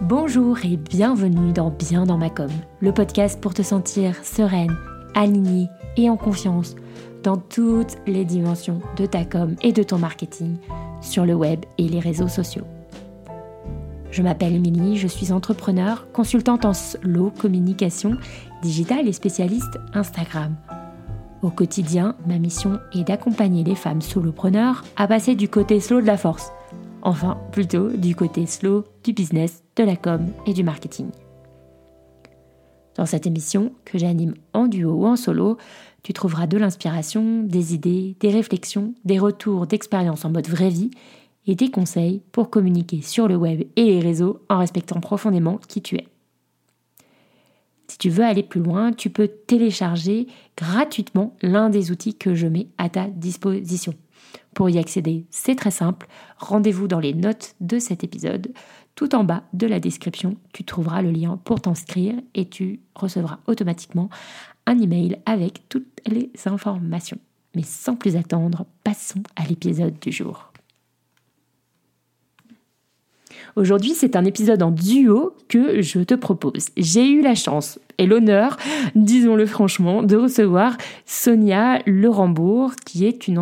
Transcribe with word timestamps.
Bonjour 0.00 0.64
et 0.64 0.76
bienvenue 0.76 1.52
dans 1.52 1.70
Bien 1.70 2.06
dans 2.06 2.18
ma 2.18 2.30
com, 2.30 2.50
le 2.78 2.92
podcast 2.92 3.40
pour 3.40 3.52
te 3.52 3.62
sentir 3.62 4.14
sereine, 4.24 4.76
alignée 5.16 5.66
et 5.96 6.08
en 6.08 6.16
confiance 6.16 6.76
dans 7.24 7.36
toutes 7.36 7.96
les 8.06 8.24
dimensions 8.24 8.80
de 8.96 9.06
ta 9.06 9.24
com 9.24 9.56
et 9.60 9.72
de 9.72 9.82
ton 9.82 9.98
marketing 9.98 10.58
sur 11.00 11.26
le 11.26 11.34
web 11.34 11.64
et 11.78 11.88
les 11.88 11.98
réseaux 11.98 12.28
sociaux. 12.28 12.62
Je 14.12 14.22
m'appelle 14.22 14.54
Émilie, 14.54 14.96
je 14.96 15.08
suis 15.08 15.32
entrepreneur, 15.32 16.06
consultante 16.12 16.64
en 16.64 16.74
slow 16.74 17.32
communication 17.36 18.18
digitale 18.62 19.08
et 19.08 19.12
spécialiste 19.12 19.80
Instagram. 19.94 20.54
Au 21.42 21.50
quotidien, 21.50 22.14
ma 22.24 22.38
mission 22.38 22.78
est 22.94 23.02
d'accompagner 23.02 23.64
les 23.64 23.74
femmes 23.74 24.00
solopreneurs 24.00 24.84
à 24.96 25.08
passer 25.08 25.34
du 25.34 25.48
côté 25.48 25.80
slow 25.80 26.00
de 26.00 26.06
la 26.06 26.16
force, 26.16 26.52
enfin 27.02 27.38
plutôt 27.52 27.90
du 27.90 28.14
côté 28.14 28.46
slow 28.46 28.84
du 29.04 29.12
business, 29.12 29.62
de 29.76 29.84
la 29.84 29.96
com 29.96 30.26
et 30.46 30.52
du 30.52 30.62
marketing. 30.62 31.08
Dans 32.96 33.06
cette 33.06 33.26
émission, 33.26 33.72
que 33.84 33.96
j'anime 33.96 34.34
en 34.52 34.66
duo 34.66 34.92
ou 34.92 35.06
en 35.06 35.16
solo, 35.16 35.56
tu 36.02 36.12
trouveras 36.12 36.46
de 36.46 36.58
l'inspiration, 36.58 37.42
des 37.42 37.74
idées, 37.74 38.16
des 38.18 38.30
réflexions, 38.30 38.94
des 39.04 39.18
retours 39.18 39.66
d'expérience 39.66 40.24
en 40.24 40.30
mode 40.30 40.48
vraie 40.48 40.68
vie 40.68 40.90
et 41.46 41.54
des 41.54 41.70
conseils 41.70 42.22
pour 42.32 42.50
communiquer 42.50 43.02
sur 43.02 43.28
le 43.28 43.36
web 43.36 43.62
et 43.76 43.84
les 43.84 44.00
réseaux 44.00 44.40
en 44.48 44.58
respectant 44.58 45.00
profondément 45.00 45.58
qui 45.68 45.80
tu 45.80 45.96
es. 45.96 46.08
Si 47.88 47.96
tu 47.96 48.10
veux 48.10 48.24
aller 48.24 48.42
plus 48.42 48.60
loin, 48.60 48.92
tu 48.92 49.10
peux 49.10 49.28
télécharger 49.28 50.26
gratuitement 50.56 51.36
l'un 51.40 51.70
des 51.70 51.90
outils 51.90 52.14
que 52.14 52.34
je 52.34 52.46
mets 52.46 52.68
à 52.76 52.90
ta 52.90 53.06
disposition. 53.06 53.94
Pour 54.54 54.68
y 54.68 54.78
accéder, 54.78 55.24
c'est 55.30 55.54
très 55.54 55.70
simple. 55.70 56.06
Rendez-vous 56.38 56.88
dans 56.88 57.00
les 57.00 57.14
notes 57.14 57.54
de 57.60 57.78
cet 57.78 58.04
épisode. 58.04 58.52
Tout 58.94 59.14
en 59.14 59.24
bas 59.24 59.42
de 59.52 59.66
la 59.66 59.80
description, 59.80 60.36
tu 60.52 60.64
trouveras 60.64 61.02
le 61.02 61.10
lien 61.10 61.38
pour 61.44 61.60
t'inscrire 61.60 62.14
et 62.34 62.48
tu 62.48 62.80
recevras 62.94 63.38
automatiquement 63.46 64.08
un 64.66 64.78
email 64.78 65.18
avec 65.26 65.68
toutes 65.68 66.00
les 66.06 66.30
informations. 66.46 67.18
Mais 67.54 67.62
sans 67.62 67.96
plus 67.96 68.16
attendre, 68.16 68.66
passons 68.84 69.22
à 69.36 69.44
l'épisode 69.44 69.98
du 70.00 70.12
jour. 70.12 70.52
Aujourd'hui, 73.56 73.94
c'est 73.94 74.14
un 74.14 74.24
épisode 74.24 74.62
en 74.62 74.70
duo 74.70 75.34
que 75.48 75.82
je 75.82 76.00
te 76.00 76.14
propose. 76.14 76.66
J'ai 76.76 77.08
eu 77.08 77.22
la 77.22 77.34
chance 77.34 77.80
et 77.98 78.06
l'honneur, 78.06 78.56
disons-le 78.94 79.46
franchement, 79.46 80.02
de 80.02 80.16
recevoir 80.16 80.76
Sonia 81.06 81.80
Lerembourg, 81.86 82.76
qui 82.86 83.06
est 83.06 83.26
une 83.26 83.38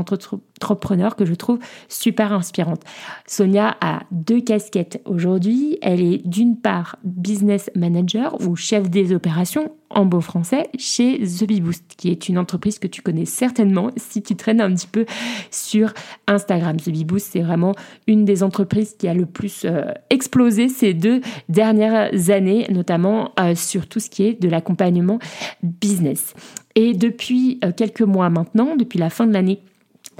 entrepreneur 0.60 1.16
que 1.16 1.24
je 1.24 1.34
trouve 1.34 1.58
super 1.88 2.32
inspirante. 2.32 2.82
Sonia 3.26 3.76
a 3.80 4.00
deux 4.10 4.40
casquettes 4.40 5.00
aujourd'hui. 5.04 5.78
Elle 5.82 6.00
est 6.00 6.26
d'une 6.26 6.56
part 6.56 6.96
business 7.04 7.70
manager 7.74 8.40
ou 8.40 8.56
chef 8.56 8.90
des 8.90 9.14
opérations 9.14 9.72
en 9.90 10.04
beau 10.04 10.20
français 10.20 10.68
chez 10.78 11.20
The 11.20 11.46
Bee 11.46 11.60
Boost, 11.60 11.84
qui 11.96 12.10
est 12.10 12.28
une 12.28 12.38
entreprise 12.38 12.78
que 12.78 12.88
tu 12.88 13.02
connais 13.02 13.24
certainement 13.24 13.90
si 13.96 14.22
tu 14.22 14.34
traînes 14.34 14.60
un 14.60 14.74
petit 14.74 14.88
peu 14.88 15.06
sur 15.50 15.92
Instagram. 16.26 16.78
The 16.78 16.90
Bee 16.90 17.04
Boost, 17.04 17.28
c'est 17.32 17.40
vraiment 17.40 17.74
une 18.06 18.24
des 18.24 18.42
entreprises 18.42 18.96
qui 18.98 19.08
a 19.08 19.14
le 19.14 19.26
plus 19.26 19.64
euh, 19.64 19.92
explosé 20.10 20.68
ces 20.68 20.92
deux 20.92 21.20
dernières 21.48 22.30
années, 22.30 22.66
notamment 22.70 23.32
euh, 23.38 23.54
sur 23.54 23.86
tout 23.86 24.00
ce 24.00 24.10
qui 24.10 24.24
est 24.24 24.40
de 24.40 24.48
l'accompagnement 24.48 25.18
business. 25.62 26.34
Et 26.74 26.92
depuis 26.92 27.58
euh, 27.64 27.72
quelques 27.74 28.02
mois 28.02 28.28
maintenant, 28.28 28.76
depuis 28.76 28.98
la 28.98 29.10
fin 29.10 29.26
de 29.26 29.32
l'année 29.32 29.60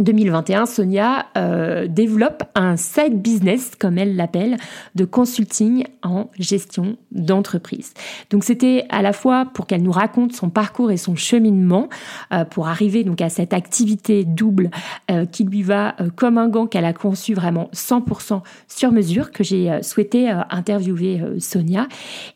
2021, 0.00 0.66
Sonia 0.66 1.26
euh, 1.36 1.86
développe 1.86 2.44
un 2.54 2.76
side 2.76 3.22
business, 3.22 3.72
comme 3.78 3.96
elle 3.96 4.16
l'appelle, 4.16 4.58
de 4.94 5.04
consulting 5.04 5.84
en 6.02 6.28
gestion 6.38 6.96
d'entreprise. 7.12 7.94
Donc 8.30 8.44
c'était 8.44 8.84
à 8.90 9.00
la 9.00 9.12
fois 9.12 9.46
pour 9.54 9.66
qu'elle 9.66 9.82
nous 9.82 9.92
raconte 9.92 10.32
son 10.32 10.50
parcours 10.50 10.90
et 10.90 10.98
son 10.98 11.16
cheminement 11.16 11.88
euh, 12.32 12.44
pour 12.44 12.68
arriver 12.68 13.04
donc 13.04 13.22
à 13.22 13.30
cette 13.30 13.54
activité 13.54 14.24
double 14.24 14.70
euh, 15.10 15.24
qui 15.24 15.44
lui 15.44 15.62
va 15.62 15.94
comme 16.14 16.36
un 16.36 16.48
gant 16.48 16.66
qu'elle 16.66 16.84
a 16.84 16.92
conçu 16.92 17.32
vraiment 17.32 17.70
100% 17.72 18.42
sur 18.68 18.92
mesure 18.92 19.30
que 19.30 19.44
j'ai 19.44 19.82
souhaité 19.82 20.28
interviewer 20.50 21.22
Sonia. 21.38 21.88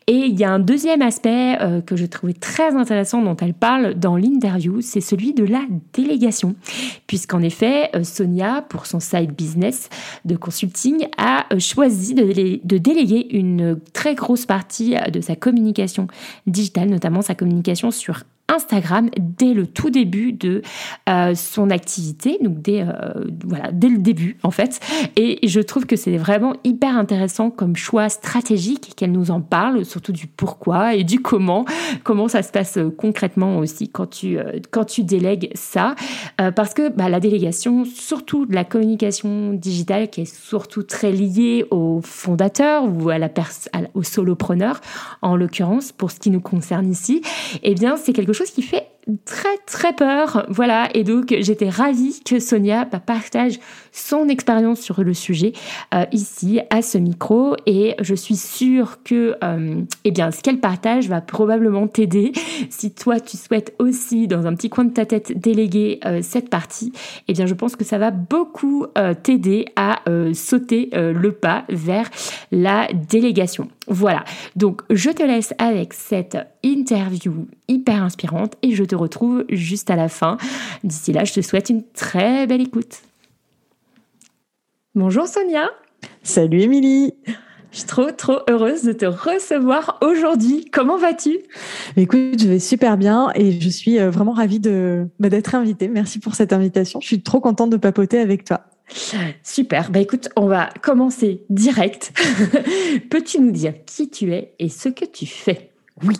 Et 0.07 0.13
il 0.13 0.39
y 0.39 0.43
a 0.43 0.51
un 0.51 0.59
deuxième 0.59 1.01
aspect 1.01 1.57
que 1.85 1.95
je 1.95 2.05
trouvais 2.05 2.33
très 2.33 2.75
intéressant 2.75 3.21
dont 3.21 3.35
elle 3.35 3.53
parle 3.53 3.95
dans 3.95 4.15
l'interview, 4.15 4.81
c'est 4.81 5.01
celui 5.01 5.33
de 5.33 5.43
la 5.43 5.61
délégation, 5.93 6.55
puisqu'en 7.07 7.41
effet, 7.51 7.89
euh, 7.95 8.03
Sonia, 8.03 8.61
pour 8.61 8.85
son 8.85 9.01
side 9.01 9.33
business 9.33 9.89
de 10.23 10.37
consulting, 10.37 11.07
a 11.17 11.45
euh, 11.53 11.59
choisi 11.59 12.13
de, 12.13 12.77
déléguer 12.77 13.27
une 13.31 13.77
très 13.93 14.15
grosse 14.15 14.45
partie 14.45 14.95
euh, 14.95 15.09
de 15.09 15.19
sa 15.19 15.35
communication 15.35 16.07
digitale, 16.47 16.89
notamment 16.89 17.21
sa 17.21 17.35
communication 17.35 17.91
sur 17.91 18.23
Instagram 18.51 19.09
dès 19.19 19.53
le 19.53 19.65
tout 19.65 19.89
début 19.89 20.33
de 20.33 20.61
euh, 21.09 21.35
son 21.35 21.69
activité, 21.69 22.37
donc 22.41 22.61
dès, 22.61 22.81
euh, 22.81 23.25
voilà, 23.45 23.71
dès 23.71 23.89
le 23.89 23.97
début 23.97 24.37
en 24.43 24.51
fait. 24.51 24.79
Et 25.15 25.45
je 25.47 25.59
trouve 25.59 25.85
que 25.85 25.95
c'est 25.95 26.17
vraiment 26.17 26.53
hyper 26.63 26.97
intéressant 26.97 27.49
comme 27.49 27.75
choix 27.75 28.09
stratégique 28.09 28.93
qu'elle 28.95 29.11
nous 29.11 29.31
en 29.31 29.41
parle, 29.41 29.85
surtout 29.85 30.11
du 30.11 30.27
pourquoi 30.27 30.95
et 30.95 31.03
du 31.03 31.21
comment, 31.21 31.65
comment 32.03 32.27
ça 32.27 32.43
se 32.43 32.51
passe 32.51 32.77
euh, 32.77 32.89
concrètement 32.95 33.57
aussi 33.57 33.89
quand 33.89 34.09
tu, 34.09 34.37
quand 34.69 34.85
tu 34.85 35.03
délègues 35.03 35.49
ça. 35.55 35.95
parce 36.55 36.73
que 36.73 36.89
bah, 36.89 37.09
la 37.09 37.19
délégation, 37.19 37.85
surtout 37.85 38.45
de 38.45 38.53
la 38.53 38.63
communication 38.63 39.53
digitale 39.53 40.09
qui 40.09 40.21
est 40.21 40.33
surtout 40.33 40.83
très 40.83 41.11
liée 41.11 41.65
aux 41.71 42.01
fondateurs 42.03 42.83
ou 42.85 43.09
à 43.09 43.17
la 43.17 43.29
aux 43.93 44.03
solopreneurs, 44.03 44.81
en 45.21 45.35
l'occurrence 45.35 45.91
pour 45.91 46.11
ce 46.11 46.19
qui 46.19 46.29
nous 46.29 46.41
concerne 46.41 46.89
ici, 46.89 47.21
eh 47.63 47.73
bien 47.75 47.97
c'est 47.97 48.13
quelque 48.13 48.33
chose 48.33 48.40
qui 48.49 48.63
fait 48.63 48.87
très 49.25 49.57
très 49.65 49.93
peur. 49.93 50.45
Voilà, 50.49 50.89
et 50.93 51.03
donc 51.03 51.35
j'étais 51.39 51.69
ravie 51.69 52.21
que 52.23 52.39
Sonia 52.39 52.85
partage 52.85 53.59
son 53.91 54.29
expérience 54.29 54.79
sur 54.79 55.03
le 55.03 55.13
sujet 55.13 55.53
euh, 55.93 56.05
ici 56.11 56.61
à 56.69 56.81
ce 56.81 56.97
micro 56.97 57.55
et 57.65 57.95
je 57.99 58.15
suis 58.15 58.35
sûre 58.35 58.99
que 59.03 59.35
euh, 59.43 59.81
eh 60.03 60.11
bien 60.11 60.31
ce 60.31 60.41
qu'elle 60.41 60.59
partage 60.59 61.09
va 61.09 61.21
probablement 61.21 61.87
t'aider 61.87 62.31
si 62.69 62.93
toi 62.93 63.19
tu 63.19 63.37
souhaites 63.37 63.73
aussi 63.79 64.27
dans 64.27 64.45
un 64.45 64.55
petit 64.55 64.69
coin 64.69 64.85
de 64.85 64.93
ta 64.93 65.05
tête 65.05 65.37
déléguer 65.37 65.99
euh, 66.05 66.19
cette 66.21 66.49
partie. 66.49 66.93
Eh 67.27 67.33
bien 67.33 67.45
je 67.45 67.53
pense 67.53 67.75
que 67.75 67.83
ça 67.83 67.97
va 67.97 68.11
beaucoup 68.11 68.85
t'aider 69.23 69.65
à 69.75 69.99
sauter 70.33 70.89
le 70.93 71.31
pas 71.31 71.65
vers 71.69 72.09
la 72.51 72.87
délégation. 73.09 73.67
Voilà, 73.87 74.23
donc 74.55 74.81
je 74.89 75.09
te 75.09 75.23
laisse 75.23 75.53
avec 75.57 75.93
cette 75.93 76.37
interview 76.63 77.47
hyper 77.67 78.03
inspirante 78.03 78.55
et 78.61 78.73
je 78.73 78.83
te 78.83 78.90
retrouve 78.95 79.45
juste 79.49 79.89
à 79.89 79.95
la 79.95 80.09
fin. 80.09 80.37
D'ici 80.83 81.13
là, 81.13 81.23
je 81.23 81.33
te 81.33 81.41
souhaite 81.41 81.69
une 81.69 81.83
très 81.83 82.47
belle 82.47 82.61
écoute. 82.61 83.01
Bonjour 84.95 85.27
Sonia. 85.27 85.69
Salut 86.23 86.61
Émilie. 86.61 87.13
Je 87.71 87.77
suis 87.77 87.87
trop, 87.87 88.11
trop 88.11 88.39
heureuse 88.49 88.83
de 88.83 88.91
te 88.91 89.05
recevoir 89.05 89.97
aujourd'hui. 90.01 90.65
Comment 90.71 90.97
vas-tu? 90.97 91.39
Écoute, 91.95 92.41
je 92.41 92.47
vais 92.49 92.59
super 92.59 92.97
bien 92.97 93.31
et 93.33 93.57
je 93.57 93.69
suis 93.69 93.97
euh, 93.97 94.09
vraiment 94.09 94.33
ravie 94.33 94.59
de 94.59 95.07
bah, 95.19 95.29
d'être 95.29 95.55
invitée. 95.55 95.87
Merci 95.87 96.19
pour 96.19 96.35
cette 96.35 96.51
invitation. 96.51 96.99
Je 96.99 97.07
suis 97.07 97.21
trop 97.21 97.39
contente 97.39 97.69
de 97.69 97.77
papoter 97.77 98.19
avec 98.19 98.43
toi. 98.43 98.65
Super. 99.41 99.89
Bah 99.89 99.99
écoute, 99.99 100.27
on 100.35 100.47
va 100.47 100.69
commencer 100.81 101.45
direct. 101.49 102.11
Peux-tu 103.09 103.39
nous 103.39 103.51
dire 103.51 103.73
qui 103.85 104.09
tu 104.09 104.33
es 104.33 104.53
et 104.59 104.67
ce 104.67 104.89
que 104.89 105.05
tu 105.05 105.25
fais? 105.25 105.71
Oui. 106.03 106.15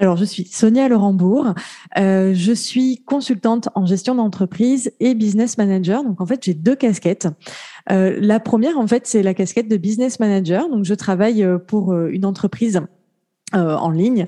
Alors, 0.00 0.16
je 0.16 0.24
suis 0.24 0.46
Sonia 0.46 0.88
Laurembourg. 0.88 1.52
Euh, 1.98 2.32
je 2.34 2.52
suis 2.52 3.02
consultante 3.04 3.68
en 3.74 3.84
gestion 3.84 4.14
d'entreprise 4.14 4.92
et 4.98 5.14
business 5.14 5.58
manager. 5.58 6.02
Donc, 6.02 6.22
en 6.22 6.26
fait, 6.26 6.42
j'ai 6.42 6.54
deux 6.54 6.74
casquettes. 6.74 7.28
Euh, 7.92 8.16
la 8.18 8.40
première, 8.40 8.78
en 8.78 8.86
fait, 8.86 9.06
c'est 9.06 9.22
la 9.22 9.34
casquette 9.34 9.68
de 9.68 9.76
business 9.76 10.18
manager. 10.18 10.70
Donc, 10.70 10.86
je 10.86 10.94
travaille 10.94 11.44
euh, 11.44 11.58
pour 11.58 11.94
une 11.94 12.24
entreprise 12.24 12.80
en 13.52 13.90
ligne 13.90 14.26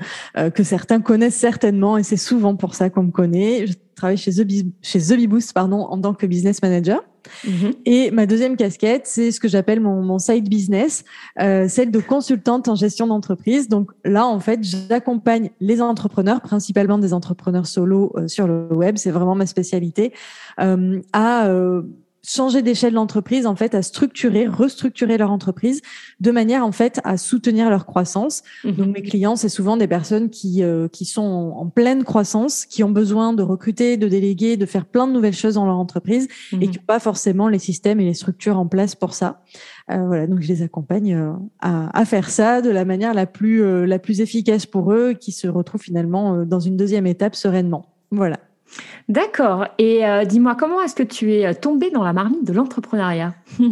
que 0.54 0.62
certains 0.62 1.00
connaissent 1.00 1.36
certainement 1.36 1.96
et 1.96 2.02
c'est 2.02 2.16
souvent 2.16 2.56
pour 2.56 2.74
ça 2.74 2.90
qu'on 2.90 3.04
me 3.04 3.10
connaît. 3.10 3.66
Je 3.66 3.74
travaille 3.94 4.16
chez 4.16 4.32
The, 4.32 4.46
chez 4.82 4.98
The 5.00 5.28
Boost, 5.28 5.52
pardon, 5.52 5.80
en 5.80 6.00
tant 6.00 6.14
que 6.14 6.26
business 6.26 6.62
manager. 6.62 7.02
Mhm. 7.46 7.72
Et 7.84 8.10
ma 8.10 8.26
deuxième 8.26 8.56
casquette, 8.56 9.06
c'est 9.06 9.30
ce 9.30 9.40
que 9.40 9.48
j'appelle 9.48 9.80
mon, 9.80 10.02
mon, 10.02 10.18
side 10.18 10.48
business, 10.48 11.04
euh, 11.40 11.68
celle 11.68 11.90
de 11.90 12.00
consultante 12.00 12.68
en 12.68 12.74
gestion 12.74 13.06
d'entreprise. 13.06 13.68
Donc 13.68 13.90
là, 14.04 14.26
en 14.26 14.40
fait, 14.40 14.60
j'accompagne 14.62 15.50
les 15.60 15.80
entrepreneurs, 15.80 16.40
principalement 16.40 16.98
des 16.98 17.12
entrepreneurs 17.12 17.66
solo 17.66 18.12
euh, 18.16 18.28
sur 18.28 18.46
le 18.46 18.66
web, 18.72 18.96
c'est 18.96 19.10
vraiment 19.10 19.34
ma 19.34 19.46
spécialité, 19.46 20.12
euh, 20.60 21.00
à 21.12 21.46
euh, 21.46 21.82
changer 22.26 22.62
d'échelle 22.62 22.94
l'entreprise, 22.94 23.46
en 23.46 23.56
fait, 23.56 23.74
à 23.74 23.82
structurer, 23.82 24.46
restructurer 24.46 25.18
leur 25.18 25.30
entreprise 25.30 25.80
de 26.20 26.30
manière, 26.30 26.64
en 26.64 26.72
fait, 26.72 27.00
à 27.04 27.16
soutenir 27.16 27.68
leur 27.68 27.86
croissance. 27.86 28.42
Mhm. 28.64 28.72
Donc, 28.72 28.94
mes 28.94 29.02
clients, 29.02 29.36
c'est 29.36 29.48
souvent 29.48 29.76
des 29.76 29.88
personnes 29.88 30.30
qui, 30.30 30.62
euh, 30.62 30.88
qui 30.88 31.04
sont 31.04 31.22
en, 31.56 31.66
pleine 31.66 32.04
croissance, 32.04 32.66
qui 32.66 32.84
ont 32.84 32.90
besoin 32.90 33.32
de 33.32 33.42
recruter, 33.42 33.96
de 33.96 34.08
déléguer, 34.08 34.56
de 34.56 34.66
faire 34.66 34.84
plein 34.84 35.06
de 35.06 35.12
nouvelles 35.12 35.34
choses 35.34 35.54
dans 35.54 35.66
leur 35.66 35.78
entreprise 35.78 36.28
et 36.52 36.56
mhm. 36.56 36.60
qui 36.70 36.78
n'ont 36.78 36.84
pas 36.86 37.00
forcément 37.00 37.48
les 37.48 37.58
systèmes 37.58 38.00
et 38.00 38.04
les 38.04 38.14
structures 38.14 38.58
en 38.58 38.66
place 38.66 38.94
pour 38.94 39.14
ça. 39.14 39.42
Euh, 39.90 40.06
voilà, 40.06 40.26
donc 40.26 40.40
je 40.40 40.48
les 40.48 40.62
accompagne 40.62 41.14
euh, 41.14 41.32
à, 41.60 41.98
à, 41.98 42.04
faire 42.04 42.30
ça 42.30 42.62
de 42.62 42.70
la 42.70 42.84
manière 42.84 43.14
la 43.14 43.26
plus, 43.26 43.62
euh, 43.62 43.84
la 43.84 43.98
plus 43.98 44.20
efficace 44.20 44.66
pour 44.66 44.92
eux, 44.92 45.14
qui 45.14 45.32
se 45.32 45.48
retrouvent 45.48 45.82
finalement 45.82 46.44
dans 46.44 46.60
une 46.60 46.76
deuxième 46.76 47.06
étape 47.06 47.34
sereinement. 47.34 47.86
Voilà. 48.10 48.38
D'accord. 49.08 49.66
Et 49.78 50.06
euh, 50.06 50.24
dis-moi, 50.24 50.54
comment 50.54 50.80
est-ce 50.80 50.94
que 50.94 51.02
tu 51.02 51.32
es 51.34 51.46
euh, 51.46 51.52
tombée 51.54 51.90
dans 51.90 52.02
la 52.02 52.12
marmite 52.12 52.44
de 52.44 52.52
l'entrepreneuriat? 52.52 53.34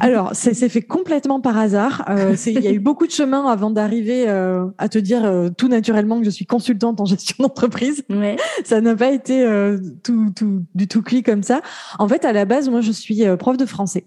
Alors, 0.00 0.30
c'est 0.32 0.68
fait 0.68 0.82
complètement 0.82 1.40
par 1.40 1.56
hasard. 1.56 2.04
Euh, 2.08 2.34
il 2.46 2.60
y 2.60 2.68
a 2.68 2.72
eu 2.72 2.78
beaucoup 2.78 3.06
de 3.06 3.12
chemin 3.12 3.46
avant 3.46 3.70
d'arriver 3.70 4.28
à 4.28 4.88
te 4.88 4.98
dire 4.98 5.50
tout 5.56 5.68
naturellement 5.68 6.18
que 6.18 6.24
je 6.26 6.30
suis 6.30 6.44
consultante 6.44 7.00
en 7.00 7.06
gestion 7.06 7.36
d'entreprise. 7.38 8.04
Ouais. 8.10 8.36
Ça 8.64 8.82
n'a 8.82 8.94
pas 8.94 9.10
été 9.10 9.46
tout, 10.04 10.30
tout, 10.36 10.62
du 10.74 10.88
tout 10.88 11.02
cuit 11.02 11.22
comme 11.22 11.42
ça. 11.42 11.62
En 11.98 12.06
fait, 12.06 12.26
à 12.26 12.32
la 12.32 12.44
base, 12.44 12.68
moi, 12.68 12.82
je 12.82 12.92
suis 12.92 13.24
prof 13.38 13.56
de 13.56 13.64
français. 13.64 14.04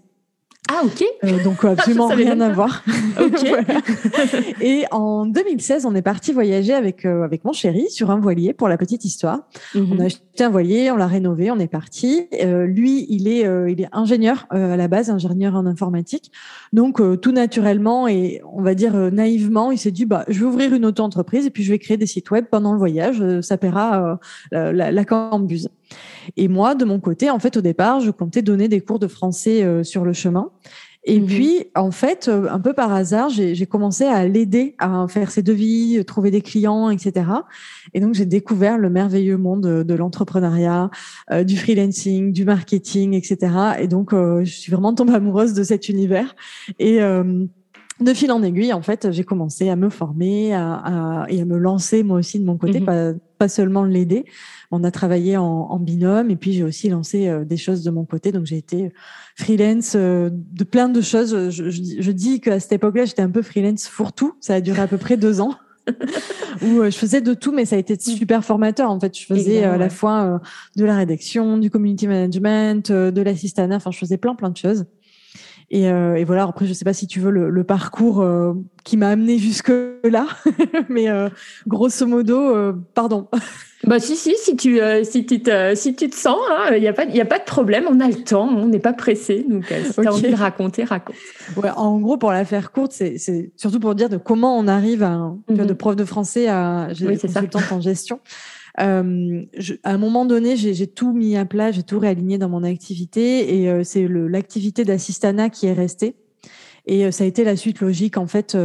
Ah 0.70 0.82
ok. 0.84 1.04
Euh, 1.24 1.42
donc 1.42 1.64
absolument 1.64 2.08
rien 2.08 2.40
à 2.40 2.50
voir. 2.50 2.84
Ok. 3.20 3.44
Et 4.62 4.84
en 4.90 5.26
2016, 5.26 5.84
on 5.84 5.94
est 5.94 6.02
parti 6.02 6.32
voyager 6.32 6.72
avec 6.72 7.04
euh, 7.04 7.24
avec 7.24 7.44
mon 7.44 7.52
chéri 7.52 7.90
sur 7.90 8.10
un 8.10 8.18
voilier 8.18 8.54
pour 8.54 8.68
la 8.68 8.78
petite 8.78 9.04
histoire. 9.04 9.40
Mhm. 9.74 9.92
On 9.92 10.00
a 10.00 10.04
acheté 10.06 10.42
un 10.42 10.48
voilier, 10.48 10.90
on 10.90 10.96
l'a 10.96 11.06
rénové, 11.06 11.50
on 11.50 11.58
est 11.58 11.68
parti. 11.68 12.26
Euh, 12.42 12.64
lui, 12.64 13.06
il 13.10 13.28
est 13.28 13.42
il 13.42 13.80
est 13.82 13.88
ingénieur 13.92 14.46
à 14.48 14.76
la 14.76 14.88
base, 14.88 15.10
ingénieur 15.10 15.56
en 15.56 15.66
informatique. 15.66 16.32
Donc 16.72 17.02
tout 17.20 17.32
naturellement 17.32 18.08
et 18.08 18.40
on 18.50 18.62
va 18.62 18.74
dire 18.74 18.94
naïvement, 19.12 19.72
il 19.72 19.78
s'est 19.78 19.90
dit 19.90 20.06
bah 20.06 20.24
je 20.28 20.40
vais 20.40 20.46
ouvrir 20.46 20.72
une 20.72 20.86
auto-entreprise 20.86 21.44
et 21.44 21.50
puis 21.50 21.64
je 21.64 21.70
vais 21.70 21.78
créer 21.78 21.98
des 21.98 22.06
sites 22.06 22.30
web 22.30 22.46
pendant 22.50 22.72
le 22.72 22.78
voyage. 22.78 23.22
ça 23.42 23.58
paiera 23.58 24.18
la, 24.50 24.72
la, 24.72 24.90
la 24.90 25.04
cambuse. 25.04 25.68
Et 26.36 26.48
moi, 26.48 26.74
de 26.74 26.84
mon 26.84 27.00
côté, 27.00 27.30
en 27.30 27.38
fait, 27.38 27.56
au 27.56 27.60
départ, 27.60 28.00
je 28.00 28.10
comptais 28.10 28.42
donner 28.42 28.68
des 28.68 28.80
cours 28.80 28.98
de 28.98 29.06
français 29.06 29.62
euh, 29.62 29.82
sur 29.82 30.04
le 30.04 30.12
chemin. 30.12 30.50
Et 31.04 31.18
mhm. 31.18 31.26
puis, 31.26 31.64
en 31.74 31.90
fait, 31.90 32.28
euh, 32.28 32.48
un 32.48 32.60
peu 32.60 32.74
par 32.74 32.92
hasard, 32.92 33.28
j'ai 33.28 33.66
commencé 33.66 34.04
à 34.04 34.26
l'aider 34.26 34.76
à 34.78 35.06
faire 35.08 35.32
ses 35.32 35.42
devis, 35.42 36.04
trouver 36.06 36.30
des 36.30 36.42
clients, 36.42 36.90
etc. 36.90 37.26
Et 37.92 38.00
donc, 38.00 38.14
j'ai 38.14 38.26
découvert 38.26 38.78
le 38.78 38.88
merveilleux 38.88 39.36
monde 39.36 39.84
de, 39.84 39.94
l'entrepreneuriat, 39.94 40.90
euh, 41.32 41.42
du 41.42 41.56
freelancing, 41.56 42.32
du 42.32 42.44
marketing, 42.44 43.14
etc. 43.14 43.52
Et 43.80 43.88
donc, 43.88 44.12
je 44.12 44.44
suis 44.44 44.70
vraiment 44.70 44.94
tombée 44.94 45.14
amoureuse 45.14 45.54
de 45.54 45.64
cet 45.64 45.88
univers. 45.88 46.36
Et 46.78 47.00
de 47.00 48.14
fil 48.14 48.30
en 48.30 48.42
aiguille, 48.42 48.72
en 48.72 48.82
fait, 48.82 49.10
j'ai 49.10 49.24
commencé 49.24 49.68
à 49.68 49.76
me 49.76 49.88
former 49.88 50.54
à, 50.54 51.26
et 51.28 51.40
à 51.40 51.44
me 51.44 51.56
lancer 51.56 52.02
moi 52.02 52.18
aussi 52.18 52.38
de 52.38 52.44
mon 52.44 52.56
côté, 52.56 52.80
mhm. 52.80 52.86
pas, 52.86 53.12
pas 53.42 53.48
seulement 53.48 53.82
l'aider. 53.82 54.24
On 54.70 54.84
a 54.84 54.92
travaillé 54.92 55.36
en, 55.36 55.76
binôme 55.80 56.30
et 56.30 56.36
puis 56.36 56.52
j'ai 56.52 56.62
aussi 56.62 56.88
lancé 56.88 57.26
euh, 57.26 57.44
des 57.44 57.56
choses 57.56 57.82
de 57.82 57.90
mon 57.90 58.04
côté. 58.04 58.30
Donc 58.30 58.46
j'ai 58.46 58.56
été 58.56 58.92
freelance 59.34 59.94
euh, 59.96 60.30
de 60.32 60.62
plein 60.62 60.88
de 60.88 61.00
choses. 61.00 61.50
Je, 61.50 61.70
je, 61.70 62.12
dis 62.12 62.40
qu'à 62.40 62.60
cette 62.60 62.70
époque-là, 62.70 63.04
j'étais 63.04 63.22
un 63.22 63.30
peu 63.30 63.42
freelance 63.42 63.88
fourre-tout. 63.88 64.34
Ça 64.38 64.54
a 64.54 64.60
duré 64.60 64.80
à 64.80 64.86
peu 64.86 64.96
près 64.96 65.16
deux 65.16 65.40
ans. 65.40 65.56
où 66.62 66.78
euh, 66.78 66.90
je 66.92 66.96
faisais 66.96 67.20
de 67.20 67.34
tout, 67.34 67.50
mais 67.50 67.64
ça 67.64 67.74
a 67.74 67.80
été 67.80 67.98
super 67.98 68.44
formateur. 68.44 68.92
En 68.92 69.00
fait, 69.00 69.18
je 69.18 69.26
faisais 69.26 69.64
à 69.64 69.76
la 69.76 69.90
fois 69.90 70.40
de 70.76 70.84
la 70.84 70.96
rédaction, 70.96 71.58
du 71.58 71.68
community 71.68 72.06
management, 72.06 72.92
de 72.92 73.22
l'assistanat. 73.22 73.74
Enfin, 73.74 73.90
je 73.90 73.98
faisais 73.98 74.18
plein, 74.18 74.36
plein 74.36 74.50
de 74.50 74.56
choses. 74.56 74.84
Et, 75.72 75.88
euh, 75.88 76.16
et, 76.16 76.24
voilà. 76.24 76.44
Après, 76.44 76.66
je 76.66 76.74
sais 76.74 76.84
pas 76.84 76.92
si 76.92 77.06
tu 77.06 77.18
veux 77.18 77.30
le, 77.30 77.48
le 77.48 77.64
parcours 77.64 78.20
euh, 78.20 78.52
qui 78.84 78.98
m'a 78.98 79.08
amené 79.08 79.38
jusque 79.38 79.72
là, 80.04 80.26
mais 80.90 81.08
euh, 81.08 81.30
grosso 81.66 82.06
modo, 82.06 82.38
euh, 82.54 82.74
pardon. 82.94 83.28
Bah 83.84 83.98
si 83.98 84.14
si 84.14 84.36
si 84.36 84.54
tu 84.54 84.78
si 85.02 85.26
tu 85.26 85.42
te 85.42 85.74
si 85.74 85.96
tu 85.96 86.08
te 86.08 86.14
sens, 86.14 86.38
il 86.70 86.74
hein, 86.74 86.76
y 86.76 86.86
a 86.86 86.92
pas 86.92 87.02
il 87.02 87.16
y 87.16 87.20
a 87.20 87.24
pas 87.24 87.40
de 87.40 87.44
problème, 87.44 87.82
on 87.90 87.98
a 87.98 88.06
le 88.06 88.22
temps, 88.22 88.48
on 88.48 88.68
n'est 88.68 88.78
pas 88.78 88.92
pressé. 88.92 89.44
Donc 89.48 89.64
si 89.64 90.00
tu 90.00 90.06
as 90.06 90.14
envie 90.14 90.30
de 90.30 90.36
raconter, 90.36 90.84
raconte. 90.84 91.16
Ouais, 91.56 91.70
en 91.74 91.98
gros, 91.98 92.16
pour 92.16 92.30
la 92.30 92.44
faire 92.44 92.70
courte, 92.70 92.92
c'est 92.92 93.18
c'est 93.18 93.50
surtout 93.56 93.80
pour 93.80 93.96
dire 93.96 94.08
de 94.08 94.18
comment 94.18 94.56
on 94.56 94.68
arrive 94.68 95.02
à 95.02 95.34
mm 95.48 95.66
de 95.66 95.72
prof 95.72 95.96
de 95.96 96.04
français 96.04 96.46
à 96.46 96.90
oui, 97.00 97.18
consultante 97.18 97.72
en 97.72 97.80
gestion. 97.80 98.20
Euh, 98.80 99.44
je, 99.56 99.74
à 99.82 99.92
un 99.92 99.98
moment 99.98 100.24
donné, 100.24 100.56
j'ai 100.56 100.86
tout 100.86 101.12
mis 101.12 101.36
à 101.36 101.44
plat, 101.44 101.72
j'ai 101.72 101.82
tout 101.82 101.98
réaligné 101.98 102.38
dans 102.38 102.48
mon 102.48 102.64
activité 102.64 103.60
et 103.60 103.68
euh, 103.68 103.84
c'est 103.84 104.06
l'activité 104.08 104.84
d'assistana 104.84 105.50
qui 105.50 105.66
est 105.66 105.72
restée. 105.72 106.16
Et 106.86 107.04
euh, 107.04 107.10
ça 107.10 107.24
a 107.24 107.26
été 107.26 107.44
la 107.44 107.56
suite 107.56 107.80
logique 107.80 108.16
en 108.16 108.26
fait 108.26 108.56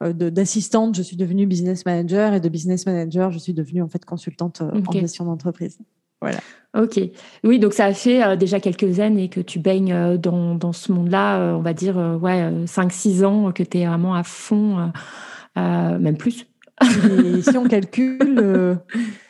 d'assistante. 0.00 0.96
Je 0.96 1.02
suis 1.02 1.16
devenue 1.16 1.46
business 1.46 1.84
manager 1.84 2.34
et 2.34 2.40
de 2.40 2.48
business 2.48 2.86
manager, 2.86 3.30
je 3.30 3.38
suis 3.38 3.52
devenue 3.52 3.82
en 3.82 3.88
fait 3.88 4.04
consultante 4.04 4.62
en 4.62 4.92
gestion 4.92 5.24
d'entreprise. 5.24 5.78
Voilà. 6.20 6.38
Ok. 6.76 7.00
Oui, 7.44 7.58
donc 7.58 7.72
ça 7.74 7.86
a 7.86 7.94
fait 7.94 8.36
déjà 8.36 8.60
quelques 8.60 9.00
années 9.00 9.28
que 9.28 9.40
tu 9.40 9.58
baignes 9.58 10.16
dans, 10.16 10.54
dans 10.54 10.72
ce 10.72 10.92
monde-là, 10.92 11.54
on 11.56 11.62
va 11.62 11.72
dire, 11.72 11.96
ouais, 12.20 12.50
5-6 12.64 13.24
ans 13.24 13.52
que 13.52 13.62
tu 13.62 13.78
es 13.78 13.86
vraiment 13.86 14.14
à 14.14 14.24
fond, 14.24 14.92
même 15.56 16.16
plus. 16.16 16.46
Et 16.82 17.42
si 17.42 17.56
on 17.56 17.64
calcule, 17.64 18.78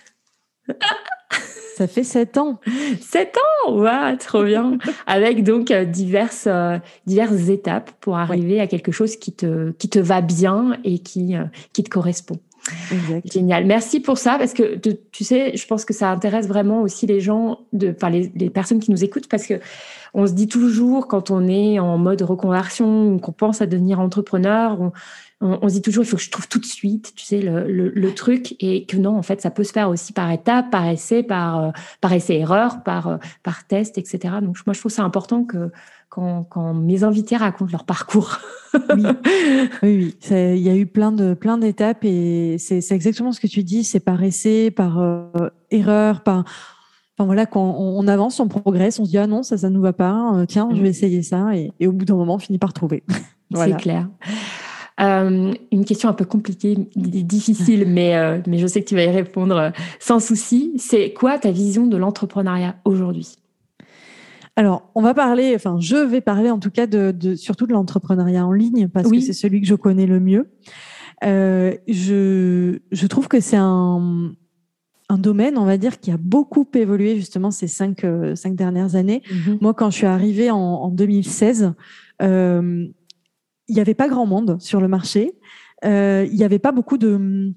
ça 1.79 1.87
fait 1.87 2.03
sept 2.03 2.37
ans. 2.39 2.61
Sept 3.01 3.37
ans? 3.37 3.77
Ouais, 3.77 4.17
trop 4.17 4.43
bien. 4.43 4.79
Avec 5.07 5.45
donc 5.45 5.71
euh, 5.71 5.85
diverses, 5.85 6.49
euh, 6.49 6.79
diverses 7.07 7.49
étapes 7.49 7.93
pour 8.01 8.19
arriver 8.19 8.61
à 8.61 8.67
quelque 8.67 8.91
chose 8.91 9.17
qui 9.17 9.33
te, 9.33 9.71
qui 9.73 9.89
te 9.89 10.01
va 10.01 10.21
bien 10.21 10.77
et 10.83 10.99
qui, 10.99 11.37
euh, 11.37 11.45
qui 11.73 11.85
te 11.85 11.91
correspond. 11.91 12.41
Génial. 13.25 13.67
Merci 13.67 14.01
pour 14.01 14.19
ça 14.19 14.37
parce 14.39 14.53
que 14.53 14.77
tu 15.13 15.25
sais, 15.25 15.57
je 15.57 15.67
pense 15.67 15.85
que 15.85 15.93
ça 15.93 16.11
intéresse 16.11 16.47
vraiment 16.47 16.83
aussi 16.83 17.07
les 17.07 17.21
gens, 17.21 17.61
de, 17.73 17.95
enfin 17.95 18.11
les, 18.11 18.51
personnes 18.51 18.81
qui 18.81 18.91
nous 18.91 19.05
écoutent 19.05 19.29
parce 19.29 19.47
que 19.47 19.61
on 20.15 20.27
se 20.27 20.33
dit 20.33 20.49
toujours 20.49 21.07
quand 21.09 21.31
on 21.31 21.47
est 21.47 21.79
en 21.79 21.99
mode 21.99 22.23
reconversion 22.23 23.15
ou 23.15 23.19
qu'on 23.19 23.33
pense 23.33 23.61
à 23.61 23.67
devenir 23.67 24.01
entrepreneur, 24.01 24.81
on, 24.81 24.93
on, 25.41 25.69
se 25.69 25.75
dit 25.75 25.83
toujours 25.83 26.05
il 26.05 26.07
faut 26.09 26.17
que 26.17 26.23
je 26.23 26.31
trouve 26.31 26.49
tout 26.49 26.59
de 26.59 26.67
suite, 26.67 27.13
tu 27.15 27.25
sais, 27.25 27.41
le, 27.41 27.67
le, 27.67 28.15
truc 28.15 28.57
et 28.61 28.87
que 28.87 28.97
non, 28.97 29.17
en 29.17 29.23
fait, 29.23 29.41
ça 29.41 29.51
peut 29.51 29.63
se 29.63 29.73
faire 29.73 29.89
aussi 29.89 30.13
par 30.13 30.31
étapes, 30.33 30.71
par 30.71 30.87
essai, 30.89 31.23
par, 31.23 31.65
euh, 31.65 31.71
par 32.01 32.13
essai-erreur, 32.13 32.83
par, 32.83 33.07
euh, 33.09 33.17
par 33.43 33.67
test, 33.67 33.99
etc. 33.99 34.37
Donc, 34.43 34.57
moi, 34.67 34.75
je 34.75 34.81
trouve 34.81 34.91
ça 34.91 35.05
important 35.05 35.45
que 35.45 35.71
quand, 36.09 36.45
quand 36.45 36.75
mes 36.75 37.05
invités 37.05 37.37
racontent 37.37 37.71
leur 37.73 37.85
parcours. 37.85 38.39
oui, 38.75 39.03
oui, 39.83 40.17
il 40.31 40.59
y 40.59 40.69
a 40.69 40.77
eu 40.77 40.87
plein 40.87 41.13
de 41.13 41.35
plein 41.35 41.59
d'étapes 41.59 42.05
et 42.05 42.57
c'est 42.59 42.93
exactement 42.93 43.33
ce 43.33 43.41
que 43.41 43.47
tu 43.47 43.63
dis, 43.63 43.85
c'est 43.85 44.01
par 44.01 44.23
essai, 44.23 44.71
par 44.71 44.99
euh, 44.99 45.49
erreur, 45.71 46.23
par 46.23 46.45
Enfin 47.21 47.27
voilà, 47.27 47.47
quand 47.47 47.75
on, 47.77 48.07
avance, 48.07 48.39
on 48.39 48.47
progresse, 48.47 49.01
on 49.01 49.05
se 49.05 49.11
dit 49.11 49.19
ah 49.19 49.27
non 49.27 49.43
ça 49.43 49.59
ça 49.59 49.71
nous 49.71 49.81
va 49.81 49.93
pas, 49.93 50.45
tiens 50.47 50.69
je 50.71 50.77
vais 50.77 50.83
mm. 50.83 50.87
essayer 50.87 51.23
ça 51.23 51.57
et, 51.57 51.73
et 51.81 51.89
au 51.89 51.93
bout 51.93 52.05
d'un 52.05 52.15
moment 52.15 52.37
on 52.37 52.39
finit 52.39 52.59
par 52.59 52.73
trouver. 52.73 53.03
C'est 53.55 53.77
clair. 53.77 54.07
Euh, 55.01 55.55
une 55.71 55.85
question 55.85 56.09
un 56.09 56.13
peu 56.13 56.25
compliquée, 56.25 56.77
difficile, 56.97 57.85
mais, 57.89 58.17
euh, 58.17 58.41
mais 58.47 58.59
je 58.59 58.67
sais 58.67 58.83
que 58.83 58.89
tu 58.89 58.95
vas 58.95 59.05
y 59.05 59.11
répondre 59.11 59.73
sans 60.01 60.21
souci. 60.21 60.73
C'est 60.77 61.13
quoi 61.13 61.39
ta 61.39 61.51
vision 61.51 61.87
de 61.87 61.97
l'entrepreneuriat 61.97 62.77
aujourd'hui? 62.85 63.37
Alors, 64.59 64.91
on 64.97 65.03
va 65.03 65.15
parler, 65.15 65.55
enfin, 65.55 65.77
je 65.79 65.95
vais 65.95 66.21
parler 66.21 66.51
en 66.51 66.59
tout 66.59 66.73
cas 66.73 66.89
de, 66.89 67.13
de 67.13 67.37
surtout 67.37 67.69
de 67.69 67.73
l'entrepreneuriat 67.73 68.45
en 68.45 68.51
ligne 68.51 68.89
parce 68.89 69.09
que 69.09 69.21
c'est 69.21 69.33
celui 69.33 69.61
que 69.61 69.69
je 69.69 69.77
connais 69.77 70.05
le 70.05 70.19
mieux. 70.19 70.51
Euh, 71.25 71.77
je, 71.87 72.81
je 72.91 73.07
trouve 73.07 73.29
que 73.29 73.39
c'est 73.39 73.57
un, 73.57 74.33
un 75.09 75.19
domaine, 75.19 75.59
on 75.59 75.65
va 75.65 75.77
dire, 75.77 76.01
qui 76.01 76.11
a 76.11 76.17
beaucoup 76.17 76.67
évolué 76.75 77.15
justement 77.15 77.53
ces 77.53 77.69
cinq, 77.69 78.05
cinq 78.35 78.57
dernières 78.57 78.97
années. 78.97 79.23
Mm-hmm. 79.31 79.59
Moi, 79.61 79.75
quand 79.75 79.91
je 79.91 79.99
suis 79.99 80.07
arrivée 80.07 80.51
en, 80.51 80.59
en 80.59 80.89
2016, 80.89 81.73
euh, 82.21 82.89
il 83.69 83.75
n'y 83.77 83.81
avait 83.81 83.95
pas 83.95 84.09
grand 84.09 84.27
monde 84.27 84.61
sur 84.61 84.81
le 84.81 84.89
marché. 84.89 85.35
Euh, 85.85 86.27
il 86.29 86.37
n'y 86.37 86.43
avait 86.43 86.59
pas 86.59 86.73
beaucoup 86.73 86.99
de 86.99 87.55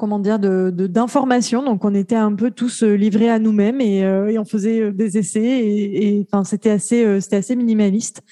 comment 0.00 0.18
dire 0.18 0.38
de 0.38 0.70
d'informations. 0.70 1.62
Donc 1.62 1.84
on 1.84 1.94
était 1.94 2.16
un 2.16 2.34
peu 2.34 2.50
tous 2.50 2.82
euh, 2.82 2.94
livrés 2.94 3.28
à 3.28 3.38
nous-mêmes 3.38 3.80
et, 3.80 4.02
euh, 4.02 4.28
et, 4.28 4.38
on 4.38 4.44
faisait 4.46 4.80
euh, 4.80 4.92
des 4.92 5.18
essais 5.18 5.42
et, 5.42 6.08
et 6.08 6.26
enfin 6.26 6.42
c'était 6.42 6.70
assez 6.70 7.20
c'était 7.20 7.36
assez 7.36 7.54
minimaliste. 7.54 8.22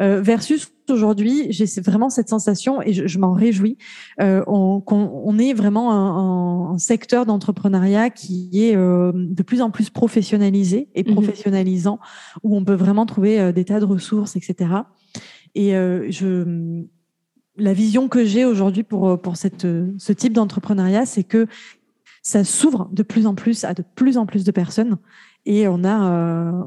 Euh, 0.00 0.22
versus 0.22 0.72
aujourd'hui 0.88 1.48
j'ai 1.50 1.66
vraiment 1.82 2.08
cette 2.08 2.30
sensation 2.30 2.80
et 2.80 2.94
je, 2.94 3.06
je 3.06 3.18
m'en 3.18 3.34
réjouis 3.34 3.76
euh, 4.20 4.42
on, 4.46 4.82
on, 4.86 5.38
est 5.38 5.52
vraiment 5.52 5.92
un, 5.92 6.72
un, 6.72 6.78
secteur 6.78 7.26
d'entrepreneuriat 7.26 8.08
qui 8.08 8.50
est 8.54 8.74
de 8.74 9.42
plus 9.42 9.60
en 9.60 9.70
plus 9.70 9.90
professionnalisé 9.90 10.88
et 10.94 11.04
mhm. 11.04 11.12
professionnalisant 11.12 11.98
où 12.42 12.56
on 12.56 12.64
peut 12.64 12.74
vraiment 12.74 13.04
trouver 13.04 13.52
des 13.52 13.66
tas 13.66 13.80
de 13.80 13.84
ressources 13.84 14.34
etc 14.34 14.70
et 15.54 15.72
je, 15.72 16.84
la 17.56 17.72
vision 17.72 18.08
que 18.08 18.24
j'ai 18.24 18.44
aujourd'hui 18.44 18.82
pour, 18.82 19.20
pour 19.20 19.36
cette, 19.36 19.66
ce 19.98 20.12
type 20.12 20.32
d'entrepreneuriat, 20.32 21.06
c'est 21.06 21.24
que 21.24 21.46
ça 22.22 22.44
s'ouvre 22.44 22.88
de 22.92 23.02
plus 23.02 23.26
en 23.26 23.34
plus 23.34 23.64
à 23.64 23.74
de 23.74 23.82
plus 23.94 24.16
en 24.16 24.26
plus 24.26 24.44
de 24.44 24.52
personnes 24.52 24.96
et 25.44 25.66
on 25.68 25.84
a, 25.84 26.12
euh, 26.12 26.62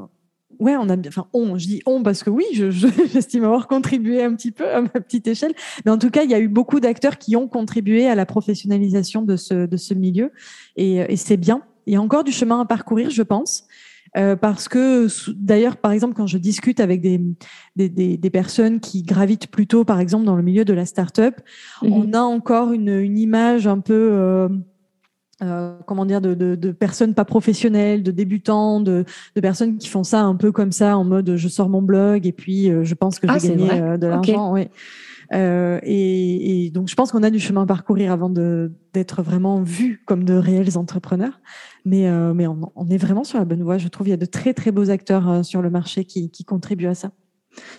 ouais, 0.58 0.76
on 0.76 0.88
a 0.88 0.96
enfin, 1.08 1.26
on, 1.32 1.56
je 1.56 1.66
dis 1.66 1.82
on 1.86 2.02
parce 2.02 2.22
que 2.22 2.30
oui, 2.30 2.44
j'estime 2.52 3.42
je, 3.42 3.46
avoir 3.46 3.68
contribué 3.68 4.22
un 4.22 4.34
petit 4.34 4.52
peu 4.52 4.68
à 4.68 4.82
ma 4.82 4.88
petite 4.88 5.26
échelle. 5.26 5.54
Mais 5.84 5.90
en 5.90 5.98
tout 5.98 6.10
cas, 6.10 6.24
il 6.24 6.30
y 6.30 6.34
a 6.34 6.40
eu 6.40 6.48
beaucoup 6.48 6.80
d'acteurs 6.80 7.18
qui 7.18 7.36
ont 7.36 7.48
contribué 7.48 8.06
à 8.06 8.14
la 8.14 8.26
professionnalisation 8.26 9.22
de 9.22 9.36
ce, 9.36 9.66
de 9.66 9.76
ce 9.76 9.94
milieu. 9.94 10.32
Et, 10.76 10.96
et 10.96 11.16
c'est 11.16 11.36
bien. 11.36 11.62
Il 11.86 11.94
y 11.94 11.96
a 11.96 12.02
encore 12.02 12.24
du 12.24 12.32
chemin 12.32 12.60
à 12.60 12.64
parcourir, 12.64 13.10
je 13.10 13.22
pense. 13.22 13.64
Euh, 14.16 14.36
parce 14.36 14.68
que 14.68 15.08
d'ailleurs, 15.34 15.76
par 15.76 15.92
exemple, 15.92 16.14
quand 16.14 16.26
je 16.26 16.38
discute 16.38 16.80
avec 16.80 17.00
des, 17.00 17.20
des, 17.76 17.88
des, 17.88 18.16
des, 18.16 18.30
personnes 18.30 18.80
qui 18.80 19.02
gravitent 19.02 19.48
plutôt, 19.48 19.84
par 19.84 20.00
exemple, 20.00 20.24
dans 20.24 20.36
le 20.36 20.42
milieu 20.42 20.64
de 20.64 20.72
la 20.72 20.86
start-up, 20.86 21.40
mmh 21.82 21.92
on 21.92 22.12
a 22.12 22.20
encore 22.20 22.72
une, 22.72 22.88
une 22.88 23.18
image 23.18 23.66
un 23.66 23.80
peu 23.80 24.10
euh, 24.12 24.48
euh, 25.42 25.76
comment 25.86 26.06
dire, 26.06 26.20
de, 26.20 26.34
de, 26.34 26.54
de, 26.54 26.72
personnes 26.72 27.14
pas 27.14 27.24
professionnelles, 27.24 28.02
de 28.02 28.10
débutants, 28.10 28.80
de, 28.80 29.04
de, 29.34 29.40
personnes 29.40 29.76
qui 29.76 29.88
font 29.88 30.04
ça 30.04 30.22
un 30.22 30.34
peu 30.34 30.50
comme 30.50 30.72
ça, 30.72 30.96
en 30.96 31.04
mode 31.04 31.36
je 31.36 31.48
sors 31.48 31.68
mon 31.68 31.82
blog 31.82 32.26
et 32.26 32.32
puis 32.32 32.70
je 32.82 32.94
pense 32.94 33.18
que 33.18 33.26
je 33.28 33.32
ah, 33.32 33.38
gagner 33.38 33.70
euh, 33.72 33.96
de 33.98 34.06
l'argent. 34.06 34.52
Oui. 34.52 34.68
Euh, 35.32 35.80
et, 35.82 36.66
et, 36.66 36.70
donc 36.70 36.88
je 36.88 36.94
pense 36.94 37.12
qu'on 37.12 37.22
a 37.22 37.30
du 37.30 37.40
chemin 37.40 37.62
à 37.62 37.66
parcourir 37.66 38.12
avant 38.12 38.30
d'être 38.30 39.22
vraiment 39.22 39.62
vus 39.62 40.02
comme 40.06 40.24
de 40.24 40.34
réels 40.34 40.78
entrepreneurs. 40.78 41.40
Mais, 41.84 42.10
mais 42.34 42.46
on, 42.46 42.72
on, 42.74 42.88
est 42.88 42.96
vraiment 42.96 43.24
sur 43.24 43.38
la 43.38 43.44
bonne 43.44 43.62
voie. 43.62 43.78
Je 43.78 43.88
trouve 43.88 44.08
il 44.08 44.10
y 44.10 44.14
a 44.14 44.16
de 44.16 44.26
très 44.26 44.54
très 44.54 44.72
beaux 44.72 44.90
acteurs 44.90 45.44
sur 45.44 45.62
le 45.62 45.70
marché 45.70 46.04
qui, 46.04 46.30
qui 46.30 46.44
contribuent 46.44 46.88
à 46.88 46.94
ça. 46.94 47.10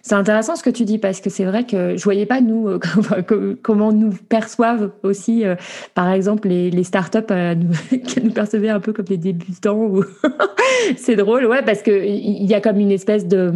C'est 0.01 0.15
intéressant 0.15 0.55
ce 0.55 0.63
que 0.63 0.69
tu 0.69 0.85
dis 0.85 0.99
parce 0.99 1.21
que 1.21 1.29
c'est 1.29 1.43
vrai 1.43 1.65
que 1.65 1.97
je 1.97 2.03
voyais 2.03 2.25
pas 2.25 2.41
nous 2.41 2.69
euh, 2.69 3.55
comment 3.61 3.91
nous 3.91 4.11
perçoivent 4.29 4.91
aussi, 5.03 5.45
euh, 5.45 5.55
par 5.95 6.11
exemple 6.11 6.47
les, 6.47 6.71
les 6.71 6.83
startups 6.83 7.19
euh, 7.31 7.55
qui 8.05 8.21
nous 8.21 8.31
percevaient 8.31 8.69
un 8.69 8.79
peu 8.79 8.93
comme 8.93 9.05
des 9.05 9.17
débutants. 9.17 9.77
Ou 9.77 10.03
c'est 10.97 11.15
drôle, 11.15 11.45
ouais, 11.45 11.61
parce 11.61 11.81
que 11.81 12.05
il 12.05 12.45
y 12.45 12.53
a 12.53 12.61
comme 12.61 12.79
une 12.79 12.91
espèce 12.91 13.27
de 13.27 13.53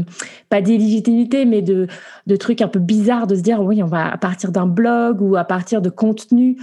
pas 0.50 0.62
d'illégitimité, 0.62 1.46
mais 1.46 1.62
de 1.62 1.88
de 2.28 2.36
trucs 2.36 2.62
un 2.62 2.68
peu 2.68 2.80
bizarres 2.80 3.28
de 3.28 3.36
se 3.36 3.42
dire 3.42 3.62
oui, 3.62 3.82
on 3.82 3.88
va 3.88 4.12
à 4.12 4.18
partir 4.18 4.52
d'un 4.52 4.68
blog 4.68 5.22
ou 5.22 5.36
à 5.36 5.44
partir 5.44 5.82
de 5.82 5.90
contenu 5.90 6.58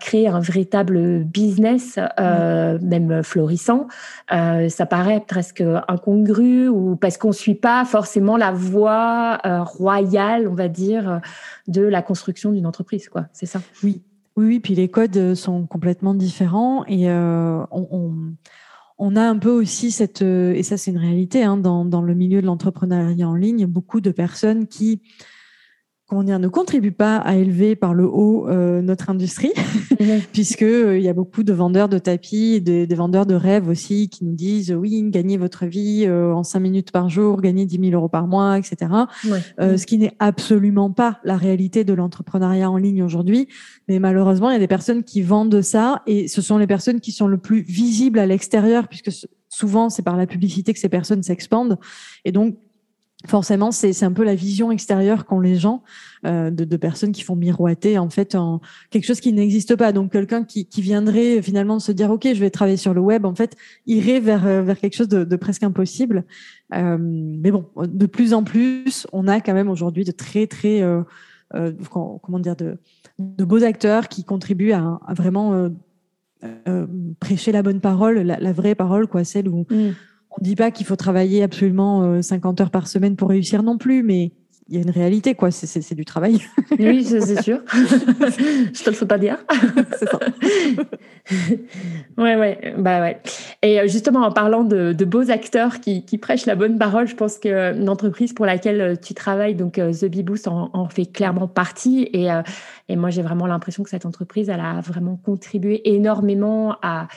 créer 0.00 0.28
un 0.28 0.38
véritable 0.38 1.24
business, 1.24 1.98
même 2.18 3.22
florissant. 3.24 3.88
ça 4.30 4.86
paraît 4.86 5.22
presque 5.26 5.64
incongru 5.88 6.68
ou 6.68 6.94
parce 6.94 7.18
qu'on 7.18 7.32
suit 7.32 7.56
pas 7.56 7.84
forcément 7.84 8.36
la 8.36 8.52
voie 8.52 8.67
euh, 8.76 9.62
royale, 9.62 10.48
on 10.48 10.54
va 10.54 10.68
dire, 10.68 11.10
euh, 11.10 11.18
de 11.66 11.82
la 11.82 12.02
construction 12.02 12.52
d'une 12.52 12.66
entreprise, 12.66 13.08
quoi. 13.08 13.26
C'est 13.32 13.46
ça. 13.46 13.60
Oui. 13.82 14.02
Oui, 14.36 14.60
puis 14.60 14.76
les 14.76 14.88
codes 14.88 15.16
euh, 15.16 15.34
sont 15.34 15.66
complètement 15.66 16.14
différents 16.14 16.84
et 16.86 17.10
on, 17.10 19.16
a 19.16 19.22
un 19.22 19.38
peu 19.38 19.50
aussi 19.50 19.90
cette, 19.90 20.22
et 20.22 20.62
ça 20.62 20.76
c'est 20.76 20.90
une 20.90 20.98
réalité, 20.98 21.42
hein, 21.42 21.56
dans, 21.56 22.02
le 22.02 22.14
milieu 22.14 22.40
de 22.40 22.46
l'entrepreneuriat 22.46 23.28
en 23.28 23.34
ligne, 23.34 23.66
beaucoup 23.66 24.00
de 24.00 24.10
personnes 24.10 24.66
qui 24.66 25.02
comment 26.08 26.22
dire, 26.22 26.38
ne 26.38 26.48
contribue 26.48 26.90
pas 26.90 27.16
à 27.16 27.36
élever 27.36 27.76
par 27.76 27.92
le 27.92 28.06
haut 28.06 28.48
euh, 28.48 28.80
notre 28.80 29.10
industrie, 29.10 29.52
puisque 30.32 30.62
euh, 30.62 30.96
il 30.96 31.04
y 31.04 31.08
a 31.08 31.12
beaucoup 31.12 31.42
de 31.42 31.52
vendeurs 31.52 31.90
de 31.90 31.98
tapis, 31.98 32.62
des, 32.62 32.86
des, 32.86 32.94
vendeurs 32.94 33.26
de 33.26 33.34
rêves 33.34 33.68
aussi, 33.68 34.08
qui 34.08 34.24
nous 34.24 34.34
disent 34.34 34.72
oui, 34.72 35.04
gagnez 35.08 35.36
votre 35.36 35.66
vie 35.66 36.04
euh, 36.06 36.32
en 36.32 36.42
cinq 36.42 36.60
minutes 36.60 36.92
par 36.92 37.10
jour, 37.10 37.42
gagnez 37.42 37.66
10 37.66 37.90
000 37.90 37.92
euros 37.92 38.08
par 38.08 38.26
mois, 38.26 38.58
etc. 38.58 38.90
Ce 39.58 39.84
qui 39.84 39.98
n'est 39.98 40.14
absolument 40.18 40.90
pas 40.90 41.20
la 41.24 41.36
réalité 41.36 41.84
de 41.84 41.92
l'entrepreneuriat 41.92 42.70
en 42.70 42.78
ligne 42.78 43.02
aujourd'hui. 43.02 43.48
Mais 43.86 43.98
malheureusement, 43.98 44.48
il 44.50 44.54
y 44.54 44.56
a 44.56 44.60
des 44.60 44.66
personnes 44.66 45.04
qui 45.04 45.20
vendent 45.20 45.60
ça, 45.60 46.02
et 46.06 46.26
ce 46.26 46.40
sont 46.40 46.56
les 46.56 46.66
personnes 46.66 47.00
qui 47.00 47.12
sont 47.12 47.26
le 47.26 47.38
plus 47.38 47.60
visibles 47.60 48.18
à 48.18 48.26
l'extérieur, 48.26 48.88
puisque 48.88 49.10
souvent 49.48 49.90
c'est 49.90 50.02
par 50.02 50.16
la 50.16 50.26
publicité 50.26 50.72
que 50.72 50.78
ces 50.78 50.88
personnes 50.88 51.22
s'expandent. 51.22 51.78
Et 52.24 52.32
donc 52.32 52.56
forcément, 53.26 53.72
c'est 53.72 54.02
un 54.04 54.12
peu 54.12 54.22
la 54.22 54.36
vision 54.36 54.70
extérieure 54.70 55.26
qu'ont 55.26 55.40
les 55.40 55.56
gens 55.56 55.82
euh, 56.24 56.50
de, 56.50 56.76
personnes 56.76 57.10
qui 57.10 57.22
font 57.22 57.34
miroiter 57.34 57.98
en 57.98 58.08
fait 58.10 58.36
en 58.36 58.60
quelque 58.90 59.04
chose 59.04 59.20
qui 59.20 59.32
n'existe 59.32 59.74
pas. 59.74 59.92
Donc 59.92 60.12
quelqu'un 60.12 60.44
qui, 60.44 60.66
viendrait 60.76 61.42
finalement 61.42 61.80
se 61.80 61.90
dire 61.90 62.10
ok, 62.10 62.28
je 62.32 62.40
vais 62.40 62.50
travailler 62.50 62.76
sur 62.76 62.94
le 62.94 63.00
web, 63.00 63.24
en 63.24 63.34
fait, 63.34 63.56
irait 63.86 64.20
vers 64.20 64.46
euh, 64.46 64.62
vers 64.62 64.78
quelque 64.78 64.94
chose 64.94 65.08
de, 65.08 65.36
presque 65.36 65.64
impossible. 65.64 66.24
Euh, 66.74 66.96
mais 67.00 67.50
bon, 67.50 67.66
de 67.76 68.06
plus 68.06 68.34
en 68.34 68.44
plus, 68.44 69.06
on 69.12 69.26
a 69.26 69.40
quand 69.40 69.54
même 69.54 69.68
aujourd'hui 69.68 70.04
de 70.04 70.12
très 70.12 70.46
très 70.46 70.82
euh, 70.82 71.02
euh 71.54 71.72
comment 72.22 72.38
dire 72.38 72.54
de, 72.54 72.78
beaux 73.18 73.64
acteurs 73.64 74.06
qui 74.08 74.22
contribuent 74.22 74.72
à, 74.72 75.00
vraiment 75.16 75.70
euh, 76.44 76.86
prêcher 77.18 77.50
la 77.50 77.64
bonne 77.64 77.80
parole, 77.80 78.18
la, 78.20 78.52
vraie 78.52 78.76
parole, 78.76 79.08
quoi, 79.08 79.24
celle 79.24 79.48
où. 79.48 79.66
On 80.40 80.44
dit 80.44 80.54
pas 80.54 80.70
qu'il 80.70 80.86
faut 80.86 80.96
travailler 80.96 81.42
absolument 81.42 82.22
50 82.22 82.60
euh, 82.60 82.64
heures 82.64 82.70
par 82.70 82.86
semaine 82.86 83.16
pour 83.16 83.28
réussir 83.28 83.64
non 83.64 83.76
plus, 83.76 84.04
mais 84.04 84.30
il 84.68 84.76
y 84.76 84.78
a 84.78 84.82
une 84.82 84.90
réalité, 84.90 85.34
quoi. 85.34 85.50
C'est 85.50 85.94
du 85.94 86.04
travail. 86.04 86.40
Oui, 86.78 87.02
c'est 87.02 87.42
sûr. 87.42 87.60
Je 87.72 88.84
te 88.84 88.90
le 88.90 88.94
fais 88.94 89.06
pas 89.06 89.18
dire. 89.18 89.38
c'est 89.98 90.08
ça. 90.08 90.18
ouais, 92.18 92.36
ouais, 92.36 92.74
bah 92.76 93.00
ouais. 93.00 93.20
Et 93.62 93.80
euh, 93.80 93.88
justement, 93.88 94.20
en 94.20 94.30
parlant 94.30 94.64
de, 94.64 94.92
beaux 95.04 95.30
acteurs 95.30 95.80
qui, 95.80 96.02
prêchent 96.18 96.46
la 96.46 96.54
bonne 96.54 96.78
parole, 96.78 97.08
je 97.08 97.16
pense 97.16 97.38
que 97.38 97.74
l'entreprise 97.82 98.34
pour 98.34 98.46
laquelle 98.46 98.80
euh, 98.80 98.94
tu 98.94 99.14
travailles, 99.14 99.54
donc 99.54 99.74
The 99.74 100.04
Bee 100.04 100.22
Boost, 100.22 100.46
en, 100.46 100.88
fait 100.88 101.06
clairement 101.06 101.48
partie. 101.48 102.08
Et, 102.12 102.28
et 102.88 102.96
moi, 102.96 103.08
j'ai 103.10 103.22
vraiment 103.22 103.46
l'impression 103.46 103.82
que 103.82 103.90
cette 103.90 104.06
entreprise, 104.06 104.50
elle 104.50 104.60
a 104.60 104.80
vraiment 104.82 105.16
contribué 105.16 105.80
énormément 105.94 106.76
à 106.82 107.08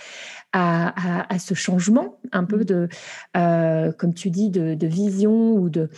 à, 0.54 1.40
ce 1.40 1.54
changement 1.54 2.18
un 2.32 2.44
peu 2.44 2.60
mmh. 2.60 2.66
de, 2.66 2.90
euh, 3.38 3.92
comme 3.94 4.14
tu 4.14 4.30
dis, 4.30 4.50
de, 4.50 4.88
vision 4.88 5.54
ou 5.54 5.70
de 5.70 5.90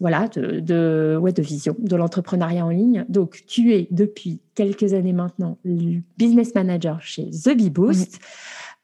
voilà, 0.00 0.28
de, 0.28 1.16
ouais, 1.20 1.32
de 1.32 1.42
vision 1.42 1.76
de 1.78 1.96
l'entrepreneuriat 1.96 2.64
en 2.64 2.70
ligne. 2.70 3.04
Donc, 3.08 3.42
tu 3.46 3.74
es 3.74 3.86
depuis 3.90 4.40
quelques 4.54 4.94
années 4.94 5.12
maintenant 5.12 5.58
le 5.64 6.00
business 6.18 6.54
manager 6.54 7.00
chez 7.02 7.30
The 7.30 7.56
Bee 7.56 7.70
Boost. 7.70 8.18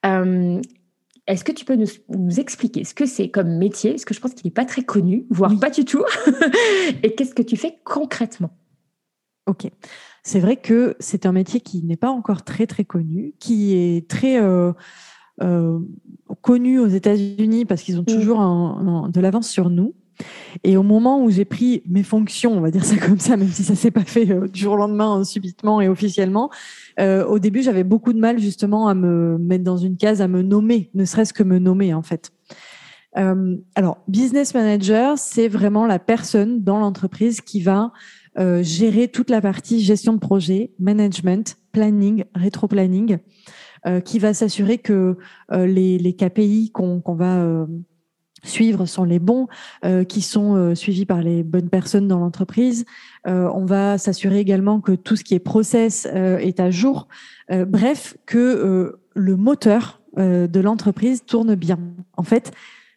Euh, 0.04 0.60
est-ce 1.26 1.42
que 1.42 1.52
tu 1.52 1.64
peux 1.64 1.74
nous, 1.74 2.40
expliquer 2.40 2.84
ce 2.84 2.94
que 2.94 3.06
c'est 3.06 3.30
comme 3.30 3.56
métier? 3.56 3.90
Parce 3.90 4.04
que 4.04 4.14
je 4.14 4.20
pense 4.20 4.34
qu'il 4.34 4.46
n'est 4.46 4.54
pas 4.54 4.64
très 4.64 4.82
connu, 4.82 5.26
voire 5.30 5.58
pas 5.58 5.70
du 5.70 5.84
tout. 5.84 6.04
Et 7.02 7.14
qu'est-ce 7.14 7.34
que 7.34 7.42
tu 7.42 7.56
fais 7.56 7.78
concrètement? 7.84 8.50
Ok. 9.46 9.68
C'est 10.22 10.40
vrai 10.40 10.56
que 10.56 10.96
c'est 11.00 11.26
un 11.26 11.32
métier 11.32 11.60
qui 11.60 11.82
n'est 11.82 11.96
pas 11.96 12.10
encore 12.10 12.42
très 12.42 12.66
très 12.66 12.84
connu, 12.84 13.34
qui 13.38 13.74
est 13.74 14.08
très 14.08 14.40
euh, 14.40 14.72
connus 16.40 16.78
aux 16.78 16.86
États-Unis 16.86 17.64
parce 17.64 17.82
qu'ils 17.82 17.98
ont 17.98 18.02
mm. 18.02 18.06
toujours 18.06 18.40
un, 18.40 19.08
de 19.12 19.20
l'avance 19.20 19.48
sur 19.48 19.70
nous. 19.70 19.94
Et 20.64 20.76
au 20.76 20.82
moment 20.82 21.22
où 21.22 21.30
j'ai 21.30 21.44
pris 21.44 21.82
mes 21.86 22.02
fonctions, 22.02 22.56
on 22.56 22.60
va 22.60 22.70
dire 22.70 22.84
ça 22.84 22.96
comme 23.06 23.18
ça, 23.18 23.36
même 23.36 23.50
si 23.50 23.62
ça 23.62 23.74
s'est 23.74 23.90
pas 23.90 24.04
fait 24.04 24.30
euh, 24.30 24.48
du 24.48 24.60
jour 24.60 24.74
au 24.74 24.76
lendemain, 24.76 25.24
subitement 25.24 25.80
et 25.80 25.88
officiellement, 25.88 26.50
euh, 26.98 27.24
au 27.26 27.38
début 27.38 27.62
j'avais 27.62 27.84
beaucoup 27.84 28.12
de 28.12 28.18
mal 28.18 28.38
justement 28.38 28.88
à 28.88 28.94
me 28.94 29.36
mettre 29.38 29.64
dans 29.64 29.76
une 29.76 29.96
case, 29.96 30.22
à 30.22 30.28
me 30.28 30.42
nommer, 30.42 30.90
ne 30.94 31.04
serait-ce 31.04 31.34
que 31.34 31.42
me 31.42 31.58
nommer 31.58 31.92
en 31.92 32.02
fait. 32.02 32.32
Euh, 33.16 33.56
alors, 33.74 33.98
business 34.08 34.54
manager, 34.54 35.18
c'est 35.18 35.48
vraiment 35.48 35.86
la 35.86 35.98
personne 35.98 36.62
dans 36.62 36.78
l'entreprise 36.78 37.40
qui 37.40 37.62
va 37.62 37.92
euh, 38.38 38.62
gérer 38.62 39.08
toute 39.08 39.30
la 39.30 39.40
partie 39.40 39.80
gestion 39.80 40.12
de 40.12 40.18
projet, 40.18 40.72
management, 40.78 41.56
planning, 41.72 42.24
rétro-planning, 42.34 43.14
euh, 43.14 43.18
qui 44.00 44.18
va 44.18 44.34
s'assurer 44.34 44.78
que 44.78 45.16
euh, 45.52 45.66
les, 45.66 45.98
les, 45.98 46.12
KPI 46.12 46.70
qu'on 46.72 47.02
va 47.06 47.36
euh, 47.36 47.66
suivre 48.42 48.86
sont 48.86 49.04
les 49.04 49.18
bons, 49.18 49.48
qui 50.08 50.22
sont 50.22 50.74
suivis 50.76 51.04
par 51.04 51.20
les 51.20 51.42
bonnes 51.42 51.68
personnes 51.68 52.06
dans 52.06 52.20
l'entreprise. 52.20 52.84
on 53.24 53.64
va 53.64 53.98
s'assurer 53.98 54.38
également 54.38 54.80
que 54.80 54.92
tout 54.92 55.16
ce 55.16 55.24
qui 55.24 55.34
est 55.34 55.40
process 55.40 56.06
est 56.06 56.60
à 56.60 56.70
jour. 56.70 57.08
bref, 57.50 58.16
que 58.24 58.94
le 59.14 59.36
moteur 59.36 60.00
de 60.16 60.60
l'entreprise 60.60 61.24
tourne 61.24 61.56
bien. 61.56 61.80
En 62.16 62.22
fait, 62.22 62.52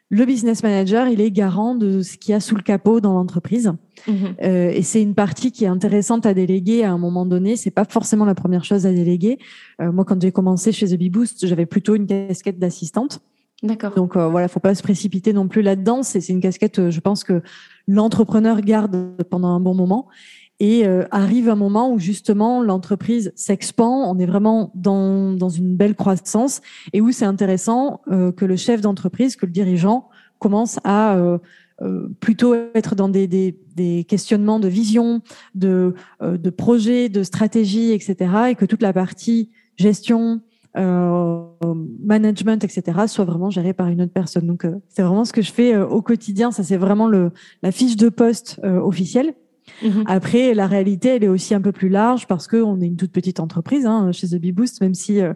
le 0.09 0.25
business 0.25 0.63
manager, 0.63 1.07
il 1.07 1.21
est 1.21 1.29
garant 1.29 1.75
de 1.75 2.01
ce 2.01 2.17
qu'il 2.17 2.31
y 2.31 2.33
a 2.33 2.39
sous 2.39 2.55
le 2.55 2.63
capot 2.63 2.99
dans 2.99 3.13
l'entreprise. 3.13 3.71
Mhm. 4.07 4.15
Euh, 4.41 4.71
et 4.71 4.81
c'est 4.81 5.01
une 5.01 5.13
partie 5.13 5.51
qui 5.51 5.65
est 5.65 5.67
intéressante 5.67 6.25
à 6.25 6.33
déléguer 6.33 6.83
à 6.83 6.91
un 6.91 6.97
moment 6.97 7.27
donné. 7.27 7.55
C'est 7.55 7.71
pas 7.71 7.85
forcément 7.85 8.25
la 8.25 8.33
première 8.33 8.63
chose 8.63 8.87
à 8.87 8.91
déléguer. 8.91 9.37
Euh, 9.81 9.91
moi, 9.91 10.05
quand 10.05 10.19
j'ai 10.19 10.31
commencé 10.31 10.71
chez 10.71 10.87
The 10.87 10.97
Bee 10.97 11.11
Boost, 11.11 11.45
j'avais 11.45 11.67
plutôt 11.67 11.93
une 11.95 12.07
casquette 12.07 12.57
d'assistante. 12.57 13.21
D'accord. 13.61 13.93
Donc 13.93 14.15
euh, 14.15 14.27
voilà, 14.29 14.47
faut 14.47 14.59
pas 14.59 14.73
se 14.73 14.83
précipiter 14.83 15.33
non 15.33 15.47
plus 15.47 15.61
là-dedans. 15.61 16.03
C'est 16.03 16.27
une 16.29 16.39
casquette, 16.39 16.79
euh, 16.79 16.91
je 16.91 16.99
pense 17.01 17.23
que 17.23 17.41
l'entrepreneur 17.87 18.61
garde 18.61 19.17
pendant 19.29 19.49
un 19.49 19.59
bon 19.59 19.73
moment. 19.73 20.07
Et 20.59 20.85
euh, 20.85 21.05
arrive 21.11 21.47
un 21.47 21.55
moment 21.55 21.91
où 21.91 21.99
justement 21.99 22.61
l'entreprise 22.61 23.31
s'expand, 23.35 24.09
on 24.09 24.19
est 24.19 24.25
vraiment 24.25 24.71
dans, 24.75 25.31
dans 25.31 25.47
une 25.47 25.75
belle 25.77 25.95
croissance 25.95 26.61
et 26.91 26.99
où 26.99 27.11
c'est 27.11 27.25
intéressant 27.25 28.01
euh, 28.11 28.33
que 28.33 28.43
le 28.43 28.57
chef 28.57 28.81
d'entreprise, 28.81 29.37
que 29.37 29.45
le 29.45 29.53
dirigeant 29.53 30.09
commence 30.37 30.77
à 30.83 31.15
euh, 31.15 31.37
plutôt 32.19 32.53
être 32.75 32.95
dans 32.95 33.07
des, 33.07 33.27
des, 33.27 33.57
des, 33.75 34.03
questionnements 34.03 34.59
de 34.59 34.67
vision, 34.67 35.21
de, 35.55 35.93
de 36.21 36.49
projet, 36.49 37.07
de 37.07 37.23
stratégie, 37.23 37.93
etc. 37.93 38.15
Et 38.49 38.55
que 38.55 38.65
toute 38.65 38.81
la 38.81 38.91
partie 38.91 39.49
gestion, 39.77 40.41
management, 40.75 42.65
etc., 42.65 43.07
soit 43.07 43.23
vraiment 43.23 43.49
géré 43.49 43.73
par 43.73 43.87
une 43.87 44.01
autre 44.01 44.11
personne. 44.11 44.45
Donc, 44.45 44.67
c'est 44.89 45.03
vraiment 45.03 45.23
ce 45.23 45.31
que 45.31 45.41
je 45.41 45.53
fais 45.53 45.77
au 45.77 46.01
quotidien. 46.01 46.51
Ça, 46.51 46.63
c'est 46.63 46.75
vraiment 46.75 47.07
le, 47.07 47.31
la 47.63 47.71
fiche 47.71 47.95
de 47.95 48.09
poste 48.09 48.59
officielle. 48.63 49.33
Mhm. 49.83 50.03
Après, 50.07 50.53
la 50.53 50.67
réalité, 50.67 51.09
elle 51.09 51.23
est 51.23 51.29
aussi 51.29 51.53
un 51.53 51.61
peu 51.61 51.71
plus 51.71 51.89
large 51.89 52.27
parce 52.27 52.47
qu'on 52.47 52.81
est 52.81 52.85
une 52.85 52.95
toute 52.95 53.11
petite 53.11 53.39
entreprise 53.39 53.85
hein, 53.85 54.11
chez 54.11 54.27
The 54.27 54.35
Bee 54.35 54.51
Boost, 54.51 54.81
même 54.81 54.93
si 54.93 55.21
euh, 55.21 55.33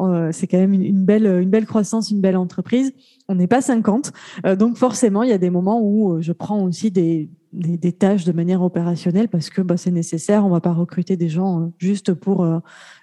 euh, 0.00 0.30
c'est 0.32 0.46
quand 0.46 0.58
même 0.58 0.74
une, 0.74 1.04
belle, 1.04 1.26
une 1.26 1.50
belle 1.50 1.66
croissance, 1.66 2.10
une 2.10 2.20
belle 2.20 2.36
entreprise. 2.36 2.92
On 3.28 3.34
n'est 3.34 3.46
pas 3.46 3.60
50. 3.60 4.12
Euh, 4.44 4.56
donc 4.56 4.76
forcément, 4.76 5.22
il 5.22 5.30
y 5.30 5.32
a 5.32 5.38
des 5.38 5.50
moments 5.50 5.80
où 5.82 6.20
je 6.20 6.32
prends 6.32 6.62
aussi 6.62 6.90
des, 6.90 7.28
des, 7.52 7.92
tâches 7.92 8.24
de 8.24 8.32
manière 8.32 8.62
opérationnelle 8.62 9.28
parce 9.28 9.50
que 9.50 9.62
bah, 9.62 9.76
c'est 9.76 9.90
nécessaire. 9.90 10.44
On 10.44 10.50
va 10.50 10.60
pas 10.60 10.72
recruter 10.72 11.16
des 11.16 11.28
gens 11.28 11.72
juste 11.78 12.12
pour 12.14 12.46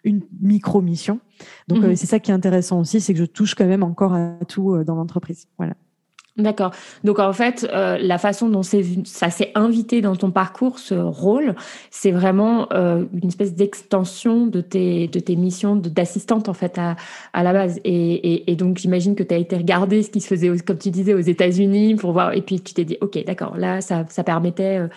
une 0.03 0.21
micro-mission. 0.41 1.19
Donc 1.67 1.83
mhm. 1.83 1.95
c'est 1.95 2.07
ça 2.07 2.19
qui 2.19 2.31
est 2.31 2.33
intéressant 2.33 2.79
aussi, 2.79 3.01
c'est 3.01 3.13
que 3.13 3.19
je 3.19 3.25
touche 3.25 3.55
quand 3.55 3.65
même 3.65 3.83
encore 3.83 4.13
à 4.13 4.37
tout 4.47 4.83
dans 4.83 4.95
l'entreprise. 4.95 5.47
Voilà. 5.57 5.73
D'accord. 6.35 6.71
Donc 7.03 7.19
en 7.19 7.31
fait, 7.31 7.67
euh, 7.71 7.99
la 7.99 8.17
façon 8.17 8.49
dont 8.49 8.63
ça 8.63 9.29
s'est 9.29 9.51
invité 9.53 10.01
dans 10.01 10.15
ton 10.15 10.31
parcours, 10.31 10.79
ce 10.79 10.95
rôle, 10.95 11.53
c'est 11.91 12.09
vraiment 12.09 12.67
euh, 12.73 13.05
une 13.13 13.27
espèce 13.27 13.53
d'extension 13.53 14.47
de 14.47 14.59
tes, 14.59 15.07
de 15.07 15.19
tes 15.19 15.35
missions 15.35 15.75
d'assistante 15.75 16.49
en 16.49 16.55
fait 16.55 16.79
à, 16.79 16.95
à 17.33 17.43
la 17.43 17.53
base. 17.53 17.79
Et, 17.83 18.51
et, 18.51 18.55
donc 18.55 18.79
j'imagine 18.79 19.13
que 19.13 19.21
tu 19.21 19.31
as 19.31 19.37
été 19.37 19.55
regarder 19.55 20.01
ce 20.01 20.09
qui 20.09 20.21
se 20.21 20.27
faisait, 20.27 20.49
comme 20.57 20.79
tu 20.79 20.89
disais, 20.89 21.13
aux 21.13 21.19
États-Unis 21.19 21.95
pour 21.95 22.13
voir. 22.13 22.33
Et 22.33 22.41
puis 22.41 22.59
tu 22.59 22.73
t'es 22.73 22.85
dit, 22.85 22.97
ok, 22.99 23.23
d'accord, 23.25 23.55
là 23.55 23.81
ça, 23.81 24.03
ça 24.09 24.23
permettait. 24.23 24.79
Euh, 24.79 24.87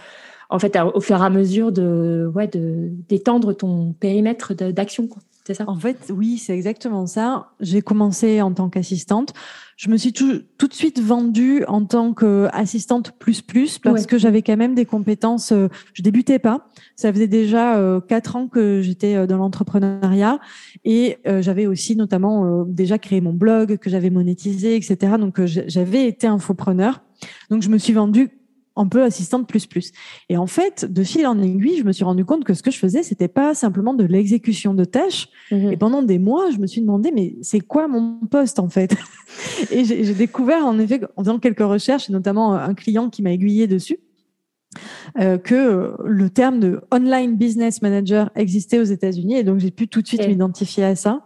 en 0.49 0.59
fait, 0.59 0.79
au 0.95 1.01
fur 1.01 1.21
et 1.21 1.25
à 1.25 1.29
mesure 1.29 1.71
de, 1.73 2.31
ouais, 2.35 2.47
de 2.47 2.89
d'étendre 3.09 3.53
ton 3.53 3.93
périmètre 3.93 4.55
d'action, 4.55 5.09
c'est 5.47 5.55
ça? 5.55 5.65
En 5.69 5.77
fait, 5.77 6.11
oui, 6.13 6.39
c'est 6.39 6.55
exactement 6.55 7.07
ça. 7.07 7.51
J'ai 7.61 7.81
commencé 7.81 8.43
en 8.43 8.53
tant 8.53 8.69
qu'assistante. 8.69 9.33
Je 9.77 9.91
me 9.91 9.99
suis 9.99 10.15
tout, 10.15 10.41
tout, 10.57 10.69
de 10.69 10.73
suite 10.73 11.01
vendue 11.01 11.63
en 11.69 11.85
tant 11.85 12.15
qu'assistante 12.15 13.13
plus 13.19 13.43
plus 13.43 13.79
parce 13.79 14.07
que 14.07 14.17
j'avais 14.17 14.41
quand 14.41 14.57
même 14.57 14.75
des 14.75 14.87
compétences. 14.87 15.53
Euh, 15.53 15.69
je 15.93 16.03
débutais 16.03 16.39
pas. 16.39 16.71
Ça 16.97 17.13
faisait 17.13 17.27
déjà 17.27 17.77
euh, 17.77 18.01
quatre 18.01 18.37
ans 18.37 18.49
que 18.49 18.81
j'étais 18.81 19.17
euh, 19.17 19.27
dans 19.27 19.37
l'entrepreneuriat 19.37 20.41
et 20.85 21.19
j'avais 21.41 21.67
aussi 21.67 21.95
notamment 21.95 22.65
déjà 22.65 22.99
créé 22.99 23.21
mon 23.21 23.33
blog 23.33 23.77
que 23.77 23.91
j'avais 23.91 24.11
monétisé, 24.11 24.77
etc. 24.77 25.15
Donc 25.19 25.45
j'avais 25.45 26.07
été 26.07 26.27
infopreneur. 26.27 27.03
Donc 27.51 27.63
je 27.63 27.69
me 27.69 27.79
suis 27.79 27.93
vendue 27.93 28.31
un 28.77 28.87
peu 28.87 29.03
assistante 29.03 29.49
plus 29.49 29.67
plus. 29.67 29.93
Et 30.29 30.37
en 30.37 30.47
fait, 30.47 30.85
de 30.85 31.03
fil 31.03 31.27
en 31.27 31.41
aiguille, 31.41 31.79
je 31.79 31.85
me 31.85 31.93
suis 31.93 32.05
rendu 32.05 32.25
compte 32.25 32.45
que 32.45 32.55
ce 32.55 32.63
que 32.63 32.71
je 32.71 32.79
faisais, 32.79 33.03
c'était 33.03 33.29
pas 33.29 33.55
simplement 33.55 33.95
de 33.95 34.05
l'exécution 34.05 34.75
de 34.75 34.85
tâches. 34.85 35.29
Mhm. 35.51 35.73
Et 35.73 35.77
pendant 35.77 36.03
des 36.03 36.19
mois, 36.19 36.51
je 36.51 36.59
me 36.59 36.67
suis 36.67 36.81
demandé, 36.81 37.11
mais 37.13 37.37
c'est 37.43 37.61
quoi 37.61 37.89
mon 37.89 38.21
poste 38.31 38.59
en 38.59 38.69
fait? 38.69 38.95
Et 39.71 39.85
j'ai 39.85 40.15
découvert 40.15 40.65
en 40.67 40.79
effet, 40.79 41.01
en 41.17 41.23
faisant 41.23 41.39
quelques 41.39 41.61
recherches, 41.61 42.09
et 42.09 42.13
notamment 42.13 42.55
un 42.55 42.75
client 42.75 43.11
qui 43.11 43.23
m'a 43.23 43.33
aiguillé 43.33 43.67
dessus, 43.67 43.99
euh, 45.19 45.39
que 45.39 45.95
le 46.05 46.31
terme 46.31 46.61
de 46.61 46.81
online 46.93 47.37
business 47.37 47.81
manager 47.83 48.31
existait 48.35 48.79
aux 48.79 48.85
États-Unis. 48.85 49.37
Et 49.37 49.45
donc, 49.45 49.59
j'ai 49.59 49.71
pu 49.71 49.89
tout 49.89 50.03
de 50.03 50.07
suite 50.07 50.27
m'identifier 50.27 50.85
à 50.85 50.97
ça. 50.97 51.23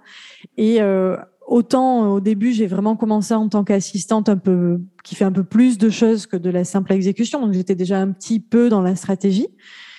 Et 0.57 0.80
euh, 0.80 1.16
autant 1.50 2.12
au 2.12 2.21
début, 2.21 2.52
j'ai 2.52 2.66
vraiment 2.66 2.97
commencé 2.97 3.35
en 3.35 3.49
tant 3.49 3.64
qu'assistante 3.64 4.28
un 4.28 4.38
peu 4.38 4.80
qui 5.04 5.16
fait 5.16 5.25
un 5.25 5.33
peu 5.33 5.45
plus 5.45 5.76
de 5.76 5.90
choses 5.90 6.26
que 6.26 6.37
de 6.37 6.49
la 6.49 6.64
simple 6.64 6.92
exécution. 6.92 7.40
Donc 7.40 7.52
j'étais 7.52 7.75
déjà 7.75 7.99
un 7.99 8.12
petit 8.12 8.40
peu 8.40 8.71
dans 8.71 8.80
la 8.80 8.97
stratégie. 8.97 9.49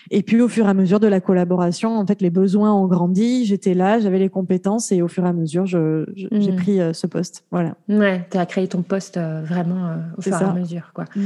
Et 0.10 0.24
puis 0.24 0.42
au 0.42 0.48
fur 0.48 0.66
et 0.66 0.70
à 0.70 0.74
mesure 0.74 1.00
de 1.00 1.08
la 1.08 1.22
collaboration, 1.22 1.98
en 1.98 2.06
fait, 2.06 2.22
les 2.22 2.30
besoins 2.30 2.74
ont 2.74 2.88
grandi. 2.88 3.46
J'étais 3.46 3.74
là, 3.74 4.00
j'avais 4.00 4.18
les 4.18 4.30
compétences 4.30 4.92
et 4.92 5.02
au 5.02 5.08
fur 5.08 5.26
et 5.26 5.30
à 5.30 5.34
mesure, 5.34 5.66
j'ai 5.66 5.78
mmh. 5.78 6.56
pris 6.56 6.82
euh, 6.82 6.94
ce 6.94 7.06
poste. 7.06 7.46
Voilà. 7.52 7.76
Ouais, 7.88 8.28
tu 8.32 8.38
as 8.38 8.46
créé 8.46 8.68
ton 8.68 8.82
poste 8.82 9.18
euh, 9.18 9.42
vraiment 9.44 9.88
euh, 9.88 9.96
au 10.18 10.22
fur 10.22 10.34
et 10.34 10.44
à 10.44 10.54
mesure, 10.54 10.92
quoi. 10.94 11.06
Mmh. 11.16 11.22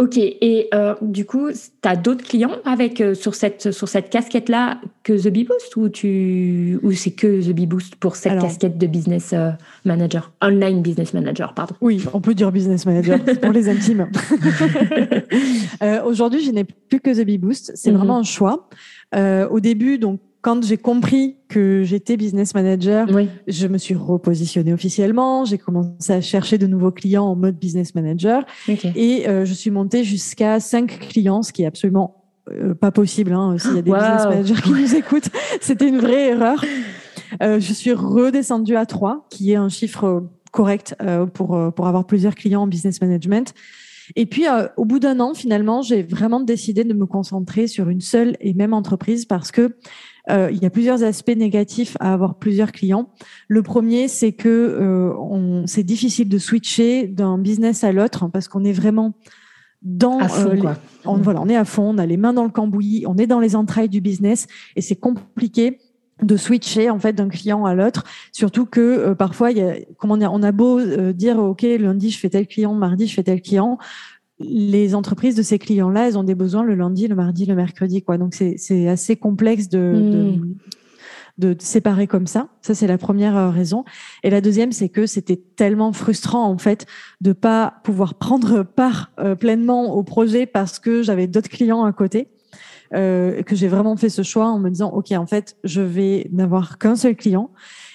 Ok, 0.00 0.16
et 0.16 0.68
euh, 0.72 0.94
du 1.02 1.26
coup, 1.26 1.50
tu 1.50 1.88
as 1.88 1.94
d'autres 1.94 2.24
clients 2.24 2.56
avec 2.64 3.02
euh, 3.02 3.14
sur 3.14 3.34
cette 3.34 3.70
sur 3.70 3.86
cette 3.86 4.08
casquette 4.08 4.48
là 4.48 4.80
que 5.02 5.12
The 5.12 5.30
Bee 5.30 5.44
Boost 5.44 5.76
ou 5.76 5.90
tu 5.90 6.80
ou 6.82 6.92
c'est 6.92 7.10
que 7.10 7.46
The 7.46 7.52
Bee 7.52 7.66
Boost 7.66 7.96
pour 7.96 8.16
cette 8.16 8.40
casquette 8.40 8.78
de 8.78 8.86
business 8.86 9.34
euh, 9.34 9.50
manager, 9.84 10.32
online 10.40 10.80
business 10.80 11.12
manager, 11.12 11.52
pardon. 11.52 11.74
Oui, 11.82 12.02
on 12.14 12.22
peut 12.22 12.32
dire 12.32 12.50
business 12.50 12.86
manager 12.86 13.18
pour 13.42 13.52
les 13.52 13.68
intimes. 13.68 14.08
Aujourd'hui, 16.06 16.42
je 16.46 16.50
n'ai 16.50 16.64
plus 16.64 17.00
que 17.00 17.10
The 17.10 17.26
Bee 17.26 17.36
Boost, 17.36 17.72
c'est 17.74 17.90
mhm. 17.90 17.98
vraiment 17.98 18.16
un 18.20 18.22
choix. 18.22 18.70
au 19.14 19.60
début, 19.60 19.98
donc 19.98 20.20
quand 20.42 20.64
j'ai 20.64 20.78
compris 20.78 21.36
que 21.48 21.82
j'étais 21.82 22.16
business 22.16 22.54
manager, 22.54 23.08
je 23.46 23.66
me 23.66 23.78
suis 23.78 23.94
repositionnée 23.94 24.72
officiellement. 24.72 25.44
J'ai 25.44 25.58
commencé 25.58 26.12
à 26.12 26.20
chercher 26.20 26.56
de 26.56 26.66
nouveaux 26.66 26.90
clients 26.90 27.26
en 27.26 27.36
mode 27.36 27.58
business 27.58 27.94
manager. 27.94 28.44
Et 28.94 29.28
euh, 29.28 29.44
je 29.44 29.52
suis 29.52 29.70
montée 29.70 30.02
jusqu'à 30.02 30.58
cinq 30.60 30.98
clients, 31.10 31.42
ce 31.42 31.52
qui 31.52 31.62
est 31.62 31.66
absolument 31.66 32.24
euh, 32.50 32.74
pas 32.74 32.90
possible. 32.90 33.32
Hein, 33.32 33.56
S'il 33.58 33.74
y 33.74 33.78
a 33.78 33.82
des 33.82 33.92
business 33.92 34.24
managers 34.24 34.62
qui 34.62 34.70
nous 34.70 34.94
écoutent, 34.94 35.28
c'était 35.60 35.88
une 35.88 35.98
vraie 35.98 36.28
erreur. 36.28 36.64
Euh, 37.42 37.60
je 37.60 37.72
suis 37.72 37.92
redescendue 37.92 38.76
à 38.76 38.86
trois, 38.86 39.26
qui 39.28 39.52
est 39.52 39.56
un 39.56 39.68
chiffre 39.68 40.24
correct 40.52 40.96
pour, 41.34 41.72
pour 41.74 41.86
avoir 41.86 42.04
plusieurs 42.04 42.34
clients 42.34 42.62
en 42.62 42.66
business 42.66 43.00
management. 43.00 43.54
Et 44.16 44.26
puis, 44.26 44.44
au 44.76 44.84
bout 44.84 44.98
d'un 44.98 45.20
an, 45.20 45.34
finalement, 45.34 45.82
j'ai 45.82 46.02
vraiment 46.02 46.40
décidé 46.40 46.84
de 46.84 46.94
me 46.94 47.06
concentrer 47.06 47.66
sur 47.66 47.88
une 47.88 48.00
seule 48.00 48.36
et 48.40 48.54
même 48.54 48.72
entreprise 48.72 49.24
parce 49.24 49.50
que 49.50 49.76
euh, 50.30 50.50
il 50.52 50.62
y 50.62 50.66
a 50.66 50.70
plusieurs 50.70 51.02
aspects 51.02 51.34
négatifs 51.36 51.96
à 52.00 52.12
avoir 52.12 52.36
plusieurs 52.36 52.72
clients. 52.72 53.10
Le 53.48 53.62
premier, 53.62 54.08
c'est 54.08 54.32
que 54.32 54.48
euh, 54.48 55.66
c'est 55.66 55.82
difficile 55.82 56.28
de 56.28 56.38
switcher 56.38 57.06
d'un 57.06 57.38
business 57.38 57.84
à 57.84 57.92
l'autre 57.92 58.28
parce 58.28 58.48
qu'on 58.48 58.64
est 58.64 58.72
vraiment 58.72 59.14
dans 59.82 60.20
euh, 60.20 60.74
on, 61.06 61.16
voilà, 61.16 61.40
on 61.40 61.48
est 61.48 61.56
à 61.56 61.64
fond, 61.64 61.94
on 61.94 61.98
a 61.98 62.04
les 62.04 62.18
mains 62.18 62.34
dans 62.34 62.44
le 62.44 62.50
cambouis, 62.50 63.04
on 63.06 63.16
est 63.16 63.26
dans 63.26 63.40
les 63.40 63.56
entrailles 63.56 63.88
du 63.88 64.02
business 64.02 64.46
et 64.76 64.82
c'est 64.82 64.96
compliqué 64.96 65.78
de 66.22 66.36
switcher 66.36 66.90
en 66.90 66.98
fait 66.98 67.12
d'un 67.12 67.28
client 67.28 67.64
à 67.64 67.74
l'autre 67.74 68.04
surtout 68.32 68.66
que 68.66 69.12
parfois 69.14 69.50
il 69.50 69.58
y 69.58 69.62
a 69.62 69.74
comment 69.98 70.14
on 70.14 70.20
a, 70.20 70.28
on 70.28 70.42
a 70.42 70.52
beau 70.52 70.80
dire 71.12 71.38
ok 71.38 71.62
lundi 71.62 72.10
je 72.10 72.18
fais 72.18 72.30
tel 72.30 72.46
client 72.46 72.74
mardi 72.74 73.06
je 73.06 73.14
fais 73.14 73.22
tel 73.22 73.40
client 73.40 73.78
les 74.40 74.94
entreprises 74.94 75.34
de 75.34 75.42
ces 75.42 75.58
clients-là, 75.58 76.08
elles 76.08 76.18
ont 76.18 76.24
des 76.24 76.34
besoins 76.34 76.64
le 76.64 76.74
lundi, 76.74 77.06
le 77.06 77.14
mardi, 77.14 77.44
le 77.44 77.54
mercredi, 77.54 78.02
quoi. 78.02 78.18
Donc 78.18 78.34
c'est 78.34 78.88
assez 78.88 79.16
complexe 79.16 79.68
de, 79.68 80.38
hmm. 80.38 80.54
de, 81.38 81.56
séparer 81.58 82.06
comme 82.06 82.26
ça. 82.26 82.48
Ça 82.62 82.74
c'est 82.74 82.86
la 82.86 82.98
première 82.98 83.36
euh, 83.36 83.50
raison. 83.50 83.84
Et 84.22 84.30
la 84.30 84.40
deuxième, 84.40 84.72
c'est 84.72 84.88
que 84.88 85.06
c'était 85.06 85.36
tellement 85.36 85.92
frustrant 85.92 86.48
en 86.48 86.58
fait 86.58 86.86
de 87.20 87.32
pas 87.32 87.74
pouvoir 87.84 88.14
prendre 88.14 88.62
part 88.62 89.12
euh, 89.18 89.34
pleinement 89.34 89.94
au 89.94 90.02
projet 90.02 90.46
parce 90.46 90.78
que 90.78 91.02
j'avais 91.02 91.26
d'autres 91.26 91.50
clients 91.50 91.84
à 91.84 91.92
côté. 91.92 92.28
Euh, 92.92 93.44
que 93.44 93.54
j'ai 93.54 93.68
vraiment 93.68 93.96
fait 93.96 94.08
ce 94.08 94.22
choix 94.22 94.46
en 94.46 94.58
me 94.58 94.68
disant 94.68 94.90
ok 94.90 95.12
en 95.12 95.24
fait 95.24 95.56
je 95.62 95.80
vais 95.80 96.28
n'avoir 96.32 96.76
qu'un 96.76 96.96
seul 96.96 97.14
client 97.14 97.52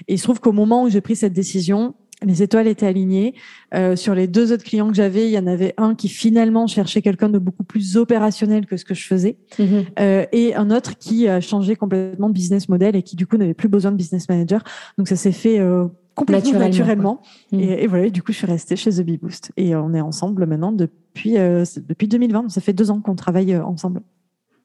et 0.08 0.14
il 0.14 0.18
se 0.18 0.24
trouve 0.24 0.40
qu'au 0.40 0.54
moment 0.54 0.84
où 0.84 0.90
j'ai 0.90 1.02
pris 1.02 1.18
cette 1.18 1.34
décision 1.34 1.96
les 2.24 2.42
étoiles 2.42 2.68
étaient 2.68 2.86
alignées. 2.86 3.34
Euh, 3.74 3.96
sur 3.96 4.16
les 4.16 4.28
deux 4.28 4.52
autres 4.52 4.64
clients 4.64 4.88
que 4.90 4.96
j'avais, 4.96 5.28
il 5.28 5.32
y 5.32 5.40
en 5.40 5.48
avait 5.48 5.74
un 5.78 5.96
qui 5.96 6.08
finalement 6.08 6.68
cherchait 6.68 7.02
quelqu'un 7.02 7.30
de 7.30 7.40
beaucoup 7.40 7.64
plus 7.64 7.98
opérationnel 7.98 8.66
que 8.66 8.78
ce 8.78 8.86
que 8.86 8.94
je 8.94 9.06
faisais, 9.06 9.38
mhm. 9.60 9.86
euh, 10.00 10.26
et 10.32 10.56
un 10.56 10.72
autre 10.72 10.98
qui 10.98 11.28
a 11.28 11.42
changé 11.42 11.76
complètement 11.76 12.30
de 12.30 12.34
business 12.34 12.70
model 12.70 12.96
et 12.96 13.04
qui 13.04 13.16
du 13.16 13.28
coup 13.28 13.38
n'avait 13.38 13.54
plus 13.54 13.68
besoin 13.68 13.92
de 13.92 13.98
business 13.98 14.30
manager. 14.30 14.64
Donc 14.98 15.08
ça 15.08 15.16
s'est 15.16 15.32
fait 15.32 15.60
euh, 15.60 15.88
complètement 16.16 16.60
naturellement. 16.60 17.22
Mhm. 17.52 17.60
Et, 17.60 17.88
voilà, 17.88 18.10
du 18.10 18.22
coup 18.22 18.32
je 18.32 18.38
suis 18.38 18.48
restée 18.48 18.76
chez 18.76 18.92
The 18.92 19.02
Bee 19.02 19.18
Boost 19.18 19.52
et 19.58 19.76
on 19.76 19.94
est 19.94 20.02
ensemble 20.02 20.46
maintenant 20.46 20.72
depuis 20.72 21.34
depuis 21.34 22.08
2020. 22.08 22.50
Ça 22.50 22.62
fait 22.62 22.74
deux 22.74 22.92
ans 22.92 23.02
qu'on 23.02 23.16
travaille 23.16 23.56
ensemble. 23.58 24.02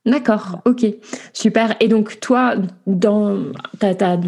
D'accord, 0.06 0.60
ok, 0.64 0.86
super. 1.34 1.76
Et 1.80 1.88
donc 1.88 2.20
toi, 2.20 2.54
dans, 2.86 3.36
tu 3.78 3.86
as, 3.86 4.18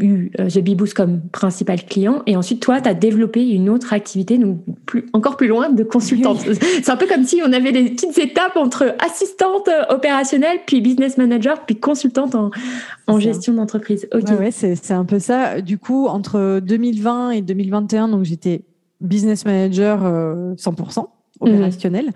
eu 0.00 0.30
euh, 0.40 0.48
The 0.48 0.60
Boost 0.74 0.94
comme 0.94 1.20
principal 1.32 1.84
client, 1.84 2.22
et 2.26 2.34
ensuite 2.34 2.62
toi, 2.62 2.80
tu 2.80 2.88
as 2.88 2.94
développé 2.94 3.46
une 3.46 3.68
autre 3.68 3.92
activité, 3.92 4.38
donc 4.38 4.60
plus, 4.86 5.04
encore 5.12 5.36
plus 5.36 5.48
loin, 5.48 5.68
de 5.68 5.82
consultante. 5.82 6.40
C'est 6.82 6.88
un 6.88 6.96
peu 6.96 7.06
comme 7.06 7.24
si 7.24 7.42
on 7.44 7.52
avait 7.52 7.72
des 7.72 7.90
petites 7.90 8.16
étapes 8.16 8.56
entre 8.56 8.94
assistante 9.04 9.68
opérationnelle, 9.90 10.60
puis 10.66 10.80
business 10.80 11.18
manager, 11.18 11.62
puis 11.66 11.76
consultante 11.76 12.34
en, 12.34 12.50
en 13.06 13.20
gestion 13.20 13.52
d'entreprise. 13.52 14.08
Ok. 14.14 14.30
Ouais, 14.38 14.50
c'est 14.50 14.90
un 14.92 15.04
peu 15.04 15.18
ça. 15.18 15.60
Du 15.60 15.76
coup, 15.76 16.06
entre 16.06 16.60
2020 16.60 17.32
et 17.32 17.42
2021, 17.42 18.08
donc 18.08 18.24
j'étais 18.24 18.62
business 19.02 19.44
manager 19.44 20.00
100% 20.56 20.98
euh, 20.98 21.02
opérationnel. 21.40 22.06
Mhm. 22.06 22.12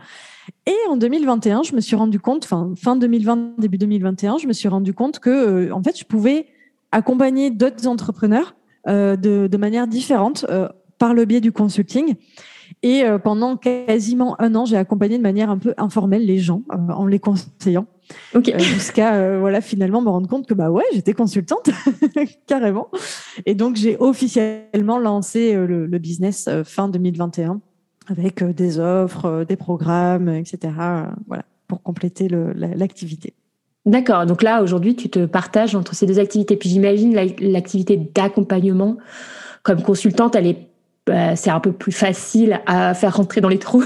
Et 0.66 0.76
en 0.88 0.96
2021, 0.96 1.62
je 1.62 1.74
me 1.74 1.80
suis 1.80 1.96
rendu 1.96 2.20
compte, 2.20 2.44
fin, 2.44 2.72
fin 2.76 2.96
2020, 2.96 3.54
début 3.58 3.78
2021, 3.78 4.38
je 4.38 4.46
me 4.46 4.52
suis 4.52 4.68
rendu 4.68 4.94
compte 4.94 5.18
que, 5.18 5.30
euh, 5.30 5.74
en 5.74 5.82
fait, 5.82 5.98
je 5.98 6.04
pouvais 6.04 6.46
accompagner 6.92 7.50
d'autres 7.50 7.86
entrepreneurs 7.86 8.54
euh, 8.88 9.16
de, 9.16 9.46
de, 9.46 9.56
manière 9.56 9.86
différente 9.86 10.44
euh, 10.50 10.68
par 10.98 11.14
le 11.14 11.24
biais 11.24 11.40
du 11.40 11.52
consulting. 11.52 12.14
Et 12.82 13.04
pendant 13.22 13.56
quasiment 13.56 14.34
un 14.40 14.54
an, 14.54 14.64
j'ai 14.64 14.78
accompagné 14.78 15.18
de 15.18 15.22
manière 15.22 15.50
un 15.50 15.58
peu 15.58 15.74
informelle 15.76 16.24
les 16.24 16.38
gens 16.38 16.62
en 16.70 17.06
les 17.06 17.18
conseillant. 17.18 17.86
Jusqu'à 18.34 19.38
voilà 19.38 19.60
finalement 19.60 20.00
me 20.00 20.08
rendre 20.08 20.26
compte 20.26 20.48
que 20.48 20.54
bah 20.54 20.70
ouais 20.70 20.82
j'étais 20.92 21.12
consultante 21.12 21.70
carrément 22.46 22.88
et 23.46 23.54
donc 23.54 23.76
j'ai 23.76 23.96
officiellement 23.98 24.98
lancé 24.98 25.52
le, 25.54 25.86
le, 25.86 25.98
business 25.98 26.48
fin 26.64 26.88
2021 26.88 27.60
avec 28.08 28.42
des 28.44 28.78
offres, 28.78 29.44
des 29.48 29.56
programmes, 29.56 30.28
etc. 30.28 30.72
voilà 31.26 31.44
pour 31.68 31.82
compléter 31.82 32.28
l'activité. 32.28 33.32
D'accord. 33.86 34.26
Donc 34.26 34.42
là, 34.42 34.62
aujourd'hui, 34.62 34.94
tu 34.94 35.08
te 35.08 35.24
partages 35.24 35.74
entre 35.74 35.94
ces 35.94 36.06
deux 36.06 36.18
activités. 36.18 36.56
Puis 36.56 36.68
j'imagine 36.68 37.14
l'activité 37.40 37.96
d'accompagnement 37.96 38.98
comme 39.62 39.82
consultante, 39.82 40.34
elle 40.34 40.48
est, 40.48 40.68
bah, 41.06 41.36
c'est 41.36 41.50
un 41.50 41.60
peu 41.60 41.72
plus 41.72 41.92
facile 41.92 42.60
à 42.66 42.94
faire 42.94 43.16
rentrer 43.16 43.40
dans 43.40 43.48
les 43.48 43.58
trous 43.58 43.84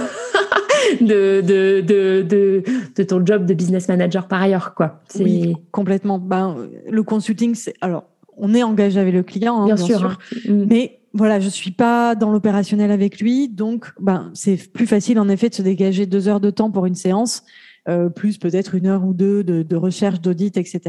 de, 1.00 1.40
de, 1.42 1.80
de, 1.80 2.62
de, 2.96 3.02
ton 3.02 3.24
job 3.24 3.46
de 3.46 3.54
business 3.54 3.88
manager 3.88 4.26
par 4.26 4.42
ailleurs, 4.42 4.74
quoi. 4.74 5.00
Oui, 5.18 5.54
complètement. 5.70 6.18
Ben, 6.18 6.56
le 6.88 7.02
consulting, 7.02 7.54
c'est, 7.54 7.74
alors, 7.80 8.04
on 8.36 8.54
est 8.54 8.62
engagé 8.62 9.00
avec 9.00 9.14
le 9.14 9.22
client, 9.22 9.62
hein, 9.62 9.66
bien, 9.66 9.76
sûr, 9.76 10.04
hein. 10.04 10.16
mm. 10.48 10.64
mais 10.68 10.98
voilà, 11.16 11.40
je 11.40 11.48
suis 11.48 11.70
pas 11.70 12.14
dans 12.14 12.30
l'opérationnel 12.30 12.90
avec 12.90 13.20
lui, 13.20 13.48
donc 13.48 13.92
ben 14.00 14.30
c'est 14.34 14.56
plus 14.72 14.86
facile 14.86 15.18
en 15.18 15.28
effet 15.28 15.48
de 15.48 15.54
se 15.54 15.62
dégager 15.62 16.06
deux 16.06 16.28
heures 16.28 16.40
de 16.40 16.50
temps 16.50 16.70
pour 16.70 16.86
une 16.86 16.94
séance 16.94 17.42
euh, 17.88 18.08
plus 18.08 18.36
peut-être 18.36 18.74
une 18.74 18.86
heure 18.86 19.04
ou 19.04 19.14
deux 19.14 19.44
de, 19.44 19.76
recherche, 19.76 20.20
d'audit, 20.20 20.56
etc., 20.56 20.80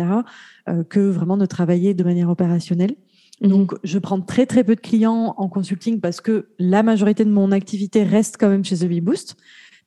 euh, 0.68 0.84
que 0.84 1.00
vraiment 1.00 1.38
de 1.38 1.46
travailler 1.46 1.94
de 1.94 2.04
manière 2.04 2.30
opérationnelle. 2.30 2.96
Mhm. 3.42 3.50
Donc, 3.50 3.74
je 3.84 4.00
prends 4.00 4.20
très 4.20 4.48
très 4.48 4.64
peu 4.64 4.76
de 4.76 4.82
clients 4.82 5.36
en 5.38 5.48
consulting 5.48 6.00
parce 6.00 6.22
que 6.22 6.48
la 6.58 6.82
majorité 6.82 7.24
de 7.24 7.30
mon 7.30 7.52
activité 7.52 8.04
reste 8.04 8.38
quand 8.40 8.50
même 8.50 8.66
chez 8.66 8.78
The 8.78 8.86
Bee 8.86 9.02
Boost. 9.02 9.36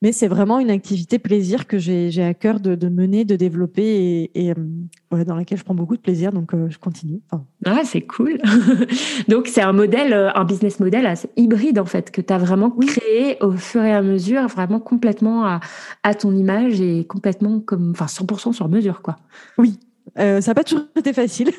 Mais 0.03 0.13
c'est 0.13 0.29
vraiment 0.29 0.59
une 0.59 0.71
activité 0.71 1.19
plaisir 1.19 1.67
que 1.67 1.79
j'ai 1.79 2.23
à 2.23 2.33
cœur 2.33 2.59
de, 2.59 2.89
mener, 2.89 3.25
de 3.27 3.37
développer 3.37 4.31
et, 4.35 4.51
euh, 4.51 5.25
dans 5.25 5.35
laquelle 5.35 5.59
je 5.59 5.65
prends 5.65 5.75
beaucoup 5.75 5.97
de 5.97 6.01
plaisir. 6.01 6.33
Donc, 6.33 6.55
euh, 6.55 6.71
je 6.71 6.79
continue. 6.79 7.21
Ah, 7.67 7.83
c'est 7.85 8.01
cool. 8.01 8.39
donc, 9.29 9.47
c'est 9.47 9.61
un 9.61 9.73
modèle, 9.73 10.15
euh, 10.15 10.31
un 10.35 10.45
business 10.45 10.81
model 10.81 11.05
assez 11.05 11.29
hybride 11.37 11.79
en 11.79 11.85
fait, 11.85 12.11
que 12.11 12.23
tu 12.23 12.33
as 12.33 12.39
vraiment 12.39 12.71
créé 12.71 13.37
au 13.43 13.53
fur 13.53 13.83
et 13.83 13.93
à 13.93 14.01
mesure, 14.01 14.47
vraiment 14.49 14.81
complètement 14.81 15.45
à, 15.45 15.61
à 16.03 16.15
ton 16.15 16.35
image 16.35 16.81
et 16.81 17.05
complètement 17.05 17.61
comme, 17.61 17.91
enfin, 17.91 18.07
100% 18.07 18.53
sur 18.53 18.69
mesure, 18.69 19.03
quoi. 19.03 19.17
Oui, 19.59 19.79
euh, 20.19 20.41
ça 20.41 20.51
n'a 20.51 20.55
pas 20.55 20.65
toujours 20.65 20.87
été 20.97 21.13
facile. 21.13 21.51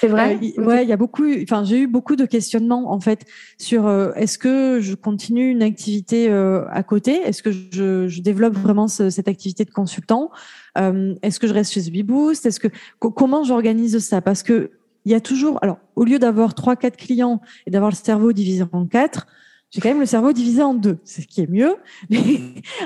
C'est 0.00 0.08
vrai. 0.08 0.38
Euh, 0.58 0.62
ouais, 0.62 0.82
il 0.84 0.88
y 0.88 0.92
a 0.92 0.96
beaucoup. 0.96 1.24
Enfin, 1.42 1.64
j'ai 1.64 1.80
eu 1.80 1.86
beaucoup 1.86 2.16
de 2.16 2.26
questionnements 2.26 2.92
en 2.92 3.00
fait 3.00 3.24
sur 3.58 3.86
euh, 3.86 4.12
est-ce 4.14 4.38
que 4.38 4.80
je 4.80 4.94
continue 4.94 5.50
une 5.50 5.62
activité 5.62 6.28
à 6.28 6.82
côté, 6.82 7.12
est-ce 7.24 7.42
que 7.42 7.50
je, 7.50 8.08
je, 8.08 8.20
développe 8.20 8.54
vraiment 8.54 8.88
cette 8.88 9.28
activité 9.28 9.64
de 9.64 9.70
consultant, 9.70 10.30
est-ce 10.76 11.40
que 11.40 11.46
je 11.46 11.54
reste 11.54 11.72
chez 11.72 11.90
Beboost, 11.90 12.46
est-ce 12.46 12.60
que 12.60 12.68
comment 12.98 13.44
j'organise 13.44 13.98
ça? 13.98 14.20
Parce 14.20 14.42
que 14.42 14.70
il 15.04 15.12
y 15.12 15.14
a 15.14 15.20
toujours. 15.20 15.58
Alors, 15.62 15.78
au 15.94 16.04
lieu 16.04 16.18
d'avoir 16.18 16.54
trois, 16.54 16.76
quatre 16.76 16.96
clients 16.96 17.40
et 17.66 17.70
d'avoir 17.70 17.90
le 17.90 17.96
cerveau 17.96 18.32
divisé 18.32 18.64
en 18.72 18.86
quatre, 18.86 19.26
j'ai 19.70 19.80
quand 19.80 19.88
même 19.88 20.00
le 20.00 20.06
cerveau 20.06 20.32
divisé 20.32 20.62
en 20.62 20.74
deux, 20.74 20.98
c'est 21.04 21.22
ce 21.22 21.26
qui 21.26 21.40
est 21.40 21.50
mieux, 21.50 21.76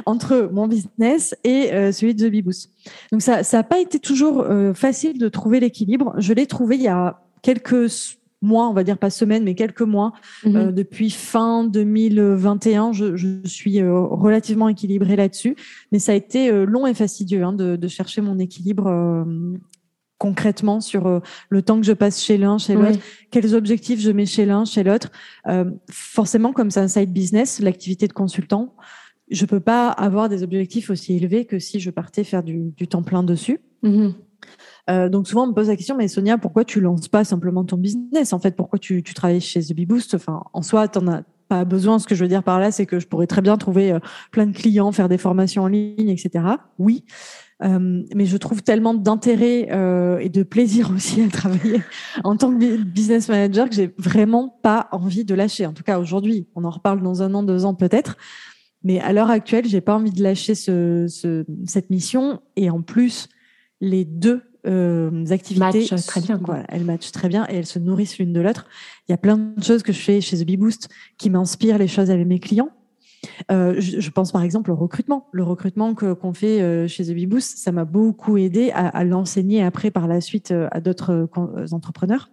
entre 0.06 0.48
mon 0.52 0.66
business 0.66 1.36
et 1.44 1.72
euh, 1.72 1.92
celui 1.92 2.14
de 2.14 2.26
The 2.26 2.32
Beboost. 2.32 2.70
Donc 3.12 3.22
ça 3.22 3.42
n'a 3.42 3.62
pas 3.62 3.78
été 3.78 3.98
toujours 3.98 4.40
euh, 4.40 4.72
facile 4.74 5.18
de 5.18 5.28
trouver 5.28 5.60
l'équilibre. 5.60 6.14
Je 6.18 6.32
l'ai 6.32 6.46
trouvé 6.46 6.76
il 6.76 6.82
y 6.82 6.88
a 6.88 7.20
quelques 7.42 8.16
mois, 8.42 8.68
on 8.68 8.72
va 8.72 8.82
dire 8.82 8.96
pas 8.96 9.10
semaines, 9.10 9.44
mais 9.44 9.54
quelques 9.54 9.82
mois. 9.82 10.14
Mhm. 10.44 10.56
Euh, 10.56 10.72
depuis 10.72 11.10
fin 11.10 11.64
2021, 11.64 12.92
je, 12.92 13.14
je 13.14 13.40
suis 13.44 13.82
relativement 13.82 14.68
équilibrée 14.68 15.16
là-dessus. 15.16 15.56
Mais 15.92 15.98
ça 15.98 16.12
a 16.12 16.14
été 16.14 16.50
long 16.64 16.86
et 16.86 16.94
fastidieux 16.94 17.44
hein, 17.44 17.52
de, 17.52 17.76
de, 17.76 17.88
chercher 17.88 18.22
mon 18.22 18.38
équilibre 18.38 19.26
concrètement 20.20 20.80
sur 20.80 21.06
euh, 21.06 21.20
le 21.48 21.62
temps 21.62 21.80
que 21.80 21.86
je 21.86 21.94
passe 21.94 22.22
chez 22.22 22.36
l'un, 22.36 22.58
chez 22.58 22.74
l'autre, 22.74 22.98
quels 23.30 23.54
objectifs 23.54 24.00
je 24.00 24.10
mets 24.10 24.26
chez 24.26 24.44
l'un, 24.44 24.66
chez 24.66 24.84
l'autre. 24.84 25.10
Euh, 25.48 25.70
forcément, 25.90 26.52
comme 26.52 26.70
c'est 26.70 26.80
un 26.80 26.88
side 26.88 27.10
business, 27.10 27.58
l'activité 27.58 28.06
de 28.06 28.12
consultant, 28.12 28.76
je 29.30 29.46
peux 29.46 29.60
pas 29.60 29.88
avoir 29.88 30.28
des 30.28 30.42
objectifs 30.42 30.90
aussi 30.90 31.16
élevés 31.16 31.46
que 31.46 31.58
si 31.58 31.80
je 31.80 31.90
partais 31.90 32.22
faire 32.22 32.42
du, 32.42 32.74
temps 32.86 33.02
plein 33.02 33.22
dessus. 33.22 33.60
Mm-hmm. 33.82 34.12
Euh, 34.90 35.08
donc 35.08 35.26
souvent 35.26 35.44
on 35.44 35.48
me 35.48 35.54
pose 35.54 35.68
la 35.68 35.76
question, 35.76 35.96
mais 35.96 36.06
Sonia, 36.06 36.36
pourquoi 36.36 36.64
tu 36.64 36.82
lances 36.82 37.08
pas 37.08 37.24
simplement 37.24 37.64
ton 37.64 37.78
business? 37.78 38.34
En 38.34 38.40
fait, 38.40 38.54
pourquoi 38.54 38.78
tu, 38.78 39.02
tu 39.02 39.14
travailles 39.14 39.40
chez 39.40 39.62
The 39.62 39.72
Bee 39.72 39.86
Boost? 39.86 40.14
Enfin, 40.14 40.42
en 40.52 40.60
soi, 40.60 40.86
tu 40.88 40.98
as 40.98 41.22
pas 41.48 41.64
besoin. 41.64 41.98
Ce 41.98 42.06
que 42.06 42.14
je 42.14 42.22
veux 42.22 42.28
dire 42.28 42.42
par 42.42 42.60
là, 42.60 42.70
c'est 42.70 42.84
que 42.84 43.00
je 43.00 43.06
pourrais 43.06 43.26
très 43.26 43.40
bien 43.40 43.56
trouver 43.56 43.96
plein 44.32 44.46
de 44.46 44.52
clients, 44.52 44.92
faire 44.92 45.08
des 45.08 45.18
formations 45.18 45.62
en 45.62 45.68
ligne, 45.68 46.10
etc. 46.10 46.44
Oui, 46.78 47.04
euh, 47.62 48.02
mais 48.14 48.24
je 48.24 48.36
trouve 48.36 48.62
tellement 48.62 48.94
d'intérêt 48.94 49.68
euh, 49.70 50.18
et 50.18 50.28
de 50.28 50.42
plaisir 50.42 50.90
aussi 50.94 51.22
à 51.22 51.28
travailler 51.28 51.82
en 52.24 52.36
tant 52.36 52.56
que 52.56 52.76
business 52.82 53.28
manager 53.28 53.68
que 53.68 53.74
j'ai 53.74 53.94
vraiment 53.98 54.58
pas 54.62 54.88
envie 54.92 55.24
de 55.24 55.34
lâcher. 55.34 55.66
En 55.66 55.72
tout 55.72 55.82
cas, 55.82 55.98
aujourd'hui, 55.98 56.46
on 56.54 56.64
en 56.64 56.70
reparle 56.70 57.02
dans 57.02 57.22
un 57.22 57.34
an, 57.34 57.42
deux 57.42 57.64
ans 57.64 57.74
peut-être. 57.74 58.16
Mais 58.82 58.98
à 59.00 59.12
l'heure 59.12 59.30
actuelle, 59.30 59.66
j'ai 59.66 59.82
pas 59.82 59.94
envie 59.94 60.10
de 60.10 60.22
lâcher 60.22 60.54
ce, 60.54 61.06
ce, 61.08 61.44
cette 61.66 61.90
mission. 61.90 62.40
Et 62.56 62.70
en 62.70 62.80
plus, 62.80 63.28
les 63.82 64.06
deux 64.06 64.42
euh, 64.66 65.26
activités 65.30 65.86
matchent 65.88 66.06
très 66.06 66.20
bien. 66.20 66.40
Voilà, 66.42 66.64
elles 66.68 66.84
matchent 66.84 67.12
très 67.12 67.28
bien 67.28 67.46
et 67.50 67.56
elles 67.56 67.66
se 67.66 67.78
nourrissent 67.78 68.18
l'une 68.18 68.32
de 68.32 68.40
l'autre. 68.40 68.66
Il 69.08 69.12
y 69.12 69.14
a 69.14 69.18
plein 69.18 69.36
de 69.36 69.62
choses 69.62 69.82
que 69.82 69.92
je 69.92 70.00
fais 70.00 70.20
chez 70.22 70.38
The 70.38 70.46
Bee 70.46 70.56
Boost 70.56 70.88
qui 71.18 71.28
m'inspirent 71.28 71.78
les 71.78 71.88
choses 71.88 72.10
avec 72.10 72.26
mes 72.26 72.40
clients. 72.40 72.70
Euh, 73.50 73.74
je, 73.78 74.10
pense 74.10 74.32
par 74.32 74.42
exemple 74.42 74.70
au 74.70 74.76
recrutement. 74.76 75.28
Le 75.32 75.42
recrutement 75.42 75.94
que, 75.94 76.12
qu'on 76.12 76.32
fait 76.32 76.60
euh, 76.62 76.88
chez 76.88 77.04
The 77.04 77.28
Boost, 77.28 77.58
ça 77.58 77.72
m'a 77.72 77.84
beaucoup 77.84 78.36
aidé 78.36 78.70
à, 78.72 78.88
à, 78.88 79.04
l'enseigner 79.04 79.62
après 79.62 79.90
par 79.90 80.08
la 80.08 80.20
suite 80.20 80.50
euh, 80.50 80.68
à 80.72 80.80
d'autres 80.80 81.28
entrepreneurs. 81.72 82.30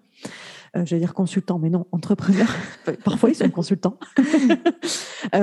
Euh, 0.75 0.85
je 0.85 0.95
vais 0.95 0.99
dire 0.99 1.13
consultants, 1.13 1.59
mais 1.59 1.69
non, 1.69 1.85
entrepreneurs. 1.91 2.53
parfois, 3.05 3.29
ils 3.29 3.35
sont 3.35 3.49
consultants. 3.49 3.97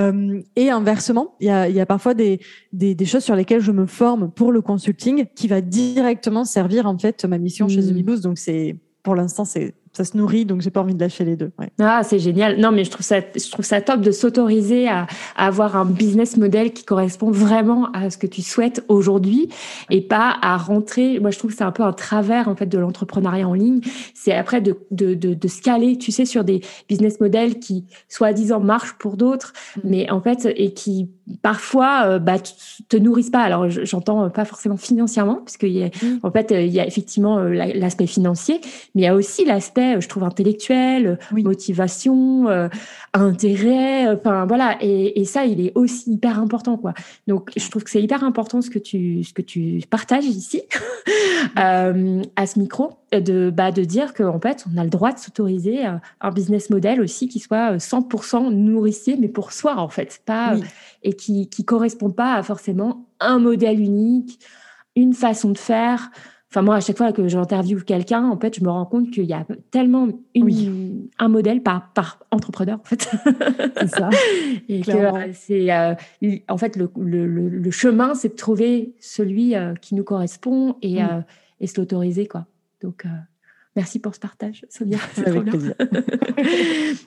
et 0.56 0.70
inversement, 0.70 1.34
il 1.40 1.46
y 1.46 1.50
a, 1.50 1.68
y 1.68 1.80
a, 1.80 1.86
parfois 1.86 2.14
des, 2.14 2.40
des, 2.72 2.94
des, 2.94 3.04
choses 3.06 3.24
sur 3.24 3.34
lesquelles 3.34 3.60
je 3.60 3.72
me 3.72 3.86
forme 3.86 4.30
pour 4.30 4.52
le 4.52 4.60
consulting 4.60 5.26
qui 5.34 5.48
va 5.48 5.60
directement 5.60 6.44
servir 6.44 6.86
en 6.86 6.98
fait 6.98 7.24
ma 7.24 7.38
mission 7.38 7.68
chez 7.68 7.80
The 7.80 7.92
mmh. 7.92 8.02
Boost. 8.02 8.22
Donc, 8.22 8.38
c'est 8.38 8.76
pour 9.02 9.14
l'instant, 9.14 9.44
c'est 9.44 9.74
ça 9.96 10.04
se 10.04 10.16
nourrit, 10.16 10.44
donc 10.44 10.60
j'ai 10.60 10.70
pas 10.70 10.80
envie 10.80 10.94
de 10.94 11.00
lâcher 11.00 11.24
les 11.24 11.36
deux. 11.36 11.52
Ah, 11.80 12.02
c'est 12.02 12.18
génial. 12.18 12.58
Non, 12.58 12.72
mais 12.72 12.84
je 12.84 12.90
trouve 12.90 13.06
ça, 13.06 13.20
je 13.20 13.50
trouve 13.50 13.64
ça 13.64 13.80
top 13.80 14.00
de 14.00 14.10
s'autoriser 14.10 14.88
à, 14.88 15.06
avoir 15.36 15.76
un 15.76 15.84
business 15.84 16.36
model 16.36 16.72
qui 16.72 16.84
correspond 16.84 17.30
vraiment 17.30 17.90
à 17.92 18.10
ce 18.10 18.18
que 18.18 18.26
tu 18.26 18.42
souhaites 18.42 18.84
aujourd'hui 18.88 19.48
et 19.90 20.00
pas 20.00 20.36
à 20.42 20.56
rentrer. 20.56 21.20
Moi, 21.20 21.30
je 21.30 21.38
trouve 21.38 21.52
que 21.52 21.56
c'est 21.56 21.64
un 21.64 21.72
peu 21.72 21.84
un 21.84 21.92
travers 21.92 22.48
en 22.48 22.56
fait 22.56 22.66
de 22.66 22.78
l'entrepreneuriat 22.78 23.48
en 23.48 23.54
ligne. 23.54 23.80
C'est 24.14 24.32
après 24.32 24.60
de, 24.60 24.76
de, 24.90 25.14
de, 25.14 25.34
de, 25.34 25.48
se 25.48 25.62
caler, 25.62 25.96
tu 25.96 26.10
sais, 26.10 26.24
sur 26.24 26.42
des 26.42 26.60
business 26.88 27.20
models 27.20 27.60
qui, 27.60 27.84
soi-disant, 28.08 28.60
marchent 28.60 28.94
pour 28.98 29.16
d'autres, 29.16 29.52
mm. 29.76 29.80
mais 29.84 30.10
en 30.10 30.20
fait, 30.20 30.48
et 30.56 30.72
qui 30.72 31.08
parfois 31.42 32.02
euh, 32.06 32.18
bah, 32.18 32.36
te 32.88 32.96
nourrissent 32.96 33.30
pas. 33.30 33.42
Alors, 33.42 33.68
j'entends 33.70 34.28
pas 34.30 34.44
forcément 34.44 34.76
financièrement, 34.76 35.44
a, 35.62 35.66
mm. 35.66 36.18
en 36.22 36.30
fait, 36.32 36.50
il 36.50 36.72
y 36.72 36.80
a 36.80 36.86
effectivement 36.86 37.38
euh, 37.38 37.50
l'aspect 37.52 38.06
financier, 38.06 38.60
mais 38.94 39.02
il 39.02 39.04
y 39.04 39.08
a 39.08 39.14
aussi 39.14 39.44
l'aspect 39.44 39.83
euh, 39.92 40.00
je 40.00 40.08
trouve, 40.08 40.24
intellectuel, 40.24 41.18
motivation, 41.32 42.48
euh, 42.48 42.68
intérêt, 43.12 44.08
euh, 44.08 44.16
enfin 44.16 44.46
voilà. 44.46 44.76
Et, 44.80 45.24
ça, 45.24 45.44
il 45.44 45.60
est 45.60 45.72
aussi 45.74 46.12
hyper 46.12 46.38
important, 46.38 46.76
quoi. 46.76 46.94
Donc, 47.26 47.50
je 47.56 47.70
trouve 47.70 47.84
que 47.84 47.90
c'est 47.90 48.02
hyper 48.02 48.24
important 48.24 48.60
ce 48.60 48.70
que 48.70 48.78
tu, 48.78 49.24
ce 49.24 49.32
que 49.32 49.42
tu 49.42 49.80
partages 49.88 50.26
ici, 50.26 50.62
à 51.56 51.92
ce 52.46 52.58
micro, 52.58 52.98
de, 53.12 53.50
bah, 53.50 53.72
de 53.72 53.84
dire 53.84 54.12
qu'en 54.14 54.40
fait, 54.40 54.64
on 54.72 54.78
a 54.78 54.84
le 54.84 54.90
droit 54.90 55.12
de 55.12 55.18
s'autoriser 55.18 55.80
un 55.84 56.30
business 56.30 56.70
model 56.70 57.00
aussi 57.00 57.28
qui 57.28 57.38
soit 57.38 57.76
100% 57.76 58.50
nourricier, 58.50 59.16
mais 59.18 59.28
pour 59.28 59.52
soi, 59.52 59.76
en 59.78 59.88
fait, 59.88 60.20
pas, 60.24 60.56
et 61.02 61.14
qui 61.14 61.48
ne 61.58 61.64
correspond 61.64 62.10
pas 62.10 62.34
à 62.34 62.42
forcément 62.42 63.06
un 63.20 63.38
modèle 63.38 63.80
unique, 63.80 64.40
une 64.96 65.14
façon 65.14 65.50
de 65.50 65.58
faire. 65.58 66.10
Enfin, 66.54 66.62
moi, 66.62 66.76
à 66.76 66.80
chaque 66.80 66.98
fois 66.98 67.12
que 67.12 67.26
j'interviewe 67.26 67.82
quelqu'un, 67.82 68.30
en 68.30 68.38
fait, 68.38 68.54
je 68.56 68.62
me 68.62 68.70
rends 68.70 68.86
compte 68.86 69.10
qu'il 69.10 69.24
y 69.24 69.32
a 69.32 69.44
tellement 69.72 70.06
une, 70.36 71.08
un 71.18 71.26
modèle 71.26 71.64
par, 71.64 71.92
par 71.94 72.20
entrepreneur, 72.30 72.78
en 72.78 72.84
fait. 72.84 73.10
C'est 73.80 73.88
ça. 73.88 74.08
et 74.68 74.80
que 74.82 74.92
euh, 74.92 75.32
c'est, 75.32 75.72
euh, 75.72 75.94
en 76.48 76.56
fait, 76.56 76.76
le, 76.76 76.88
le, 76.96 77.26
le 77.26 77.70
chemin, 77.72 78.14
c'est 78.14 78.28
de 78.28 78.34
trouver 78.34 78.94
celui 79.00 79.56
euh, 79.56 79.74
qui 79.74 79.96
nous 79.96 80.04
correspond 80.04 80.76
et, 80.80 80.98
et 81.58 81.66
se 81.66 81.80
l'autoriser, 81.80 82.26
quoi. 82.28 82.46
Donc, 82.82 83.04
merci 83.74 83.98
pour 83.98 84.14
ce 84.14 84.20
partage, 84.20 84.64
Sonia. 84.68 84.98
Avec 85.26 85.44
plaisir. 85.46 85.74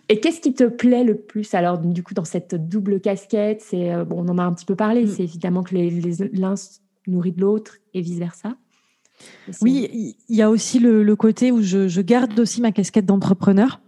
et 0.09 0.19
qu'est-ce 0.19 0.41
qui 0.41 0.55
te 0.55 0.65
plaît 0.65 1.05
le 1.05 1.15
plus, 1.15 1.53
alors, 1.53 1.77
du 1.77 2.03
coup, 2.03 2.13
dans 2.13 2.25
cette 2.25 2.53
double 2.67 2.99
casquette 2.99 3.61
C'est, 3.61 3.95
bon, 4.03 4.25
on 4.25 4.27
en 4.27 4.39
a 4.39 4.43
un 4.43 4.51
petit 4.51 4.65
peu 4.65 4.75
parlé, 4.75 5.05
mm. 5.05 5.07
c'est 5.07 5.23
évidemment 5.23 5.63
que 5.63 5.73
l'un 5.73 5.83
les, 5.83 6.25
nourrit 7.07 7.31
de 7.31 7.39
l'autre 7.39 7.77
et 7.93 8.01
vice-versa. 8.01 8.57
Oui, 9.61 10.15
il 10.29 10.35
y 10.35 10.41
a 10.41 10.49
aussi 10.49 10.79
le, 10.79 11.15
côté 11.15 11.51
où 11.51 11.61
je, 11.61 12.01
garde 12.01 12.37
aussi 12.39 12.61
ma 12.61 12.71
casquette 12.71 13.05
d'entrepreneur. 13.05 13.81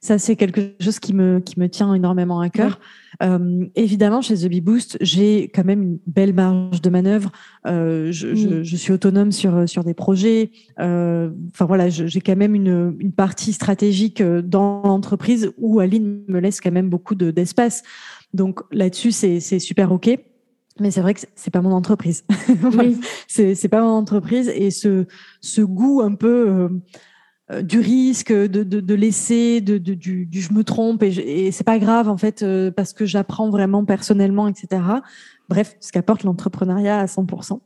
Ça, 0.00 0.18
c'est 0.18 0.36
quelque 0.36 0.74
chose 0.80 0.98
qui 0.98 1.12
me, 1.12 1.40
qui 1.40 1.58
me 1.58 1.68
tient 1.68 1.92
énormément 1.92 2.40
à 2.40 2.48
cœur. 2.48 2.80
Euh, 3.22 3.66
évidemment, 3.74 4.22
chez 4.22 4.36
The 4.36 4.46
Bee 4.46 4.60
Boost, 4.60 4.96
j'ai 5.00 5.50
quand 5.52 5.64
même 5.64 5.82
une 5.82 5.98
belle 6.06 6.32
marge 6.32 6.80
de 6.80 6.88
manœuvre. 6.88 7.32
Euh, 7.66 8.12
je, 8.12 8.34
je, 8.34 8.62
je, 8.62 8.76
suis 8.76 8.92
autonome 8.92 9.32
sur, 9.32 9.68
sur 9.68 9.82
des 9.82 9.94
projets. 9.94 10.52
Euh, 10.78 11.30
enfin 11.52 11.64
voilà, 11.64 11.88
j'ai 11.88 12.20
quand 12.20 12.36
même 12.36 12.54
une, 12.54 12.96
une 12.98 13.12
partie 13.12 13.52
stratégique 13.52 14.22
dans 14.22 14.82
l'entreprise 14.84 15.50
où 15.58 15.80
Aline 15.80 16.22
me 16.28 16.38
laisse 16.38 16.60
quand 16.60 16.72
même 16.72 16.88
beaucoup 16.88 17.16
d'espace. 17.16 17.82
Donc 18.34 18.60
là-dessus, 18.70 19.10
c'est 19.12 19.58
super 19.58 19.90
OK. 19.90 20.16
Mais 20.80 20.90
c'est 20.90 21.00
vrai 21.00 21.14
que 21.14 21.20
c'est 21.34 21.50
pas 21.50 21.60
mon 21.60 21.72
entreprise. 21.72 22.24
oui. 22.78 23.00
c'est 23.26 23.68
pas 23.68 23.80
mon 23.80 23.90
entreprise 23.90 24.48
et 24.48 24.70
ce 24.70 25.06
ce 25.40 25.60
goût 25.60 26.00
un 26.02 26.14
peu 26.14 26.48
euh, 26.48 26.68
euh, 27.50 27.62
du 27.62 27.78
risque, 27.78 28.30
de, 28.30 28.62
de, 28.62 28.80
de 28.80 28.94
laisser, 28.94 29.62
de, 29.62 29.78
de 29.78 29.94
du, 29.94 30.26
du, 30.26 30.42
je 30.42 30.52
me 30.52 30.62
trompe 30.62 31.02
et, 31.02 31.46
et 31.46 31.50
c'est 31.50 31.64
pas 31.64 31.78
grave 31.78 32.10
en 32.10 32.18
fait 32.18 32.42
euh, 32.42 32.70
parce 32.70 32.92
que 32.92 33.06
j'apprends 33.06 33.48
vraiment 33.48 33.86
personnellement, 33.86 34.48
etc. 34.48 34.82
Bref, 35.48 35.74
ce 35.80 35.90
qu'apporte 35.90 36.24
l'entrepreneuriat 36.24 36.98
à 36.98 37.06
100%. 37.06 37.60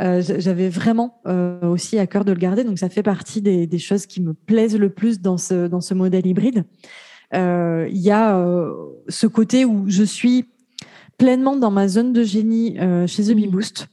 Euh, 0.00 0.22
J'avais 0.38 0.68
vraiment 0.68 1.20
euh, 1.28 1.60
aussi 1.68 2.00
à 2.00 2.08
cœur 2.08 2.24
de 2.24 2.32
le 2.32 2.38
garder, 2.38 2.64
donc 2.64 2.80
ça 2.80 2.88
fait 2.88 3.04
partie 3.04 3.40
des, 3.40 3.68
des, 3.68 3.78
choses 3.78 4.06
qui 4.06 4.20
me 4.20 4.34
plaisent 4.34 4.76
le 4.76 4.90
plus 4.90 5.20
dans 5.20 5.38
ce 5.38 5.68
dans 5.68 5.80
ce 5.80 5.94
modèle 5.94 6.26
hybride. 6.26 6.64
Il 7.32 7.88
y 7.92 8.10
a 8.10 8.44
ce 9.08 9.26
côté 9.28 9.64
où 9.64 9.84
je 9.86 10.02
suis 10.02 10.48
pleinement 11.18 11.56
dans 11.56 11.70
ma 11.70 11.88
zone 11.88 12.12
de 12.12 12.22
génie 12.22 12.78
chez 13.06 13.24
The 13.24 13.34
Bee 13.34 13.48
Boost 13.48 13.88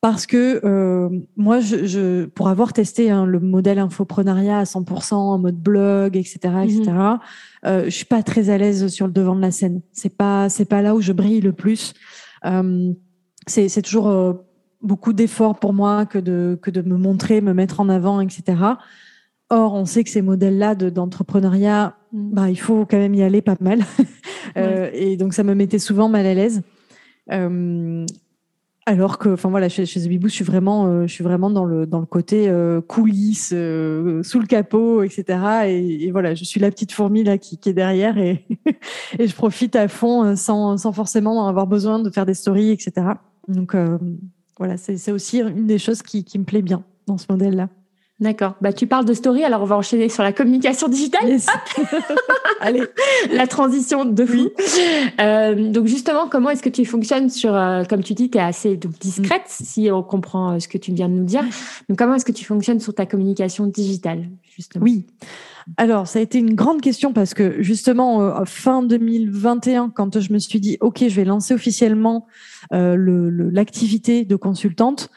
parce 0.00 0.26
que 0.26 0.60
euh, 0.64 1.08
moi, 1.36 1.58
je, 1.58 1.84
je, 1.84 2.26
pour 2.26 2.48
avoir 2.48 2.72
testé 2.72 3.10
hein, 3.10 3.26
le 3.26 3.40
modèle 3.40 3.80
infoprenariat 3.80 4.58
à 4.58 4.64
100% 4.64 5.14
en 5.14 5.38
mode 5.38 5.56
blog, 5.56 6.16
etc., 6.16 6.38
etc., 6.64 6.82
mmh. 6.84 7.18
euh, 7.66 7.84
je 7.86 7.90
suis 7.90 8.04
pas 8.04 8.22
très 8.22 8.48
à 8.50 8.58
l'aise 8.58 8.86
sur 8.88 9.06
le 9.06 9.12
devant 9.12 9.34
de 9.34 9.40
la 9.40 9.50
scène. 9.50 9.80
C'est 9.92 10.16
pas, 10.16 10.48
c'est 10.48 10.66
pas 10.66 10.82
là 10.82 10.94
où 10.94 11.00
je 11.00 11.12
brille 11.12 11.40
le 11.40 11.52
plus. 11.52 11.94
Euh, 12.44 12.92
c'est, 13.48 13.68
c'est 13.68 13.82
toujours 13.82 14.08
euh, 14.08 14.34
beaucoup 14.82 15.12
d'efforts 15.12 15.58
pour 15.58 15.72
moi 15.72 16.06
que 16.06 16.18
de 16.18 16.56
que 16.62 16.70
de 16.70 16.82
me 16.82 16.96
montrer, 16.96 17.40
me 17.40 17.52
mettre 17.52 17.80
en 17.80 17.88
avant, 17.88 18.20
etc. 18.20 18.56
Or, 19.50 19.74
on 19.74 19.86
sait 19.86 20.04
que 20.04 20.10
ces 20.10 20.22
modèles-là 20.22 20.74
de, 20.74 20.90
d'entrepreneuriat, 20.90 21.96
mmh. 22.12 22.30
bah, 22.32 22.50
il 22.50 22.58
faut 22.58 22.84
quand 22.84 22.98
même 22.98 23.14
y 23.14 23.22
aller 23.22 23.42
pas 23.42 23.56
mal. 23.60 23.80
euh, 24.56 24.90
et 24.92 25.16
donc, 25.16 25.32
ça 25.32 25.42
me 25.42 25.54
mettait 25.54 25.78
souvent 25.78 26.08
mal 26.08 26.26
à 26.26 26.34
l'aise. 26.34 26.62
Euh, 27.32 28.04
alors 28.88 29.18
que, 29.18 29.28
enfin 29.28 29.50
voilà, 29.50 29.68
chez, 29.68 29.84
chez 29.84 30.00
The 30.00 30.10
je 30.10 30.28
suis 30.28 30.44
vraiment, 30.46 30.86
euh, 30.86 31.06
je 31.06 31.12
suis 31.12 31.22
vraiment 31.22 31.50
dans 31.50 31.66
le 31.66 31.84
dans 31.84 32.00
le 32.00 32.06
côté 32.06 32.48
euh, 32.48 32.80
coulisses, 32.80 33.52
euh, 33.54 34.22
sous 34.22 34.40
le 34.40 34.46
capot, 34.46 35.02
etc. 35.02 35.66
Et, 35.66 36.10
voilà, 36.10 36.34
je 36.34 36.42
suis 36.44 36.58
la 36.58 36.70
petite 36.70 36.92
fourmi 36.92 37.22
là 37.22 37.36
qui, 37.36 37.58
qui 37.58 37.68
est 37.68 37.74
derrière 37.74 38.16
et, 38.16 38.46
et 39.18 39.26
je 39.28 39.34
profite 39.34 39.76
à 39.76 39.88
fond 39.88 40.34
sans, 40.36 40.78
sans 40.78 40.92
forcément 40.92 41.46
avoir 41.48 41.66
besoin 41.66 41.98
de 41.98 42.08
faire 42.08 42.24
des 42.24 42.32
stories, 42.32 42.70
etc. 42.70 43.08
Donc 43.46 43.76
voilà, 44.56 44.78
c'est 44.78 45.12
aussi 45.12 45.40
une 45.40 45.66
des 45.66 45.78
choses 45.78 46.00
qui, 46.00 46.24
qui 46.24 46.38
me 46.38 46.44
plaît 46.44 46.62
bien 46.62 46.82
dans 47.06 47.18
ce 47.18 47.26
modèle-là. 47.28 47.68
D'accord. 48.20 48.56
Bah, 48.60 48.72
tu 48.72 48.88
parles 48.88 49.04
de 49.04 49.14
story, 49.14 49.44
alors 49.44 49.62
on 49.62 49.64
va 49.64 49.76
enchaîner 49.76 50.08
sur 50.08 50.24
la 50.24 50.32
communication 50.32 50.88
digitale. 50.88 51.38
Allez, 52.60 52.82
la 53.30 53.46
transition 53.46 54.04
de 54.04 54.24
fou. 54.26 54.50
Euh, 55.20 55.70
donc 55.70 55.86
justement, 55.86 56.28
comment 56.28 56.50
est-ce 56.50 56.62
que 56.62 56.68
tu 56.68 56.84
fonctionnes 56.84 57.30
sur, 57.30 57.54
euh, 57.54 57.84
comme 57.84 58.02
tu 58.02 58.14
dis, 58.14 58.28
tu 58.28 58.38
es 58.38 58.40
assez 58.40 58.76
donc, 58.76 58.98
discrète, 58.98 59.44
mm. 59.60 59.64
si 59.64 59.90
on 59.92 60.02
comprend 60.02 60.54
euh, 60.54 60.58
ce 60.58 60.66
que 60.66 60.78
tu 60.78 60.92
viens 60.92 61.08
de 61.08 61.14
nous 61.14 61.24
dire. 61.24 61.44
Donc 61.88 61.96
comment 61.96 62.14
est-ce 62.14 62.24
que 62.24 62.32
tu 62.32 62.44
fonctionnes 62.44 62.80
sur 62.80 62.92
ta 62.92 63.06
communication 63.06 63.66
digitale, 63.66 64.28
justement? 64.56 64.84
Oui. 64.84 65.06
Alors, 65.76 66.08
ça 66.08 66.18
a 66.18 66.22
été 66.22 66.38
une 66.38 66.54
grande 66.54 66.80
question 66.80 67.12
parce 67.12 67.34
que 67.34 67.62
justement, 67.62 68.44
fin 68.46 68.82
2021, 68.82 69.90
quand 69.90 70.18
je 70.18 70.32
me 70.32 70.38
suis 70.38 70.58
dit, 70.58 70.76
OK, 70.80 71.04
je 71.06 71.14
vais 71.14 71.24
lancer 71.24 71.54
officiellement 71.54 72.26
l'activité 72.72 74.24
de 74.24 74.34
consultante, 74.34 75.10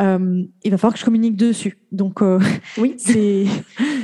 euh, 0.00 0.42
il 0.64 0.70
va 0.70 0.78
falloir 0.78 0.94
que 0.94 0.98
je 0.98 1.04
communique 1.04 1.36
dessus. 1.36 1.78
Donc, 1.92 2.22
euh, 2.22 2.40
oui, 2.78 2.94
c'est 2.98 3.46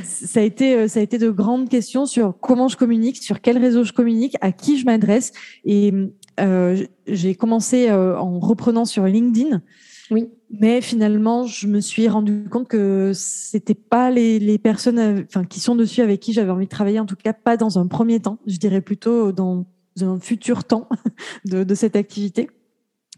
ça 0.05 0.41
a 0.41 0.43
été 0.43 0.75
euh, 0.75 0.89
ça 0.89 1.01
a 1.01 1.03
été 1.03 1.19
de 1.19 1.31
grandes 1.31 1.69
questions 1.69 2.07
sur 2.07 2.35
comment 2.41 2.69
je 2.69 2.77
communique, 2.77 3.23
sur 3.23 3.41
quel 3.41 3.59
réseau 3.59 3.85
je 3.85 3.93
communique, 3.93 4.37
à 4.41 4.53
qui 4.53 4.79
je 4.79 4.85
m'adresse. 4.85 5.33
Et 5.65 5.93
euh, 6.39 6.85
j'ai 7.07 7.35
commencé 7.35 7.89
euh, 7.89 8.19
en 8.19 8.39
reprenant 8.39 8.85
sur 8.85 9.05
LinkedIn. 9.05 9.63
Oui. 10.11 10.29
Mais 10.51 10.81
finalement, 10.81 11.47
je 11.47 11.69
me 11.69 11.81
suis 11.81 12.09
rendu 12.09 12.49
compte 12.51 12.67
que 12.67 13.13
c'était 13.15 13.75
pas 13.75 14.11
les, 14.11 14.41
les 14.41 14.59
personnes, 14.59 15.25
enfin, 15.29 15.45
qui 15.45 15.61
sont 15.61 15.77
dessus 15.77 16.01
avec 16.01 16.19
qui 16.19 16.33
j'avais 16.33 16.51
envie 16.51 16.65
de 16.65 16.71
travailler. 16.71 16.99
En 16.99 17.07
tout 17.07 17.17
cas, 17.17 17.33
pas 17.33 17.57
dans 17.57 17.79
un 17.79 17.87
premier 17.87 18.19
temps. 18.19 18.39
Je 18.47 18.57
dirais 18.57 18.81
plutôt 18.81 19.31
dans 19.31 19.67
un 20.01 20.19
futur 20.19 20.65
temps 20.65 20.89
de, 21.45 21.63
de 21.63 21.75
cette 21.75 21.95
activité. 21.95 22.51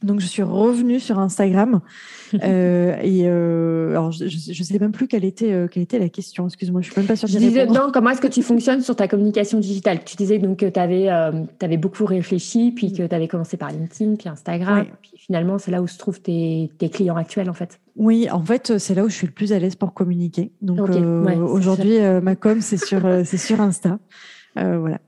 Donc 0.03 0.21
je 0.21 0.27
suis 0.27 0.43
revenue 0.43 1.01
sur 1.01 1.19
Instagram 1.19 1.81
euh, 2.43 2.97
et 3.03 3.23
euh, 3.25 3.91
alors 3.91 4.13
je, 4.13 4.27
je, 4.27 4.63
sais 4.63 4.79
même 4.79 4.93
plus 4.93 5.07
quelle 5.07 5.25
était 5.25 5.53
euh, 5.53 5.69
quelle 5.69 5.83
était 5.83 5.99
la 5.99 6.09
question. 6.09 6.47
Excuse-moi, 6.47 6.81
je 6.81 6.91
suis 6.91 6.99
même 6.99 7.07
pas 7.07 7.17
sûre. 7.17 7.29
Je 7.29 7.39
disais, 7.39 7.67
non, 7.67 7.91
comment 7.93 8.11
est-ce 8.11 8.21
que 8.21 8.29
tu 8.29 8.43
fonctionnes 8.43 8.81
sur 8.81 8.97
ta 8.97 9.09
communication 9.09 9.59
digitale? 9.59 10.01
Tu 10.05 10.17
disais 10.17 10.39
donc 10.39 10.59
que 10.59 10.67
tu 10.67 10.81
avais 10.81 11.09
avais 11.09 11.77
beaucoup 11.77 12.05
réfléchi, 12.05 12.73
puis 12.73 12.93
que 12.93 13.07
tu 13.07 13.15
avais 13.15 13.29
commencé 13.29 13.57
par 13.57 13.71
LinkedIn, 13.71 14.17
puis 14.17 14.29
Instagram, 14.29 14.87
puis 15.03 15.13
finalement 15.17 15.59
c'est 15.59 15.71
là 15.71 15.83
où 15.83 15.87
se 15.87 15.99
trouvent 15.99 16.21
tes, 16.21 16.71
tes 16.79 16.89
clients 16.89 17.17
actuels 17.17 17.51
en 17.51 17.55
fait. 17.55 17.81
Oui, 17.97 18.29
en 18.31 18.43
fait 18.43 18.79
c'est 18.79 18.95
là 18.95 19.05
où 19.05 19.09
je 19.09 19.15
suis 19.15 19.27
le 19.27 19.33
plus 19.33 19.53
à 19.53 19.59
l'aise 19.59 19.77
pour 19.77 19.95
communiquer. 19.95 20.53
Donc 20.61 20.91
aujourd'hui 20.91 21.99
ma 22.23 22.37
com 22.37 22.61
c'est 22.61 22.83
sur 22.83 23.03
c'est 23.25 23.39
sur 23.39 23.61
Insta. 23.61 23.99
voilà. 24.57 24.99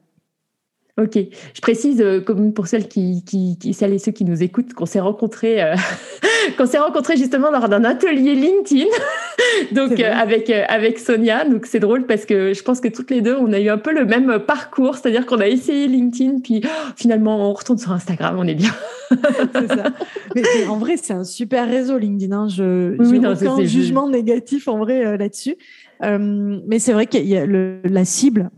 Ok, 0.96 1.18
je 1.54 1.61
précise 1.61 2.00
euh, 2.00 2.20
comme 2.20 2.52
pour 2.52 2.68
celles 2.68 2.87
qui, 2.87 3.24
qui, 3.24 3.59
qui, 3.59 3.74
celles 3.74 3.94
et 3.94 3.98
ceux 3.98 4.12
qui 4.12 4.24
nous 4.24 4.44
écoutent 4.44 4.74
qu'on 4.74 4.87
s'est 4.87 5.00
rencontrés 5.00 5.61
euh, 5.61 5.74
qu'on 6.57 6.66
s'est 6.66 6.78
rencontrés 6.78 7.16
justement 7.16 7.50
lors 7.50 7.68
d'un 7.68 7.83
atelier 7.83 8.37
LinkedIn. 8.37 8.87
Donc 9.72 9.98
euh, 9.98 10.12
avec 10.12 10.50
euh, 10.50 10.62
avec 10.68 11.00
Sonia. 11.00 11.48
Donc 11.48 11.66
c'est 11.66 11.80
drôle 11.80 12.07
parce 12.07 12.24
que 12.26 12.54
je 12.54 12.62
pense 12.62 12.80
que 12.80 12.87
toutes 12.87 13.11
les 13.11 13.22
deux 13.22 13.37
on 13.37 13.52
a 13.52 13.59
eu 13.59 13.70
un 13.70 13.78
peu 13.78 13.92
le 13.92 14.04
même 14.04 14.38
parcours. 14.38 14.96
C'est-à-dire 14.96 15.26
qu'on 15.26 15.40
a 15.40 15.48
essayé 15.48 15.88
LinkedIn 15.88 16.38
puis 16.44 16.61
oh, 16.64 16.92
finalement 16.94 17.50
on 17.50 17.52
retourne 17.52 17.78
sur 17.78 17.90
Instagram 17.90 18.37
on 18.38 18.46
est 18.46 18.54
bien. 18.54 18.70
C'est 19.11 19.68
ça. 19.68 19.92
Mais 20.37 20.42
en 20.68 20.78
vrai 20.78 20.96
c'est 20.96 21.12
un 21.12 21.24
super 21.24 21.68
réseau 21.68 21.98
LinkedIn 21.98 22.37
hein. 22.37 22.48
je 22.48 22.96
oui, 22.98 23.18
oui, 23.18 23.26
aucun 23.26 23.64
jugement 23.64 24.09
négatif 24.09 24.68
en 24.68 24.78
vrai 24.78 25.18
là-dessus. 25.18 25.57
Mais 26.00 26.78
c'est 26.78 26.92
vrai 26.92 27.07
qu'il 27.07 27.26
y 27.26 27.37
a 27.37 27.46
le, 27.46 27.80
la 27.85 28.04
cible 28.04 28.50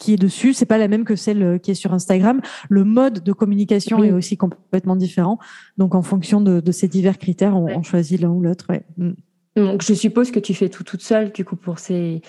qui 0.00 0.14
est 0.14 0.16
dessus, 0.16 0.54
c'est 0.54 0.66
pas 0.66 0.78
la 0.78 0.88
même 0.88 1.04
que 1.04 1.14
celle 1.14 1.42
euh, 1.42 1.58
qui 1.58 1.70
est 1.70 1.74
sur 1.74 1.92
Instagram. 1.92 2.40
Le 2.70 2.84
mode 2.84 3.22
de 3.22 3.32
communication 3.32 4.02
est 4.02 4.12
aussi 4.12 4.36
complètement 4.36 4.96
différent. 4.96 5.38
Donc, 5.76 5.94
en 5.94 6.02
fonction 6.02 6.40
de, 6.40 6.60
de 6.60 6.72
ces 6.72 6.88
divers 6.88 7.18
critères, 7.18 7.54
on, 7.54 7.66
on 7.66 7.82
choisit 7.82 8.18
l'un 8.18 8.30
ou 8.30 8.40
l'autre. 8.40 8.64
Ouais. 8.70 8.82
Mm. 8.96 9.12
Donc, 9.56 9.82
je 9.82 9.92
suppose 9.92 10.30
que 10.30 10.40
tu 10.40 10.54
fais 10.54 10.70
tout 10.70 10.84
toute 10.84 11.02
seule, 11.02 11.32
du 11.32 11.44
coup, 11.44 11.56
pour 11.56 11.78
ces, 11.78 12.22